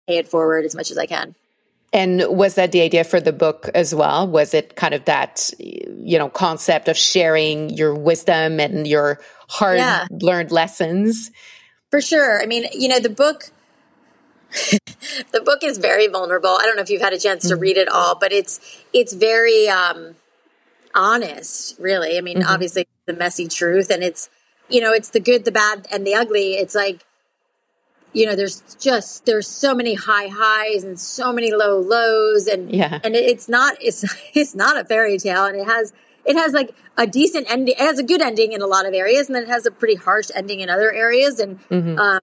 pay 0.08 0.18
it 0.18 0.28
forward 0.28 0.66
as 0.66 0.76
much 0.76 0.92
as 0.92 0.98
I 0.98 1.06
can. 1.06 1.36
And 1.94 2.24
was 2.30 2.56
that 2.56 2.72
the 2.72 2.82
idea 2.82 3.04
for 3.04 3.20
the 3.20 3.34
book 3.34 3.70
as 3.76 3.94
well? 3.94 4.26
Was 4.26 4.54
it 4.54 4.78
kind 4.78 4.94
of 4.94 5.04
that, 5.06 5.50
you 5.60 6.18
know, 6.18 6.30
concept 6.30 6.88
of 6.88 6.96
sharing 6.96 7.70
your 7.70 7.94
wisdom 7.94 8.62
and 8.62 8.88
your 8.88 9.20
hard 9.52 9.78
yeah. 9.78 10.08
learned 10.10 10.52
lessons? 10.52 11.30
For 11.90 12.02
sure. 12.02 12.42
I 12.42 12.46
mean, 12.46 12.66
you 12.74 12.88
know, 12.88 13.00
the 13.00 13.10
book 13.10 13.52
the 15.32 15.42
book 15.42 15.64
is 15.64 15.78
very 15.78 16.08
vulnerable. 16.08 16.58
I 16.60 16.64
don't 16.64 16.76
know 16.76 16.82
if 16.82 16.90
you've 16.90 17.02
had 17.02 17.14
a 17.14 17.20
chance 17.20 17.48
to 17.48 17.54
mm-hmm. 17.54 17.62
read 17.62 17.78
it 17.78 17.90
all, 17.90 18.16
but 18.16 18.32
it's 18.32 18.60
it's 18.94 19.14
very 19.14 19.68
um 19.68 20.16
honest, 20.96 21.78
really. 21.80 22.18
I 22.18 22.22
mean, 22.22 22.40
mm-hmm. 22.40 22.52
obviously 22.52 22.88
the 23.06 23.14
messy 23.14 23.48
truth 23.48 23.90
and 23.90 24.04
it's 24.04 24.30
you 24.70 24.80
know, 24.80 24.94
it's 24.94 25.10
the 25.10 25.20
good, 25.20 25.44
the 25.44 25.52
bad 25.52 25.86
and 25.92 26.08
the 26.08 26.16
ugly. 26.16 26.54
It's 26.54 26.76
like 26.76 27.04
you 28.14 28.26
know 28.26 28.36
there's 28.36 28.62
just 28.80 29.26
there's 29.26 29.48
so 29.48 29.74
many 29.74 29.96
high 29.96 30.28
highs 30.28 30.84
and 30.84 31.00
so 31.00 31.32
many 31.32 31.54
low 31.54 31.80
lows 31.80 32.48
and 32.48 32.72
yeah 32.72 33.00
and 33.04 33.16
it's 33.16 33.48
not 33.48 33.76
it's 33.82 34.04
it's 34.34 34.54
not 34.56 34.78
a 34.78 34.84
fairy 34.84 35.18
tale 35.18 35.46
and 35.46 35.56
it 35.56 35.66
has 35.66 35.94
it 36.26 36.36
has 36.36 36.54
like 36.54 36.76
a 36.98 37.08
decent 37.08 37.50
ending 37.50 37.76
it 37.78 37.82
has 37.82 38.00
a 38.00 38.04
good 38.04 38.22
ending 38.22 38.54
in 38.54 38.62
a 38.62 38.68
lot 38.68 38.86
of 38.86 38.94
areas 38.94 39.28
and 39.28 39.36
then 39.36 39.44
it 39.44 39.50
has 39.50 39.66
a 39.66 39.72
pretty 39.72 39.96
harsh 39.96 40.30
ending 40.36 40.60
in 40.60 40.70
other 40.70 40.92
areas 40.92 41.40
and 41.40 41.60
mm-hmm. 41.70 41.98
um 42.00 42.20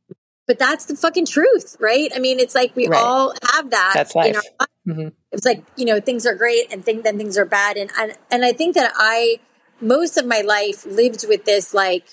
but 0.47 0.59
that's 0.59 0.87
the 0.87 0.97
fucking 0.97 1.27
truth 1.27 1.77
right 1.81 2.11
i 2.15 2.19
mean 2.19 2.39
it's 2.39 2.55
like 2.55 2.75
we 2.77 2.87
right. 2.87 3.01
all 3.01 3.33
have 3.53 3.71
that 3.71 3.93
that's 3.95 4.15
life. 4.15 4.35
Life. 4.35 4.69
Mm-hmm. 4.87 5.09
it's 5.33 5.45
like 5.45 5.65
you 5.77 5.85
know 5.85 6.01
things 6.01 6.27
are 6.27 6.35
great 6.35 6.73
and 6.73 6.85
think 6.85 7.05
then 7.05 7.19
things 7.19 7.37
are 7.37 7.45
bad 7.45 7.77
and 7.77 7.91
and, 7.99 8.17
and 8.31 8.45
i 8.45 8.53
think 8.53 8.75
that 8.75 8.93
i 8.97 9.39
most 9.81 10.17
of 10.17 10.27
my 10.27 10.41
life 10.41 10.87
lived 10.87 11.27
with 11.29 11.45
this 11.45 11.75
like 11.75 12.05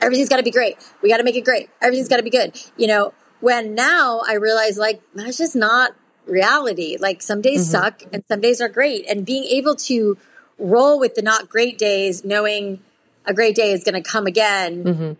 everything's 0.00 0.28
got 0.28 0.36
to 0.36 0.42
be 0.42 0.50
great. 0.50 0.76
We 1.02 1.08
got 1.08 1.18
to 1.18 1.24
make 1.24 1.36
it 1.36 1.44
great. 1.44 1.70
Everything's 1.80 2.08
got 2.08 2.18
to 2.18 2.22
be 2.22 2.30
good. 2.30 2.60
You 2.76 2.86
know, 2.86 3.14
when 3.40 3.74
now 3.74 4.22
I 4.26 4.34
realize 4.34 4.78
like 4.78 5.02
that's 5.14 5.38
just 5.38 5.56
not 5.56 5.94
reality. 6.26 6.96
Like 6.98 7.22
some 7.22 7.40
days 7.40 7.62
mm-hmm. 7.62 7.82
suck 7.82 8.02
and 8.12 8.22
some 8.28 8.40
days 8.40 8.60
are 8.60 8.68
great. 8.68 9.06
And 9.08 9.26
being 9.26 9.44
able 9.44 9.74
to 9.76 10.16
roll 10.58 10.98
with 10.98 11.14
the 11.14 11.22
not 11.22 11.48
great 11.48 11.78
days, 11.78 12.24
knowing 12.24 12.80
a 13.26 13.34
great 13.34 13.54
day 13.54 13.72
is 13.72 13.84
going 13.84 14.00
to 14.00 14.08
come 14.08 14.26
again. 14.26 14.84
Mm-hmm. 14.84 15.12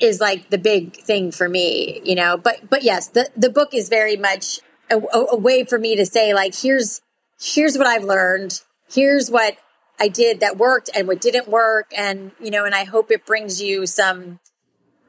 Is 0.00 0.20
like 0.20 0.48
the 0.48 0.56
big 0.56 0.96
thing 0.96 1.32
for 1.32 1.46
me, 1.46 2.00
you 2.02 2.14
know. 2.14 2.38
But 2.38 2.70
but 2.70 2.82
yes, 2.82 3.08
the 3.08 3.28
the 3.36 3.50
book 3.50 3.74
is 3.74 3.90
very 3.90 4.16
much 4.16 4.60
a, 4.90 4.96
a, 4.96 5.26
a 5.32 5.36
way 5.36 5.64
for 5.64 5.78
me 5.78 5.96
to 5.96 6.06
say 6.06 6.32
like 6.32 6.54
here's 6.54 7.02
here's 7.38 7.76
what 7.76 7.86
I've 7.86 8.04
learned. 8.04 8.62
Here's 8.88 9.30
what 9.30 9.58
I 9.98 10.08
did 10.08 10.40
that 10.40 10.56
worked 10.56 10.90
and 10.94 11.06
what 11.06 11.20
didn't 11.20 11.48
work. 11.48 11.92
And, 11.96 12.32
you 12.40 12.50
know, 12.50 12.64
and 12.64 12.74
I 12.74 12.84
hope 12.84 13.10
it 13.10 13.26
brings 13.26 13.62
you 13.62 13.86
some, 13.86 14.40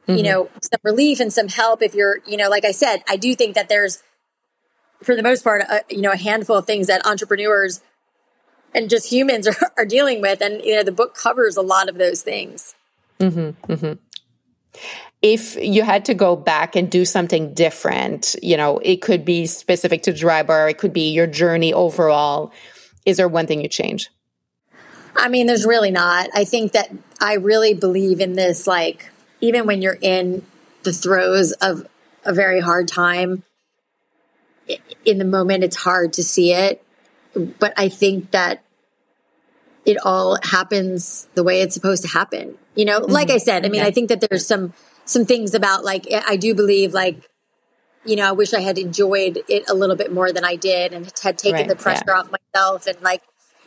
mm-hmm. 0.06 0.16
you 0.16 0.22
know, 0.22 0.50
some 0.60 0.80
relief 0.82 1.20
and 1.20 1.32
some 1.32 1.48
help 1.48 1.82
if 1.82 1.94
you're, 1.94 2.20
you 2.26 2.36
know, 2.36 2.48
like 2.48 2.64
I 2.64 2.70
said, 2.70 3.02
I 3.08 3.16
do 3.16 3.34
think 3.34 3.54
that 3.54 3.68
there's, 3.68 4.02
for 5.02 5.16
the 5.16 5.22
most 5.22 5.42
part, 5.42 5.62
a, 5.62 5.82
you 5.90 6.00
know, 6.00 6.12
a 6.12 6.16
handful 6.16 6.56
of 6.56 6.66
things 6.66 6.86
that 6.86 7.06
entrepreneurs 7.06 7.80
and 8.74 8.90
just 8.90 9.10
humans 9.10 9.46
are, 9.48 9.56
are 9.78 9.84
dealing 9.84 10.20
with. 10.20 10.40
And, 10.40 10.62
you 10.62 10.74
know, 10.74 10.82
the 10.82 10.92
book 10.92 11.14
covers 11.14 11.56
a 11.56 11.62
lot 11.62 11.88
of 11.88 11.96
those 11.96 12.22
things. 12.22 12.74
Mm-hmm, 13.20 13.72
mm-hmm. 13.72 13.92
If 15.22 15.56
you 15.56 15.82
had 15.82 16.04
to 16.06 16.14
go 16.14 16.36
back 16.36 16.76
and 16.76 16.90
do 16.90 17.04
something 17.04 17.54
different, 17.54 18.36
you 18.42 18.56
know, 18.56 18.78
it 18.78 19.00
could 19.00 19.24
be 19.24 19.46
specific 19.46 20.02
to 20.02 20.12
Drybar, 20.12 20.70
it 20.70 20.78
could 20.78 20.92
be 20.92 21.12
your 21.12 21.26
journey 21.26 21.72
overall. 21.72 22.52
Is 23.06 23.16
there 23.16 23.28
one 23.28 23.46
thing 23.46 23.62
you 23.62 23.68
change? 23.68 24.10
I 25.16 25.28
mean, 25.28 25.46
there's 25.46 25.64
really 25.64 25.92
not. 25.92 26.28
I 26.34 26.44
think 26.44 26.72
that 26.72 26.90
I 27.20 27.34
really 27.34 27.72
believe 27.72 28.20
in 28.20 28.34
this, 28.34 28.66
like, 28.66 29.10
even 29.40 29.66
when 29.66 29.80
you're 29.80 29.98
in 30.00 30.44
the 30.82 30.92
throes 30.92 31.52
of 31.52 31.86
a 32.24 32.34
very 32.34 32.60
hard 32.60 32.88
time, 32.88 33.44
in 35.04 35.18
the 35.18 35.24
moment, 35.24 35.62
it's 35.62 35.76
hard 35.76 36.14
to 36.14 36.24
see 36.24 36.52
it. 36.52 36.84
But 37.34 37.74
I 37.76 37.88
think 37.88 38.30
that 38.32 38.63
it 39.84 39.98
all 40.04 40.38
happens 40.42 41.28
the 41.34 41.44
way 41.44 41.60
it's 41.60 41.74
supposed 41.74 42.02
to 42.02 42.08
happen. 42.08 42.56
You 42.74 42.84
know, 42.84 43.00
mm-hmm. 43.00 43.12
like 43.12 43.30
I 43.30 43.38
said, 43.38 43.64
I 43.64 43.68
mean, 43.68 43.82
I 43.82 43.90
think 43.90 44.08
that 44.08 44.20
there's 44.20 44.46
some 44.46 44.72
some 45.04 45.24
things 45.24 45.54
about 45.54 45.84
like 45.84 46.06
I 46.26 46.36
do 46.36 46.54
believe 46.54 46.94
like 46.94 47.28
you 48.04 48.16
know, 48.16 48.28
I 48.28 48.32
wish 48.32 48.52
I 48.52 48.60
had 48.60 48.78
enjoyed 48.78 49.38
it 49.48 49.68
a 49.68 49.74
little 49.74 49.96
bit 49.96 50.12
more 50.12 50.30
than 50.30 50.44
I 50.44 50.56
did 50.56 50.92
and 50.92 51.10
had 51.22 51.38
taken 51.38 51.60
right, 51.60 51.68
the 51.68 51.76
pressure 51.76 52.04
yeah. 52.06 52.18
off 52.18 52.30
myself 52.30 52.86
and 52.86 53.00
like 53.00 53.22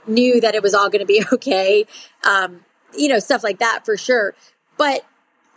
knew 0.06 0.40
that 0.42 0.56
it 0.56 0.62
was 0.62 0.74
all 0.74 0.90
going 0.90 1.00
to 1.00 1.06
be 1.06 1.24
okay. 1.34 1.86
Um, 2.24 2.64
you 2.96 3.08
know, 3.08 3.20
stuff 3.20 3.44
like 3.44 3.60
that 3.60 3.86
for 3.86 3.98
sure. 3.98 4.36
But 4.78 5.06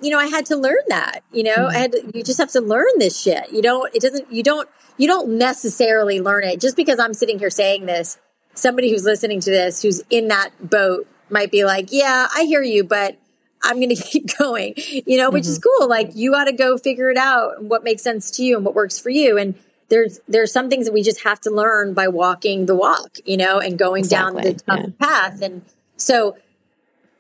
you 0.01 0.11
know, 0.11 0.19
I 0.19 0.27
had 0.27 0.47
to 0.47 0.57
learn 0.57 0.83
that. 0.89 1.23
You 1.31 1.43
know, 1.43 1.57
mm-hmm. 1.57 1.77
I 1.77 1.79
had 1.79 1.93
to, 1.93 2.11
you 2.15 2.23
just 2.23 2.39
have 2.39 2.51
to 2.53 2.61
learn 2.61 2.89
this 2.97 3.21
shit. 3.21 3.53
You 3.53 3.63
don't. 3.63 3.95
It 3.95 4.03
doesn't. 4.03 4.33
You 4.33 4.43
don't. 4.43 4.69
You 4.97 5.07
don't 5.07 5.39
necessarily 5.39 6.21
learn 6.21 6.45
it 6.45 6.61
just 6.61 6.77
because 6.77 6.99
I'm 6.99 7.15
sitting 7.15 7.39
here 7.39 7.51
saying 7.51 7.87
this. 7.87 8.19
Somebody 8.61 8.91
who's 8.91 9.05
listening 9.05 9.41
to 9.41 9.51
this, 9.51 9.83
who's 9.83 10.03
in 10.11 10.29
that 10.29 10.51
boat, 10.61 11.07
might 11.29 11.51
be 11.51 11.65
like, 11.65 11.89
"Yeah, 11.91 12.29
I 12.35 12.45
hear 12.45 12.63
you, 12.63 12.85
but." 12.85 13.17
I'm 13.63 13.77
going 13.77 13.91
to 13.95 14.03
keep 14.03 14.39
going, 14.39 14.73
you 14.77 15.19
know, 15.19 15.29
which 15.29 15.43
mm-hmm. 15.43 15.51
is 15.51 15.59
cool. 15.59 15.87
Like 15.87 16.13
you 16.15 16.33
got 16.33 16.45
to 16.45 16.53
go 16.53 16.79
figure 16.79 17.11
it 17.11 17.19
out 17.19 17.59
and 17.59 17.69
what 17.69 17.85
makes 17.85 18.01
sense 18.01 18.31
to 18.31 18.43
you 18.43 18.57
and 18.57 18.65
what 18.65 18.75
works 18.75 18.99
for 18.99 19.11
you. 19.11 19.37
And 19.37 19.55
there's 19.91 20.19
there's 20.29 20.51
some 20.51 20.71
things 20.71 20.87
that 20.87 20.93
we 20.93 21.03
just 21.03 21.25
have 21.25 21.43
to 21.43 21.51
learn 21.51 21.93
by 21.93 22.09
walking 22.09 22.65
the 22.65 22.75
walk, 22.75 23.19
you 23.27 23.37
know, 23.37 23.59
and 23.59 23.79
going 23.79 24.05
exactly. 24.05 24.43
down 24.43 24.53
the 24.53 24.61
tough 24.61 24.81
yeah. 24.81 25.07
path. 25.07 25.43
And 25.43 25.63
so, 25.99 26.39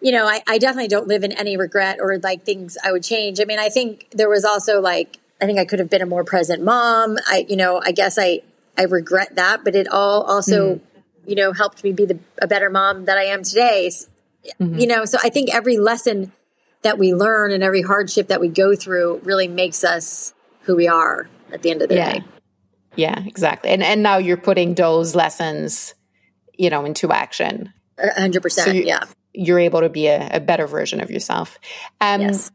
you 0.00 0.12
know, 0.12 0.26
I, 0.26 0.42
I 0.48 0.56
definitely 0.56 0.88
don't 0.88 1.06
live 1.06 1.24
in 1.24 1.32
any 1.32 1.58
regret 1.58 1.98
or 2.00 2.18
like 2.18 2.44
things 2.44 2.78
I 2.82 2.92
would 2.92 3.02
change. 3.02 3.38
I 3.38 3.44
mean, 3.44 3.58
I 3.58 3.68
think 3.68 4.06
there 4.12 4.30
was 4.30 4.46
also 4.46 4.80
like 4.80 5.18
I 5.42 5.46
think 5.46 5.58
I 5.58 5.64
could 5.64 5.78
have 5.78 5.90
been 5.90 6.02
a 6.02 6.06
more 6.06 6.24
present 6.24 6.62
mom. 6.62 7.18
I, 7.26 7.46
you 7.48 7.56
know, 7.56 7.82
I 7.84 7.92
guess 7.92 8.18
I 8.18 8.42
I 8.78 8.84
regret 8.84 9.34
that, 9.34 9.64
but 9.64 9.74
it 9.74 9.88
all 9.88 10.22
also, 10.22 10.76
mm. 10.76 10.80
You 11.26 11.34
know, 11.34 11.52
helped 11.52 11.84
me 11.84 11.92
be 11.92 12.06
the, 12.06 12.18
a 12.40 12.46
better 12.46 12.70
mom 12.70 13.04
that 13.06 13.18
I 13.18 13.24
am 13.24 13.42
today. 13.42 13.90
Mm-hmm. 14.60 14.78
You 14.78 14.86
know, 14.86 15.04
so 15.04 15.18
I 15.22 15.28
think 15.30 15.54
every 15.54 15.78
lesson 15.78 16.32
that 16.82 16.98
we 16.98 17.14
learn 17.14 17.52
and 17.52 17.62
every 17.62 17.82
hardship 17.82 18.28
that 18.28 18.40
we 18.40 18.48
go 18.48 18.74
through 18.74 19.20
really 19.24 19.48
makes 19.48 19.84
us 19.84 20.34
who 20.62 20.76
we 20.76 20.88
are 20.88 21.28
at 21.52 21.62
the 21.62 21.70
end 21.70 21.82
of 21.82 21.88
the 21.88 21.96
yeah. 21.96 22.12
day. 22.12 22.24
Yeah, 22.96 23.22
exactly. 23.26 23.70
And 23.70 23.82
and 23.82 24.02
now 24.02 24.16
you're 24.16 24.36
putting 24.36 24.74
those 24.74 25.14
lessons, 25.14 25.94
you 26.58 26.70
know, 26.70 26.84
into 26.84 27.12
action. 27.12 27.72
hundred 27.98 28.42
percent. 28.42 28.66
So 28.66 28.72
yeah. 28.72 29.04
You're 29.32 29.60
able 29.60 29.80
to 29.82 29.88
be 29.88 30.08
a, 30.08 30.28
a 30.32 30.40
better 30.40 30.66
version 30.66 31.00
of 31.00 31.10
yourself. 31.10 31.58
Um, 32.00 32.20
yes. 32.20 32.50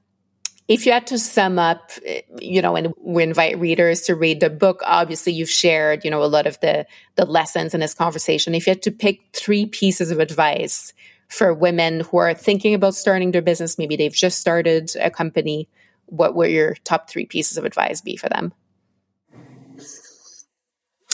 If 0.68 0.86
you 0.86 0.92
had 0.92 1.06
to 1.08 1.20
sum 1.20 1.60
up, 1.60 1.92
you 2.40 2.62
know, 2.62 2.76
and 2.76 2.94
we 3.00 3.22
invite 3.22 3.60
readers 3.60 4.02
to 4.02 4.16
read 4.16 4.40
the 4.40 4.50
book, 4.50 4.82
obviously 4.84 5.34
you've 5.34 5.50
shared, 5.50 6.04
you 6.04 6.10
know, 6.10 6.24
a 6.24 6.26
lot 6.26 6.48
of 6.48 6.60
the 6.60 6.88
the 7.16 7.26
lessons 7.26 7.74
in 7.74 7.82
this 7.82 7.94
conversation. 7.94 8.56
If 8.56 8.66
you 8.66 8.72
had 8.72 8.82
to 8.84 8.92
pick 8.92 9.22
three 9.34 9.68
pieces 9.68 10.10
of 10.10 10.20
advice 10.20 10.94
for 11.28 11.54
women 11.54 12.02
who 12.02 12.18
are 12.18 12.34
thinking 12.34 12.74
about 12.74 12.96
starting 12.96 13.32
their 13.32 13.42
business, 13.44 13.78
maybe 13.78 13.96
they've 13.96 14.14
just 14.14 14.40
started 14.40 14.92
a 15.00 15.12
company, 15.12 15.68
what 16.08 16.36
would 16.36 16.50
your 16.50 16.76
top 16.84 17.10
three 17.10 17.26
pieces 17.26 17.58
of 17.58 17.66
advice 17.66 18.02
be 18.02 18.16
for 18.16 18.30
them? 18.30 18.54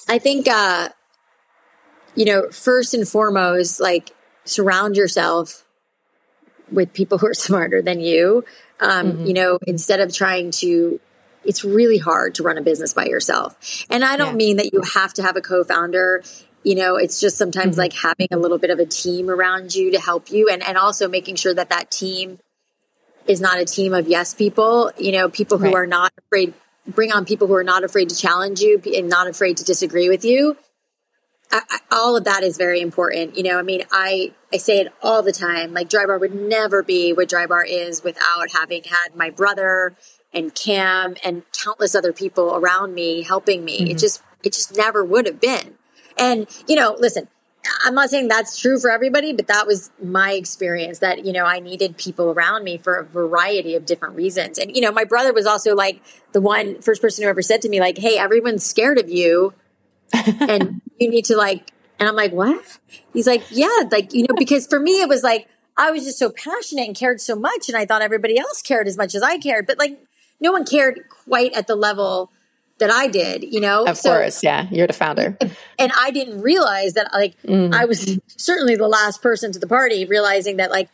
I 0.08 0.20
think, 0.20 0.47
uh, 0.47 0.89
you 2.16 2.26
know, 2.26 2.49
first 2.52 2.93
and 2.93 3.08
foremost, 3.08 3.80
like 3.80 4.12
surround 4.43 4.97
yourself 4.97 5.66
with 6.72 6.93
people 6.93 7.18
who 7.18 7.28
are 7.28 7.34
smarter 7.47 7.82
than 7.82 7.99
you. 7.99 8.43
Um, 8.82 9.12
mm-hmm. 9.12 9.26
You 9.28 9.34
know, 9.34 9.60
instead 9.66 10.00
of 10.00 10.14
trying 10.14 10.52
to, 10.52 11.00
it's 11.46 11.64
really 11.64 11.98
hard 11.98 12.36
to 12.36 12.44
run 12.44 12.58
a 12.58 12.62
business 12.62 12.94
by 12.94 13.06
yourself. 13.06 13.86
And 13.90 14.04
I 14.04 14.18
don't 14.18 14.32
yeah. 14.32 14.46
mean 14.46 14.58
that 14.58 14.74
you 14.74 14.82
have 14.82 15.14
to 15.14 15.24
have 15.24 15.38
a 15.38 15.42
co 15.42 15.64
founder. 15.64 16.24
You 16.64 16.76
know, 16.76 16.96
it's 16.96 17.20
just 17.20 17.38
sometimes 17.38 17.74
mm-hmm. 17.74 17.82
like 17.82 17.94
having 17.94 18.28
a 18.32 18.38
little 18.38 18.58
bit 18.58 18.70
of 18.70 18.80
a 18.80 18.86
team 18.86 19.30
around 19.30 19.74
you 19.74 19.92
to 19.92 20.00
help 20.00 20.32
you 20.32 20.50
and, 20.50 20.62
and 20.64 20.78
also 20.78 21.08
making 21.08 21.36
sure 21.36 21.54
that 21.54 21.70
that 21.70 21.90
team 21.90 22.40
is 23.28 23.40
not 23.40 23.60
a 23.60 23.66
team 23.66 23.94
of 23.94 24.08
yes 24.08 24.34
people, 24.34 24.92
you 24.98 25.12
know, 25.12 25.30
people 25.30 25.58
who 25.58 25.66
right. 25.66 25.76
are 25.76 25.88
not 25.88 26.12
afraid, 26.18 26.54
bring 26.88 27.12
on 27.12 27.26
people 27.26 27.48
who 27.48 27.54
are 27.54 27.64
not 27.64 27.84
afraid 27.84 28.10
to 28.10 28.16
challenge 28.16 28.60
you 28.62 28.82
and 28.96 29.10
not 29.10 29.28
afraid 29.28 29.58
to 29.58 29.64
disagree 29.64 30.10
with 30.10 30.26
you. 30.26 30.58
I, 31.52 31.62
I, 31.70 31.80
all 31.91 32.16
of 32.16 32.24
that 32.24 32.43
is 32.43 32.58
very 32.58 32.82
important. 32.82 33.36
You 33.36 33.43
know, 33.43 33.60
I 33.60 33.62
mean, 33.62 33.84
I, 33.91 34.34
I 34.54 34.58
say 34.58 34.80
it 34.80 34.93
all 35.02 35.22
the 35.22 35.32
time, 35.32 35.74
like 35.74 35.89
Drybar 35.89 36.20
would 36.20 36.36
never 36.36 36.84
be 36.84 37.14
what 37.14 37.30
Drybar 37.30 37.64
is 37.68 38.04
without 38.04 38.52
having 38.54 38.84
had 38.84 39.16
my 39.16 39.30
brother 39.30 39.95
and 40.34 40.54
Cam 40.56 41.16
and 41.24 41.43
countless 41.52 41.93
other 41.93 42.14
people 42.14 42.56
around 42.56 42.93
me 42.93 43.24
helping 43.24 43.66
me. 43.66 43.80
Mm-hmm. 43.80 43.91
It 43.91 43.97
just, 43.97 44.24
it 44.43 44.54
just 44.54 44.76
never 44.76 45.04
would 45.04 45.26
have 45.26 45.39
been. 45.39 45.76
And, 46.18 46.47
you 46.68 46.76
know, 46.76 46.95
listen, 46.97 47.28
I'm 47.84 47.93
not 47.93 48.10
saying 48.10 48.28
that's 48.28 48.60
true 48.60 48.80
for 48.80 48.89
everybody, 48.89 49.34
but 49.34 49.47
that 49.47 49.68
was 49.68 49.91
my 50.02 50.34
experience 50.34 50.99
that, 50.99 51.26
you 51.26 51.34
know, 51.34 51.45
I 51.45 51.60
needed 51.60 51.97
people 51.97 52.32
around 52.32 52.64
me 52.64 52.78
for 52.78 52.95
a 52.95 53.06
variety 53.06 53.76
of 53.76 53.86
different 53.86 54.16
reasons. 54.16 54.58
And, 54.58 54.76
you 54.76 54.82
know, 54.82 54.91
my 54.91 55.04
brother 55.04 55.34
was 55.34 55.45
also 55.45 55.76
like 55.76 56.02
the 56.32 56.41
one 56.41 56.82
first 56.82 57.02
person 57.02 57.24
who 57.24 57.30
ever 57.30 57.41
said 57.41 57.62
to 57.62 57.70
me, 57.70 57.80
like, 57.80 57.97
hey, 57.97 58.18
everyone's 58.18 58.66
scared 58.66 58.97
of 58.99 59.10
you 59.10 59.54
and 60.14 60.82
you 61.02 61.10
need 61.10 61.26
to 61.26 61.36
like, 61.36 61.72
and 61.99 62.08
I'm 62.08 62.16
like, 62.16 62.32
what? 62.32 62.80
He's 63.14 63.28
like, 63.28 63.43
yeah, 63.49 63.70
like, 63.91 64.14
you 64.14 64.24
know, 64.24 64.36
because 64.38 64.68
for 64.68 64.80
me, 64.80 65.02
it 65.02 65.10
was 65.10 65.24
like, 65.24 65.47
I 65.78 65.91
was 65.91 66.04
just 66.04 66.20
so 66.20 66.30
passionate 66.30 66.88
and 66.88 66.95
cared 66.95 67.20
so 67.22 67.36
much. 67.36 67.68
And 67.68 67.78
I 67.78 67.86
thought 67.86 68.02
everybody 68.02 68.38
else 68.38 68.62
cared 68.62 68.88
as 68.88 68.97
much 68.97 69.16
as 69.16 69.24
I 69.24 69.38
cared, 69.38 69.68
but 69.68 69.78
like, 69.78 69.99
no 70.39 70.52
one 70.52 70.66
cared 70.66 71.02
quite 71.10 71.54
at 71.54 71.68
the 71.68 71.76
level 71.76 72.32
that 72.80 72.91
I 72.91 73.08
did, 73.08 73.43
you 73.43 73.60
know? 73.62 73.86
Of 73.86 73.97
so, 73.97 74.12
course, 74.12 74.43
yeah. 74.43 74.68
You're 74.72 74.88
the 74.88 74.93
founder. 74.93 75.38
And 75.78 75.91
I 75.97 76.12
didn't 76.12 76.41
realize 76.41 76.93
that 76.93 77.14
like 77.14 77.39
mm. 77.43 77.74
I 77.74 77.86
was 77.86 78.20
certainly 78.28 78.76
the 78.76 78.88
last 78.88 79.22
person 79.22 79.52
to 79.52 79.60
the 79.60 79.68
party 79.68 80.06
realizing 80.06 80.58
that 80.58 80.72
like 80.72 80.89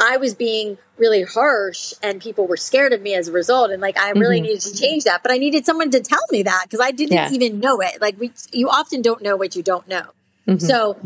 I 0.00 0.16
was 0.16 0.34
being 0.34 0.78
really 0.96 1.22
harsh 1.22 1.92
and 2.02 2.20
people 2.20 2.46
were 2.46 2.56
scared 2.56 2.92
of 2.92 3.02
me 3.02 3.14
as 3.14 3.28
a 3.28 3.32
result 3.32 3.70
and 3.70 3.80
like 3.80 3.98
I 3.98 4.10
really 4.10 4.38
mm-hmm. 4.38 4.46
needed 4.46 4.60
to 4.62 4.74
change 4.74 5.04
that, 5.04 5.22
but 5.22 5.30
I 5.32 5.38
needed 5.38 5.66
someone 5.66 5.90
to 5.90 6.00
tell 6.00 6.24
me 6.30 6.42
that 6.42 6.64
because 6.64 6.80
I 6.80 6.90
didn't 6.90 7.12
yeah. 7.12 7.30
even 7.30 7.60
know 7.60 7.80
it. 7.80 8.00
Like 8.00 8.18
we 8.18 8.32
you 8.52 8.68
often 8.68 9.02
don't 9.02 9.22
know 9.22 9.36
what 9.36 9.54
you 9.56 9.62
don't 9.62 9.86
know. 9.88 10.06
Mm-hmm. 10.48 10.58
So 10.58 10.96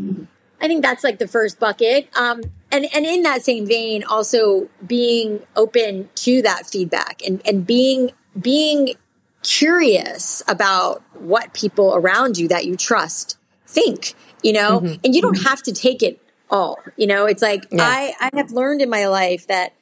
I 0.61 0.67
think 0.67 0.81
that's 0.81 1.03
like 1.03 1.19
the 1.19 1.27
first 1.27 1.59
bucket. 1.59 2.09
Um, 2.17 2.41
and 2.71 2.85
and 2.93 3.05
in 3.05 3.23
that 3.23 3.43
same 3.43 3.65
vein, 3.65 4.03
also 4.03 4.69
being 4.85 5.41
open 5.55 6.09
to 6.15 6.41
that 6.41 6.65
feedback 6.65 7.21
and 7.25 7.41
and 7.45 7.65
being 7.65 8.11
being 8.39 8.95
curious 9.43 10.41
about 10.47 11.03
what 11.13 11.53
people 11.53 11.95
around 11.95 12.37
you 12.37 12.47
that 12.47 12.65
you 12.65 12.75
trust 12.75 13.37
think, 13.67 14.13
you 14.41 14.53
know, 14.53 14.79
mm-hmm. 14.79 14.95
and 15.03 15.15
you 15.15 15.21
don't 15.21 15.43
have 15.43 15.61
to 15.63 15.71
take 15.71 16.01
it 16.01 16.19
all, 16.49 16.79
you 16.95 17.07
know, 17.07 17.25
it's 17.25 17.41
like 17.41 17.65
yeah. 17.71 17.83
I, 17.83 18.13
I 18.19 18.37
have 18.37 18.51
learned 18.51 18.81
in 18.81 18.89
my 18.89 19.07
life 19.07 19.47
that 19.47 19.73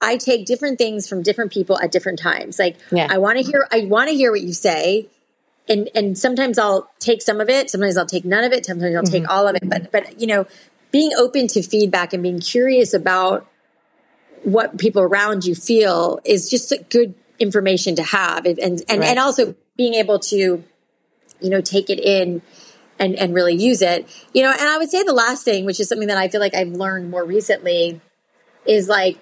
I 0.00 0.16
take 0.16 0.46
different 0.46 0.78
things 0.78 1.08
from 1.08 1.22
different 1.22 1.52
people 1.52 1.78
at 1.78 1.90
different 1.90 2.18
times. 2.18 2.58
Like 2.58 2.76
yeah. 2.92 3.06
I 3.10 3.18
want 3.18 3.38
to 3.38 3.44
hear, 3.44 3.66
I 3.72 3.86
want 3.86 4.08
to 4.08 4.14
hear 4.14 4.30
what 4.30 4.42
you 4.42 4.52
say. 4.52 5.08
And, 5.68 5.88
and 5.94 6.16
sometimes 6.16 6.58
I'll 6.58 6.88
take 7.00 7.22
some 7.22 7.40
of 7.40 7.48
it. 7.48 7.70
Sometimes 7.70 7.96
I'll 7.96 8.06
take 8.06 8.24
none 8.24 8.44
of 8.44 8.52
it. 8.52 8.66
Sometimes 8.66 8.94
I'll 8.94 9.02
mm-hmm. 9.02 9.12
take 9.12 9.28
all 9.28 9.48
of 9.48 9.56
it. 9.56 9.68
But, 9.68 9.90
but, 9.90 10.20
you 10.20 10.26
know, 10.26 10.46
being 10.92 11.10
open 11.18 11.48
to 11.48 11.62
feedback 11.62 12.12
and 12.12 12.22
being 12.22 12.38
curious 12.38 12.94
about 12.94 13.46
what 14.44 14.78
people 14.78 15.02
around 15.02 15.44
you 15.44 15.54
feel 15.54 16.20
is 16.24 16.48
just 16.48 16.70
a 16.70 16.78
good 16.78 17.14
information 17.38 17.96
to 17.96 18.02
have 18.02 18.46
and 18.46 18.58
and, 18.58 18.82
and, 18.88 19.00
right. 19.00 19.08
and 19.08 19.18
also 19.18 19.54
being 19.76 19.94
able 19.94 20.18
to 20.18 20.62
you 21.40 21.50
know 21.50 21.60
take 21.60 21.90
it 21.90 21.98
in 21.98 22.40
and 22.98 23.14
and 23.16 23.34
really 23.34 23.54
use 23.54 23.82
it 23.82 24.08
you 24.32 24.42
know 24.42 24.50
and 24.50 24.68
i 24.68 24.78
would 24.78 24.90
say 24.90 25.02
the 25.02 25.12
last 25.12 25.44
thing 25.44 25.64
which 25.64 25.80
is 25.80 25.88
something 25.88 26.08
that 26.08 26.18
i 26.18 26.28
feel 26.28 26.40
like 26.40 26.54
i've 26.54 26.68
learned 26.68 27.10
more 27.10 27.24
recently 27.24 28.00
is 28.64 28.88
like 28.88 29.18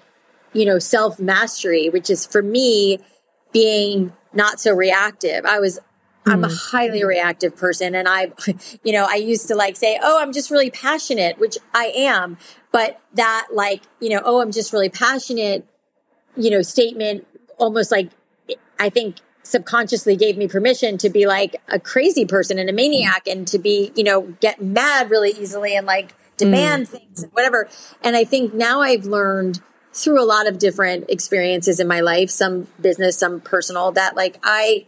you 0.53 0.65
know 0.65 0.79
self 0.79 1.19
mastery 1.19 1.89
which 1.89 2.09
is 2.09 2.25
for 2.25 2.41
me 2.41 2.99
being 3.51 4.13
not 4.33 4.59
so 4.59 4.73
reactive 4.73 5.45
i 5.45 5.59
was 5.59 5.79
I'm 6.27 6.43
a 6.43 6.47
hmm. 6.47 6.55
highly 6.55 7.05
reactive 7.05 7.55
person 7.55 7.93
and 7.93 8.07
I, 8.07 8.33
you 8.83 8.93
know, 8.93 9.05
I 9.07 9.15
used 9.15 9.47
to 9.49 9.55
like 9.55 9.75
say, 9.75 9.99
oh, 10.01 10.19
I'm 10.19 10.33
just 10.33 10.49
really 10.49 10.71
passionate, 10.71 11.37
which 11.37 11.57
I 11.73 11.91
am. 11.95 12.37
But 12.71 12.99
that 13.13 13.49
like, 13.53 13.83
you 13.99 14.09
know, 14.09 14.21
oh, 14.25 14.41
I'm 14.41 14.51
just 14.51 14.73
really 14.73 14.89
passionate, 14.89 15.67
you 16.35 16.49
know, 16.49 16.61
statement 16.61 17.27
almost 17.57 17.91
like 17.91 18.09
I 18.79 18.89
think 18.89 19.17
subconsciously 19.45 20.15
gave 20.15 20.37
me 20.37 20.47
permission 20.47 20.97
to 20.97 21.09
be 21.09 21.27
like 21.27 21.61
a 21.67 21.79
crazy 21.79 22.25
person 22.25 22.57
and 22.59 22.69
a 22.69 22.73
maniac 22.73 23.27
and 23.27 23.47
to 23.47 23.59
be, 23.59 23.91
you 23.95 24.03
know, 24.03 24.21
get 24.39 24.61
mad 24.61 25.09
really 25.09 25.31
easily 25.31 25.75
and 25.75 25.85
like 25.85 26.13
demand 26.37 26.87
mm. 26.87 26.89
things 26.89 27.23
and 27.23 27.31
whatever. 27.31 27.69
And 28.03 28.15
I 28.15 28.23
think 28.23 28.53
now 28.53 28.81
I've 28.81 29.05
learned 29.05 29.61
through 29.93 30.21
a 30.21 30.25
lot 30.25 30.47
of 30.47 30.59
different 30.59 31.09
experiences 31.09 31.79
in 31.79 31.87
my 31.87 32.01
life, 32.01 32.29
some 32.29 32.67
business, 32.81 33.17
some 33.17 33.39
personal, 33.39 33.91
that 33.93 34.15
like 34.15 34.39
I 34.43 34.87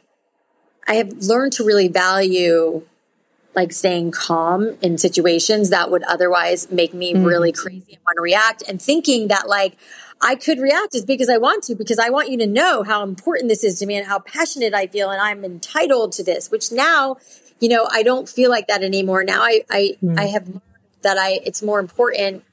I 0.87 0.95
have 0.95 1.13
learned 1.13 1.53
to 1.53 1.65
really 1.65 1.87
value 1.87 2.83
like 3.55 3.73
staying 3.73 4.11
calm 4.11 4.77
in 4.81 4.97
situations 4.97 5.71
that 5.71 5.89
would 5.89 6.03
otherwise 6.03 6.71
make 6.71 6.93
me 6.93 7.13
mm. 7.13 7.25
really 7.25 7.51
crazy 7.51 7.93
and 7.93 8.01
want 8.05 8.15
to 8.15 8.21
react 8.21 8.63
and 8.67 8.81
thinking 8.81 9.29
that 9.29 9.47
like 9.47 9.77
I 10.21 10.35
could 10.35 10.59
react 10.59 10.95
as 10.95 11.05
big 11.05 11.21
as 11.21 11.29
I 11.29 11.37
want 11.37 11.63
to 11.65 11.75
because 11.75 11.99
I 11.99 12.09
want 12.09 12.29
you 12.29 12.37
to 12.39 12.47
know 12.47 12.83
how 12.83 13.03
important 13.03 13.49
this 13.49 13.63
is 13.63 13.79
to 13.79 13.85
me 13.85 13.95
and 13.97 14.07
how 14.07 14.19
passionate 14.19 14.73
I 14.73 14.87
feel 14.87 15.11
and 15.11 15.21
I'm 15.21 15.45
entitled 15.45 16.11
to 16.13 16.23
this, 16.23 16.49
which 16.49 16.71
now, 16.71 17.17
you 17.59 17.69
know, 17.69 17.87
I 17.91 18.03
don't 18.03 18.27
feel 18.27 18.49
like 18.49 18.67
that 18.67 18.83
anymore. 18.83 19.23
Now 19.23 19.43
I, 19.43 19.63
I, 19.69 19.97
mm. 20.03 20.17
I 20.17 20.25
have 20.25 20.47
learned 20.47 20.61
that 21.03 21.17
I, 21.17 21.39
it's 21.45 21.61
more 21.61 21.79
important 21.79 22.43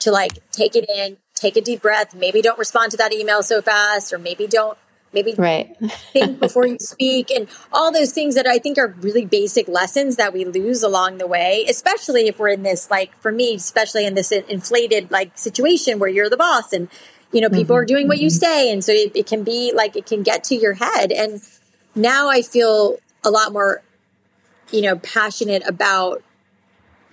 to 0.00 0.10
like 0.10 0.32
take 0.50 0.74
it 0.74 0.88
in, 0.88 1.16
take 1.34 1.56
a 1.56 1.60
deep 1.60 1.82
breath. 1.82 2.14
Maybe 2.14 2.42
don't 2.42 2.58
respond 2.58 2.90
to 2.92 2.96
that 2.96 3.12
email 3.12 3.42
so 3.42 3.62
fast 3.62 4.12
or 4.12 4.18
maybe 4.18 4.46
don't 4.46 4.76
maybe 5.12 5.34
right. 5.36 5.76
think 6.12 6.40
before 6.40 6.66
you 6.66 6.78
speak 6.78 7.30
and 7.30 7.48
all 7.72 7.92
those 7.92 8.12
things 8.12 8.34
that 8.34 8.46
I 8.46 8.58
think 8.58 8.78
are 8.78 8.94
really 9.00 9.24
basic 9.24 9.68
lessons 9.68 10.16
that 10.16 10.32
we 10.32 10.44
lose 10.44 10.82
along 10.82 11.18
the 11.18 11.26
way, 11.26 11.64
especially 11.68 12.28
if 12.28 12.38
we're 12.38 12.48
in 12.48 12.62
this, 12.62 12.90
like 12.90 13.16
for 13.20 13.32
me, 13.32 13.54
especially 13.54 14.06
in 14.06 14.14
this 14.14 14.32
inflated 14.32 15.10
like 15.10 15.36
situation 15.36 15.98
where 15.98 16.10
you're 16.10 16.30
the 16.30 16.36
boss 16.36 16.72
and, 16.72 16.88
you 17.32 17.40
know, 17.40 17.48
people 17.48 17.74
mm-hmm. 17.74 17.82
are 17.82 17.84
doing 17.84 18.08
what 18.08 18.18
you 18.18 18.28
mm-hmm. 18.28 18.36
say. 18.36 18.72
And 18.72 18.84
so 18.84 18.92
it, 18.92 19.12
it 19.14 19.26
can 19.26 19.44
be 19.44 19.72
like, 19.74 19.96
it 19.96 20.06
can 20.06 20.22
get 20.22 20.44
to 20.44 20.54
your 20.54 20.74
head. 20.74 21.12
And 21.12 21.40
now 21.94 22.28
I 22.28 22.42
feel 22.42 22.98
a 23.24 23.30
lot 23.30 23.52
more, 23.52 23.82
you 24.70 24.82
know, 24.82 24.96
passionate 24.96 25.62
about 25.66 26.22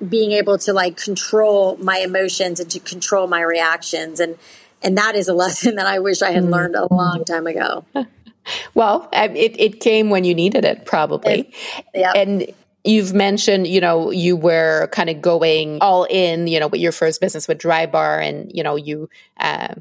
being 0.07 0.31
able 0.31 0.57
to 0.57 0.71
like 0.71 0.97
control 0.97 1.75
my 1.77 1.97
emotions 1.97 2.59
and 2.59 2.71
to 2.71 2.79
control 2.79 3.27
my 3.27 3.41
reactions 3.41 4.19
and 4.19 4.37
and 4.83 4.97
that 4.97 5.15
is 5.15 5.27
a 5.27 5.33
lesson 5.33 5.75
that 5.77 5.87
I 5.87 5.99
wish 5.99 6.21
I 6.21 6.31
had 6.31 6.43
mm. 6.43 6.51
learned 6.51 6.75
a 6.75 6.93
long 6.93 7.25
time 7.25 7.47
ago. 7.47 7.85
well, 8.73 9.09
it, 9.13 9.59
it 9.59 9.79
came 9.79 10.09
when 10.09 10.23
you 10.23 10.33
needed 10.33 10.65
it, 10.65 10.85
probably. 10.85 11.51
Yeah. 11.93 12.13
And 12.15 12.47
you've 12.83 13.13
mentioned, 13.13 13.67
you 13.67 13.81
know, 13.81 14.11
you 14.11 14.35
were 14.35 14.87
kind 14.91 15.09
of 15.09 15.21
going 15.21 15.79
all 15.81 16.05
in, 16.09 16.47
you 16.47 16.59
know, 16.59 16.67
with 16.67 16.81
your 16.81 16.91
first 16.91 17.21
business 17.21 17.47
with 17.47 17.59
Drybar 17.59 18.23
and 18.23 18.51
you 18.53 18.63
know, 18.63 18.75
you 18.75 19.09
uh, 19.39 19.75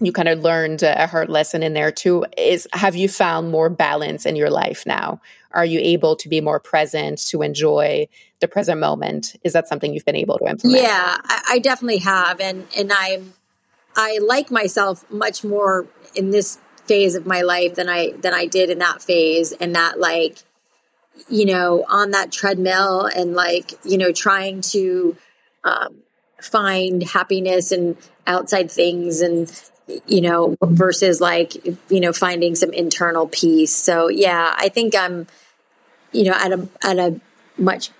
you 0.00 0.12
kind 0.12 0.28
of 0.28 0.40
learned 0.40 0.82
a 0.82 1.06
hard 1.06 1.28
lesson 1.28 1.62
in 1.62 1.72
there 1.72 1.92
too 1.92 2.24
is 2.36 2.66
have 2.72 2.96
you 2.96 3.08
found 3.08 3.50
more 3.50 3.70
balance 3.70 4.26
in 4.26 4.36
your 4.36 4.50
life 4.50 4.84
now 4.86 5.20
are 5.52 5.64
you 5.64 5.78
able 5.80 6.16
to 6.16 6.28
be 6.28 6.40
more 6.40 6.58
present 6.58 7.18
to 7.18 7.42
enjoy 7.42 8.08
the 8.40 8.48
present 8.48 8.80
moment 8.80 9.36
is 9.44 9.52
that 9.52 9.68
something 9.68 9.94
you've 9.94 10.04
been 10.04 10.16
able 10.16 10.38
to 10.38 10.46
implement 10.46 10.82
yeah 10.82 11.16
i, 11.24 11.42
I 11.50 11.58
definitely 11.60 11.98
have 11.98 12.40
and 12.40 12.66
and 12.76 12.92
i'm 12.92 13.34
i 13.96 14.18
like 14.22 14.50
myself 14.50 15.08
much 15.10 15.44
more 15.44 15.86
in 16.14 16.30
this 16.30 16.58
phase 16.86 17.14
of 17.14 17.26
my 17.26 17.42
life 17.42 17.74
than 17.74 17.88
i 17.88 18.12
than 18.12 18.34
i 18.34 18.46
did 18.46 18.70
in 18.70 18.78
that 18.78 19.02
phase 19.02 19.52
and 19.52 19.74
that 19.74 19.98
like 19.98 20.38
you 21.28 21.44
know 21.44 21.84
on 21.88 22.10
that 22.10 22.30
treadmill 22.30 23.06
and 23.06 23.34
like 23.34 23.72
you 23.84 23.96
know 23.96 24.12
trying 24.12 24.60
to 24.60 25.16
um, 25.64 26.02
find 26.40 27.02
happiness 27.02 27.72
and 27.72 27.96
outside 28.26 28.70
things 28.70 29.20
and 29.20 29.50
you 30.06 30.20
know, 30.20 30.56
versus 30.62 31.20
like, 31.20 31.54
you 31.90 32.00
know, 32.00 32.12
finding 32.12 32.54
some 32.54 32.72
internal 32.72 33.28
peace. 33.28 33.74
So 33.74 34.08
yeah, 34.08 34.54
I 34.56 34.68
think 34.68 34.96
I'm, 34.96 35.26
you 36.12 36.24
know, 36.24 36.32
at 36.32 36.52
a, 36.52 36.68
at 36.82 36.98
a 36.98 37.20
much 37.58 37.90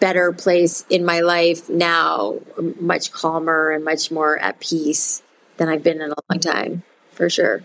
better 0.00 0.32
place 0.32 0.84
in 0.90 1.04
my 1.04 1.20
life 1.20 1.68
now, 1.68 2.40
much 2.78 3.12
calmer 3.12 3.70
and 3.70 3.84
much 3.84 4.10
more 4.10 4.38
at 4.38 4.60
peace 4.60 5.22
than 5.60 5.68
I've 5.68 5.84
been 5.84 6.00
in 6.00 6.10
a 6.10 6.14
long 6.30 6.40
time, 6.40 6.82
for 7.12 7.28
sure 7.28 7.62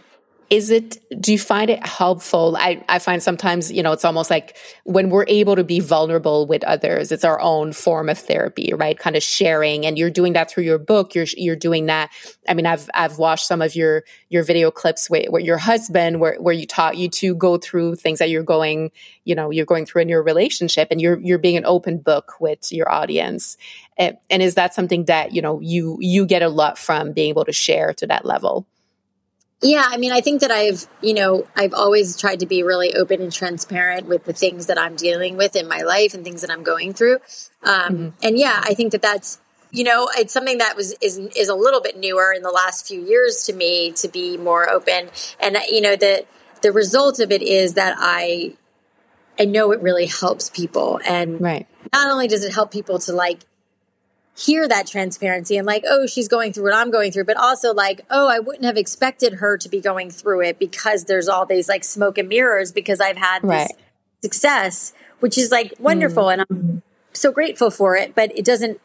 is 0.49 0.69
it 0.69 1.03
do 1.21 1.31
you 1.31 1.39
find 1.39 1.69
it 1.69 1.85
helpful? 1.85 2.55
I, 2.57 2.83
I 2.87 2.99
find 2.99 3.21
sometimes 3.21 3.71
you 3.71 3.81
know 3.81 3.91
it's 3.91 4.05
almost 4.05 4.29
like 4.29 4.57
when 4.83 5.09
we're 5.09 5.25
able 5.27 5.55
to 5.55 5.63
be 5.63 5.79
vulnerable 5.79 6.45
with 6.45 6.63
others 6.63 7.11
it's 7.11 7.23
our 7.23 7.39
own 7.39 7.73
form 7.73 8.09
of 8.09 8.17
therapy 8.17 8.73
right? 8.73 8.97
Kind 8.97 9.15
of 9.15 9.23
sharing 9.23 9.85
and 9.85 9.97
you're 9.97 10.09
doing 10.09 10.33
that 10.33 10.49
through 10.49 10.63
your 10.63 10.77
book. 10.77 11.15
You're 11.15 11.25
you're 11.35 11.55
doing 11.55 11.87
that. 11.87 12.11
I 12.47 12.53
mean 12.53 12.65
i've 12.65 12.89
i've 12.93 13.17
watched 13.17 13.47
some 13.47 13.61
of 13.61 13.75
your 13.75 14.03
your 14.29 14.43
video 14.43 14.71
clips 14.71 15.09
with, 15.09 15.29
with 15.29 15.43
your 15.43 15.57
husband 15.57 16.19
where 16.19 16.35
where 16.35 16.53
you 16.53 16.67
taught 16.67 16.97
you 16.97 17.09
to 17.09 17.35
go 17.35 17.57
through 17.57 17.95
things 17.95 18.19
that 18.19 18.29
you're 18.29 18.43
going 18.43 18.91
you 19.23 19.35
know 19.35 19.49
you're 19.49 19.65
going 19.65 19.85
through 19.85 20.03
in 20.03 20.09
your 20.09 20.23
relationship 20.23 20.89
and 20.91 21.01
you're 21.01 21.19
you're 21.19 21.39
being 21.39 21.57
an 21.57 21.65
open 21.65 21.97
book 21.97 22.39
with 22.39 22.71
your 22.71 22.91
audience. 22.91 23.57
And, 23.97 24.17
and 24.29 24.41
is 24.41 24.55
that 24.55 24.73
something 24.73 25.05
that 25.05 25.33
you 25.33 25.41
know 25.41 25.59
you 25.59 25.97
you 25.99 26.25
get 26.25 26.41
a 26.41 26.49
lot 26.49 26.77
from 26.77 27.11
being 27.13 27.29
able 27.29 27.45
to 27.45 27.53
share 27.53 27.93
to 27.95 28.07
that 28.07 28.25
level 28.25 28.67
yeah, 29.61 29.85
I 29.87 29.97
mean, 29.97 30.11
I 30.11 30.21
think 30.21 30.41
that 30.41 30.51
I've, 30.51 30.85
you 31.01 31.13
know, 31.13 31.47
I've 31.55 31.73
always 31.73 32.17
tried 32.17 32.41
to 32.41 32.45
be 32.45 32.61
really 32.63 32.93
open 32.95 33.21
and 33.21 33.31
transparent 33.31 34.07
with 34.07 34.25
the 34.25 34.33
things 34.33 34.67
that 34.67 34.77
I'm 34.77 34.95
dealing 34.95 35.37
with 35.37 35.55
in 35.55 35.67
my 35.67 35.81
life 35.81 36.13
and 36.13 36.23
things 36.23 36.41
that 36.41 36.51
I'm 36.51 36.63
going 36.63 36.93
through. 36.93 37.15
Um, 37.63 37.93
mm-hmm. 37.93 38.09
And 38.21 38.37
yeah, 38.37 38.61
I 38.63 38.73
think 38.73 38.91
that 38.91 39.01
that's, 39.01 39.39
you 39.71 39.83
know, 39.83 40.09
it's 40.17 40.33
something 40.33 40.59
that 40.59 40.75
was 40.75 40.95
is 41.01 41.17
is 41.17 41.49
a 41.49 41.55
little 41.55 41.81
bit 41.81 41.97
newer 41.97 42.31
in 42.31 42.43
the 42.43 42.51
last 42.51 42.87
few 42.87 43.01
years 43.01 43.43
to 43.45 43.53
me 43.53 43.91
to 43.93 44.07
be 44.07 44.37
more 44.37 44.69
open. 44.69 45.09
And 45.39 45.57
you 45.69 45.81
know, 45.81 45.95
the 45.95 46.25
the 46.61 46.71
result 46.71 47.19
of 47.19 47.31
it 47.31 47.41
is 47.41 47.73
that 47.73 47.95
I 47.97 48.53
I 49.39 49.45
know 49.45 49.71
it 49.71 49.81
really 49.81 50.05
helps 50.05 50.49
people. 50.49 50.99
And 51.05 51.41
right. 51.41 51.67
not 51.91 52.09
only 52.09 52.27
does 52.27 52.43
it 52.43 52.53
help 52.53 52.71
people 52.71 52.99
to 52.99 53.13
like 53.13 53.39
hear 54.37 54.67
that 54.67 54.85
transparency 54.85 55.55
and 55.55 55.65
like, 55.65 55.83
oh, 55.87 56.05
she's 56.05 56.27
going 56.27 56.51
through 56.51 56.65
what 56.65 56.73
I'm 56.73 56.91
going 56.91 57.11
through, 57.11 57.23
but 57.23 57.37
also 57.37 57.73
like, 57.73 58.01
oh, 58.09 58.27
I 58.27 58.39
wouldn't 58.39 58.65
have 58.65 58.75
expected 58.75 59.35
her 59.35 59.57
to 59.57 59.69
be 59.69 59.79
going 59.79 60.11
through 60.11 60.41
it 60.41 60.59
because 60.59 61.05
there's 61.05 61.29
all 61.29 61.45
these 61.45 61.69
like 61.69 61.85
smoke 61.85 62.17
and 62.17 62.27
mirrors 62.27 62.73
because 62.73 62.99
I've 62.99 63.15
had 63.15 63.43
right. 63.43 63.67
this 63.67 63.77
success, 64.21 64.93
which 65.21 65.37
is 65.37 65.51
like 65.51 65.73
wonderful 65.79 66.25
mm. 66.25 66.33
and 66.33 66.45
I'm 66.49 66.83
so 67.13 67.31
grateful 67.31 67.71
for 67.71 67.95
it, 67.95 68.13
but 68.13 68.37
it 68.37 68.43
doesn't 68.43 68.81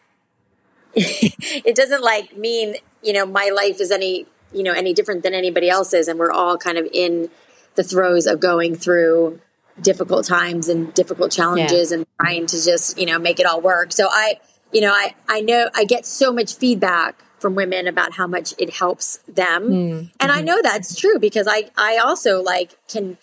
it 0.94 1.74
doesn't 1.74 2.02
like 2.02 2.36
mean, 2.36 2.76
you 3.02 3.12
know, 3.12 3.26
my 3.26 3.50
life 3.54 3.80
is 3.80 3.90
any, 3.90 4.26
you 4.52 4.62
know, 4.62 4.72
any 4.72 4.94
different 4.94 5.24
than 5.24 5.34
anybody 5.34 5.68
else's 5.68 6.06
and 6.06 6.18
we're 6.18 6.30
all 6.30 6.58
kind 6.58 6.78
of 6.78 6.86
in 6.92 7.28
the 7.74 7.82
throes 7.82 8.26
of 8.26 8.38
going 8.38 8.76
through 8.76 9.40
difficult 9.80 10.26
times 10.26 10.68
and 10.68 10.94
difficult 10.94 11.32
challenges 11.32 11.90
yeah. 11.90 11.98
and 11.98 12.06
trying 12.20 12.46
to 12.46 12.62
just, 12.62 12.98
you 12.98 13.06
know, 13.06 13.18
make 13.18 13.40
it 13.40 13.46
all 13.46 13.60
work. 13.60 13.92
So 13.92 14.08
I 14.10 14.38
you 14.72 14.80
know, 14.80 14.92
I, 14.92 15.14
I 15.28 15.40
know 15.40 15.68
I 15.74 15.84
get 15.84 16.06
so 16.06 16.32
much 16.32 16.56
feedback 16.56 17.22
from 17.38 17.54
women 17.54 17.88
about 17.88 18.12
how 18.12 18.26
much 18.26 18.54
it 18.58 18.70
helps 18.74 19.18
them. 19.26 19.68
Mm-hmm. 19.70 20.06
And 20.20 20.32
I 20.32 20.36
mm-hmm. 20.36 20.44
know 20.44 20.62
that's 20.62 20.94
true 20.94 21.18
because 21.18 21.48
I, 21.48 21.70
I 21.76 21.96
also 21.96 22.42
like 22.42 22.76
can, 22.86 23.16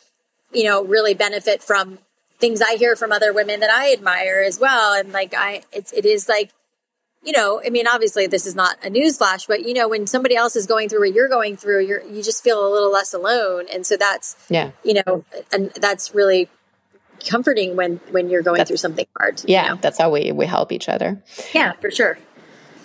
you 0.51 0.63
know, 0.63 0.83
really 0.83 1.13
benefit 1.13 1.61
from 1.61 1.99
things 2.39 2.61
I 2.61 2.75
hear 2.75 2.95
from 2.95 3.11
other 3.11 3.31
women 3.31 3.59
that 3.59 3.69
I 3.69 3.93
admire 3.93 4.43
as 4.45 4.59
well. 4.59 4.93
And 4.93 5.11
like, 5.11 5.33
I, 5.35 5.63
it's, 5.71 5.91
it 5.93 6.05
is 6.05 6.27
like, 6.27 6.51
you 7.23 7.31
know, 7.31 7.61
I 7.65 7.69
mean, 7.69 7.87
obviously 7.87 8.27
this 8.27 8.45
is 8.45 8.55
not 8.55 8.77
a 8.83 8.89
news 8.89 9.17
flash, 9.17 9.45
but 9.47 9.65
you 9.65 9.73
know, 9.73 9.87
when 9.87 10.07
somebody 10.07 10.35
else 10.35 10.55
is 10.55 10.65
going 10.65 10.87
through 10.89 10.99
what 10.99 11.13
you're 11.13 11.29
going 11.29 11.57
through, 11.57 11.85
you're, 11.85 12.03
you 12.03 12.23
just 12.23 12.43
feel 12.43 12.65
a 12.65 12.69
little 12.71 12.91
less 12.91 13.13
alone. 13.13 13.65
And 13.71 13.85
so 13.85 13.97
that's, 13.97 14.35
yeah, 14.49 14.71
you 14.83 15.01
know, 15.05 15.25
and 15.51 15.71
that's 15.71 16.15
really 16.15 16.47
comforting 17.27 17.75
when 17.75 17.97
when 18.11 18.29
you're 18.29 18.41
going 18.41 18.57
that's, 18.57 18.69
through 18.69 18.77
something 18.77 19.05
hard. 19.17 19.41
Yeah, 19.45 19.63
you 19.63 19.69
know? 19.71 19.79
that's 19.81 19.97
how 19.97 20.11
we 20.11 20.31
we 20.31 20.45
help 20.45 20.71
each 20.71 20.89
other. 20.89 21.21
Yeah, 21.53 21.73
for 21.73 21.91
sure. 21.91 22.17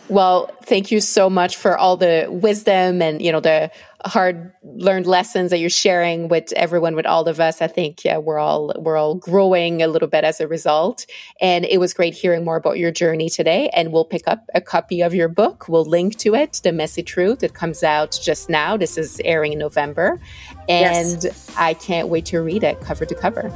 Well, 0.08 0.50
thank 0.64 0.90
you 0.90 1.00
so 1.00 1.30
much 1.30 1.56
for 1.56 1.78
all 1.78 1.96
the 1.96 2.26
wisdom 2.28 3.00
and 3.00 3.22
you 3.22 3.32
know 3.32 3.40
the 3.40 3.70
hard 4.04 4.52
learned 4.62 5.06
lessons 5.06 5.50
that 5.50 5.58
you're 5.58 5.70
sharing 5.70 6.28
with 6.28 6.52
everyone 6.54 6.96
with 6.96 7.06
all 7.06 7.28
of 7.28 7.40
us. 7.40 7.62
I 7.62 7.66
think 7.66 8.04
yeah, 8.04 8.18
we're 8.18 8.38
all 8.38 8.72
we're 8.78 8.96
all 8.96 9.14
growing 9.14 9.80
a 9.80 9.86
little 9.86 10.08
bit 10.08 10.24
as 10.24 10.40
a 10.40 10.48
result. 10.48 11.06
And 11.40 11.64
it 11.64 11.78
was 11.78 11.94
great 11.94 12.14
hearing 12.14 12.44
more 12.44 12.56
about 12.56 12.78
your 12.78 12.90
journey 12.90 13.30
today. 13.30 13.70
And 13.72 13.92
we'll 13.92 14.04
pick 14.04 14.24
up 14.26 14.44
a 14.54 14.60
copy 14.60 15.02
of 15.02 15.14
your 15.14 15.28
book. 15.28 15.68
We'll 15.68 15.84
link 15.84 16.18
to 16.18 16.34
it, 16.34 16.60
The 16.62 16.72
Messy 16.72 17.02
Truth. 17.02 17.42
It 17.42 17.54
comes 17.54 17.82
out 17.82 18.18
just 18.22 18.50
now. 18.50 18.76
This 18.76 18.98
is 18.98 19.20
airing 19.24 19.52
in 19.52 19.58
November. 19.58 20.20
And 20.68 21.24
yes. 21.24 21.50
I 21.56 21.74
can't 21.74 22.08
wait 22.08 22.26
to 22.26 22.40
read 22.40 22.64
it 22.64 22.80
cover 22.80 23.06
to 23.06 23.14
cover. 23.14 23.50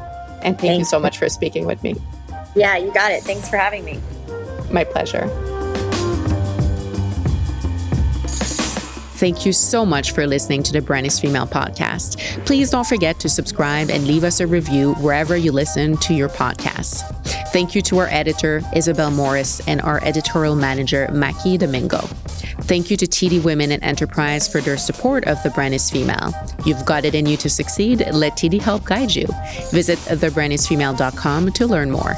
And 0.47 0.57
thank 0.57 0.71
Thanks. 0.71 0.79
you 0.79 0.85
so 0.85 1.01
much 1.01 1.19
for 1.19 1.29
speaking 1.29 1.67
with 1.67 1.83
me. 1.83 1.97
Yeah, 2.55 2.77
you 2.77 2.93
got 2.95 3.11
it. 3.11 3.25
Thanks 3.25 3.51
for 3.51 3.57
having 3.57 3.85
me. 3.85 3.99
My 4.71 4.85
pleasure. 4.85 5.27
Thank 9.27 9.45
you 9.45 9.53
so 9.53 9.85
much 9.85 10.13
for 10.13 10.25
listening 10.25 10.63
to 10.63 10.73
the 10.73 10.81
Brand 10.81 11.05
is 11.05 11.19
Female 11.19 11.49
podcast. 11.49 12.21
Please 12.47 12.71
don't 12.71 12.87
forget 12.87 13.19
to 13.19 13.29
subscribe 13.29 13.91
and 13.91 14.07
leave 14.07 14.23
us 14.23 14.39
a 14.39 14.47
review 14.47 14.95
wherever 15.01 15.37
you 15.37 15.51
listen 15.51 15.97
to 15.97 16.15
your 16.15 16.29
podcasts. 16.29 17.03
Thank 17.53 17.75
you 17.75 17.83
to 17.83 17.99
our 17.99 18.07
editor, 18.07 18.63
Isabel 18.73 19.11
Morris, 19.11 19.61
and 19.67 19.81
our 19.83 20.01
editorial 20.05 20.55
manager, 20.55 21.09
Maki 21.11 21.59
Domingo. 21.59 22.03
Thank 22.69 22.89
you 22.89 22.97
to 22.99 23.05
TD 23.05 23.43
Women 23.43 23.73
in 23.73 23.83
Enterprise 23.83 24.47
for 24.47 24.61
their 24.61 24.77
support 24.77 25.25
of 25.25 25.43
The 25.43 25.51
Brand 25.51 25.75
is 25.75 25.91
Female. 25.91 26.33
You've 26.65 26.85
got 26.85 27.05
it 27.05 27.17
in 27.17 27.27
you 27.27 27.37
to 27.39 27.51
succeed. 27.51 28.07
Let 28.13 28.35
TD 28.35 28.61
help 28.61 28.85
guide 28.85 29.13
you. 29.13 29.27
Visit 29.73 29.99
thebrandisfemale.com 29.99 31.51
to 31.51 31.67
learn 31.67 31.91
more. 31.91 32.15